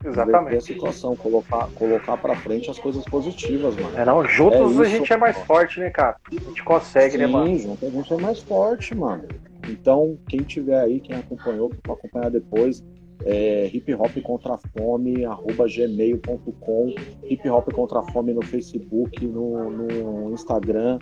Exatamente. 0.05 0.39
Inverter 0.39 0.59
a 0.59 0.61
situação, 0.61 1.17
colocar, 1.17 1.69
colocar 1.75 2.17
pra 2.17 2.37
frente 2.37 2.71
as 2.71 2.79
coisas 2.79 3.05
positivas, 3.05 3.75
mano. 3.77 3.97
É, 3.97 4.05
não, 4.05 4.25
juntos 4.25 4.61
é 4.61 4.65
isso, 4.65 4.83
a 4.83 4.85
gente 4.85 5.13
é 5.13 5.17
mais 5.17 5.37
forte, 5.39 5.81
né, 5.81 5.91
cara? 5.91 6.17
A 6.31 6.35
gente 6.35 6.63
consegue, 6.63 7.13
Sim, 7.13 7.19
né, 7.19 7.27
mano? 7.27 7.47
Sim, 7.47 7.63
juntos 7.63 7.83
a 7.83 7.89
gente 7.89 8.13
é 8.13 8.17
mais 8.17 8.41
forte, 8.41 8.95
mano. 8.95 9.25
Então, 9.69 10.19
quem 10.29 10.41
tiver 10.41 10.81
aí, 10.81 11.01
quem 11.01 11.17
acompanhou, 11.17 11.71
vai 11.85 11.97
acompanhar 11.97 12.31
depois, 12.31 12.85
é 13.25 13.71
hip 13.73 13.93
hop 13.95 14.17
contra 14.23 14.59
fome, 14.77 15.25
arroba 15.25 15.67
gmail.com, 15.67 16.95
hip 17.25 17.49
hop 17.49 17.73
contra 17.73 18.03
fome 18.13 18.33
no 18.33 18.43
Facebook, 18.43 19.27
no, 19.27 19.71
no 19.71 20.33
Instagram. 20.33 20.99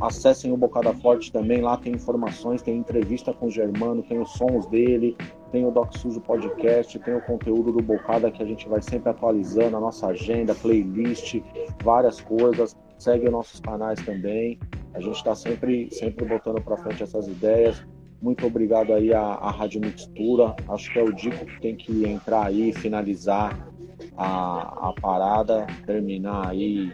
Acessem 0.00 0.52
o 0.52 0.56
Bocada 0.56 0.92
Forte 0.94 1.32
também, 1.32 1.60
lá 1.60 1.76
tem 1.76 1.94
informações, 1.94 2.62
tem 2.62 2.76
entrevista 2.76 3.32
com 3.32 3.46
o 3.46 3.50
Germano, 3.50 4.02
tem 4.02 4.20
os 4.20 4.30
sons 4.34 4.66
dele, 4.66 5.16
tem 5.50 5.66
o 5.66 5.70
Doc 5.70 5.96
Sujo 5.96 6.20
Podcast, 6.20 6.98
tem 6.98 7.14
o 7.14 7.20
conteúdo 7.22 7.72
do 7.72 7.82
Bocada 7.82 8.30
que 8.30 8.42
a 8.42 8.46
gente 8.46 8.68
vai 8.68 8.82
sempre 8.82 9.10
atualizando, 9.10 9.76
a 9.76 9.80
nossa 9.80 10.08
agenda, 10.08 10.54
playlist, 10.54 11.40
várias 11.82 12.20
coisas. 12.20 12.76
Segue 12.98 13.28
nossos 13.28 13.60
canais 13.60 14.00
também. 14.04 14.58
A 14.94 15.00
gente 15.00 15.16
está 15.16 15.34
sempre, 15.34 15.90
sempre 15.90 16.24
botando 16.24 16.60
para 16.62 16.76
frente 16.78 17.02
essas 17.02 17.28
ideias. 17.28 17.86
Muito 18.20 18.46
obrigado 18.46 18.94
aí 18.94 19.12
à, 19.12 19.20
à 19.20 19.50
Rádio 19.50 19.80
Mixtura. 19.80 20.56
Acho 20.68 20.92
que 20.92 20.98
é 20.98 21.02
o 21.02 21.12
Dico 21.12 21.44
que 21.44 21.60
tem 21.60 21.76
que 21.76 22.06
entrar 22.06 22.46
aí, 22.46 22.72
finalizar 22.72 23.70
a, 24.16 24.88
a 24.88 24.92
parada, 25.00 25.66
terminar 25.84 26.48
aí 26.48 26.92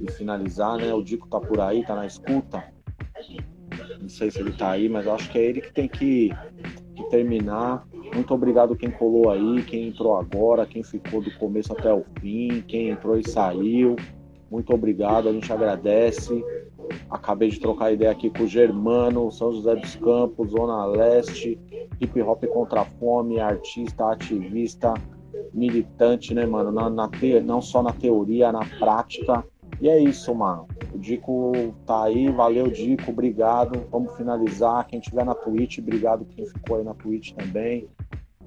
e 0.00 0.10
finalizar, 0.12 0.76
né? 0.76 0.92
O 0.92 1.02
Dico 1.02 1.28
tá 1.28 1.40
por 1.40 1.60
aí, 1.60 1.84
tá 1.84 1.94
na 1.94 2.06
escuta. 2.06 2.64
Não 4.00 4.08
sei 4.08 4.30
se 4.30 4.40
ele 4.40 4.52
tá 4.52 4.72
aí, 4.72 4.88
mas 4.88 5.06
acho 5.06 5.30
que 5.30 5.38
é 5.38 5.44
ele 5.44 5.60
que 5.60 5.72
tem 5.72 5.88
que, 5.88 6.30
que 6.94 7.04
terminar. 7.10 7.86
Muito 8.12 8.34
obrigado 8.34 8.76
quem 8.76 8.90
colou 8.90 9.30
aí, 9.30 9.62
quem 9.62 9.88
entrou 9.88 10.16
agora, 10.16 10.66
quem 10.66 10.82
ficou 10.82 11.22
do 11.22 11.32
começo 11.38 11.72
até 11.72 11.92
o 11.92 12.04
fim, 12.20 12.62
quem 12.66 12.90
entrou 12.90 13.18
e 13.18 13.28
saiu. 13.28 13.96
Muito 14.54 14.72
obrigado, 14.72 15.28
a 15.28 15.32
gente 15.32 15.52
agradece. 15.52 16.44
Acabei 17.10 17.48
de 17.48 17.58
trocar 17.58 17.92
ideia 17.92 18.12
aqui 18.12 18.30
com 18.30 18.44
o 18.44 18.46
Germano, 18.46 19.32
São 19.32 19.52
José 19.52 19.74
dos 19.74 19.96
Campos, 19.96 20.52
Zona 20.52 20.86
Leste, 20.86 21.58
hip 22.00 22.22
hop 22.22 22.44
contra 22.44 22.82
a 22.82 22.84
fome, 22.84 23.40
artista, 23.40 24.12
ativista, 24.12 24.94
militante, 25.52 26.32
né, 26.32 26.46
mano? 26.46 26.70
Na, 26.70 26.88
na 26.88 27.08
te... 27.08 27.40
Não 27.40 27.60
só 27.60 27.82
na 27.82 27.92
teoria, 27.92 28.52
na 28.52 28.64
prática. 28.78 29.44
E 29.80 29.88
é 29.88 29.98
isso, 29.98 30.32
mano. 30.32 30.68
O 30.94 30.98
Dico 30.98 31.50
tá 31.84 32.04
aí, 32.04 32.30
valeu, 32.30 32.68
Dico, 32.68 33.10
obrigado. 33.10 33.84
Vamos 33.90 34.16
finalizar. 34.16 34.86
Quem 34.86 35.00
tiver 35.00 35.24
na 35.24 35.34
Twitch, 35.34 35.78
obrigado 35.78 36.24
quem 36.26 36.46
ficou 36.46 36.76
aí 36.76 36.84
na 36.84 36.94
Twitch 36.94 37.32
também. 37.32 37.88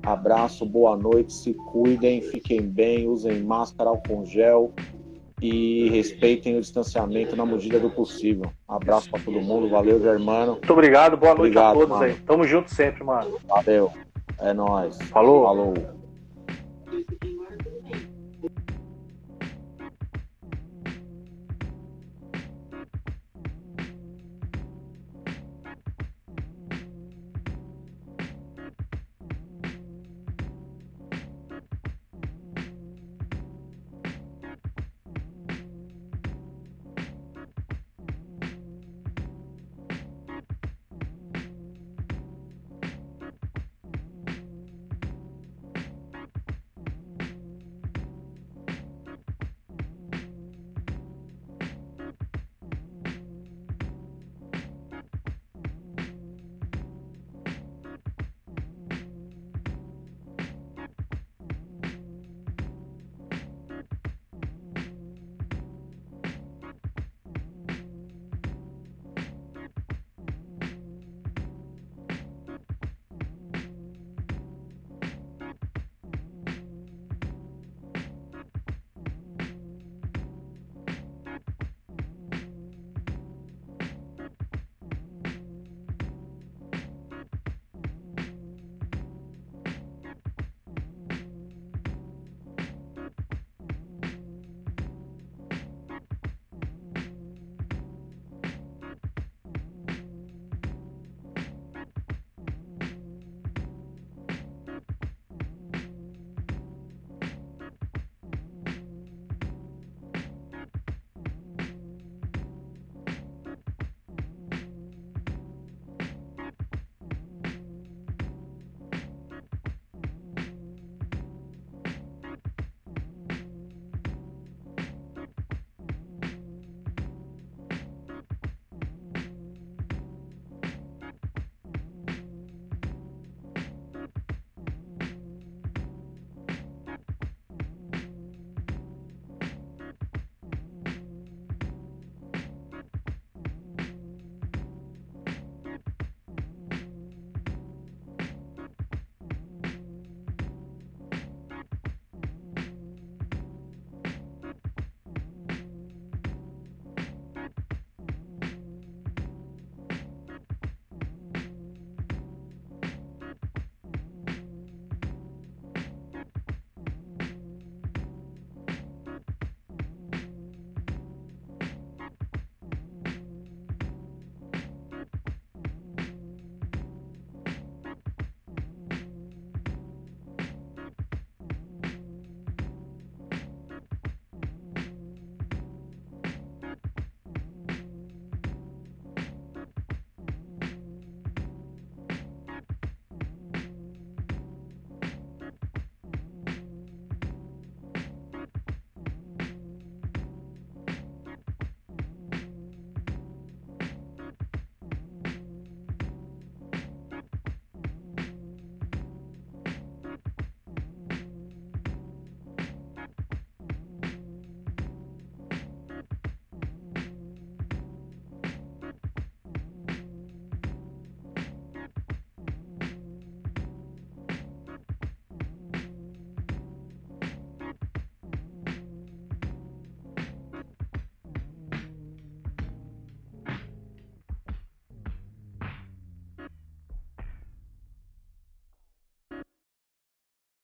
Abraço, 0.04 0.66
boa 0.66 0.96
noite, 0.96 1.34
se 1.34 1.54
cuidem, 1.54 2.22
fiquem 2.22 2.62
bem, 2.62 3.10
usem 3.10 3.44
máscara, 3.44 3.90
álcool 3.90 4.26
gel 4.26 4.72
e 5.42 5.90
respeitem 5.90 6.58
o 6.58 6.62
distanciamento 6.62 7.36
na 7.36 7.46
medida 7.46 7.80
do 7.80 7.90
possível. 7.90 8.52
Abraço 8.68 9.10
para 9.10 9.22
todo 9.22 9.40
mundo, 9.40 9.70
valeu, 9.70 10.00
Germano. 10.02 10.54
Muito 10.54 10.74
obrigado, 10.74 11.16
boa 11.16 11.36
noite 11.36 11.58
obrigado, 11.58 11.70
a 11.70 11.74
todos 11.74 11.90
mano. 11.90 12.04
aí. 12.04 12.14
Tamo 12.26 12.44
junto 12.44 12.74
sempre, 12.74 13.04
mano. 13.04 13.38
Valeu. 13.48 13.92
É 14.40 14.54
nóis. 14.54 14.98
Falou. 15.04 15.44
Falou. 15.44 15.97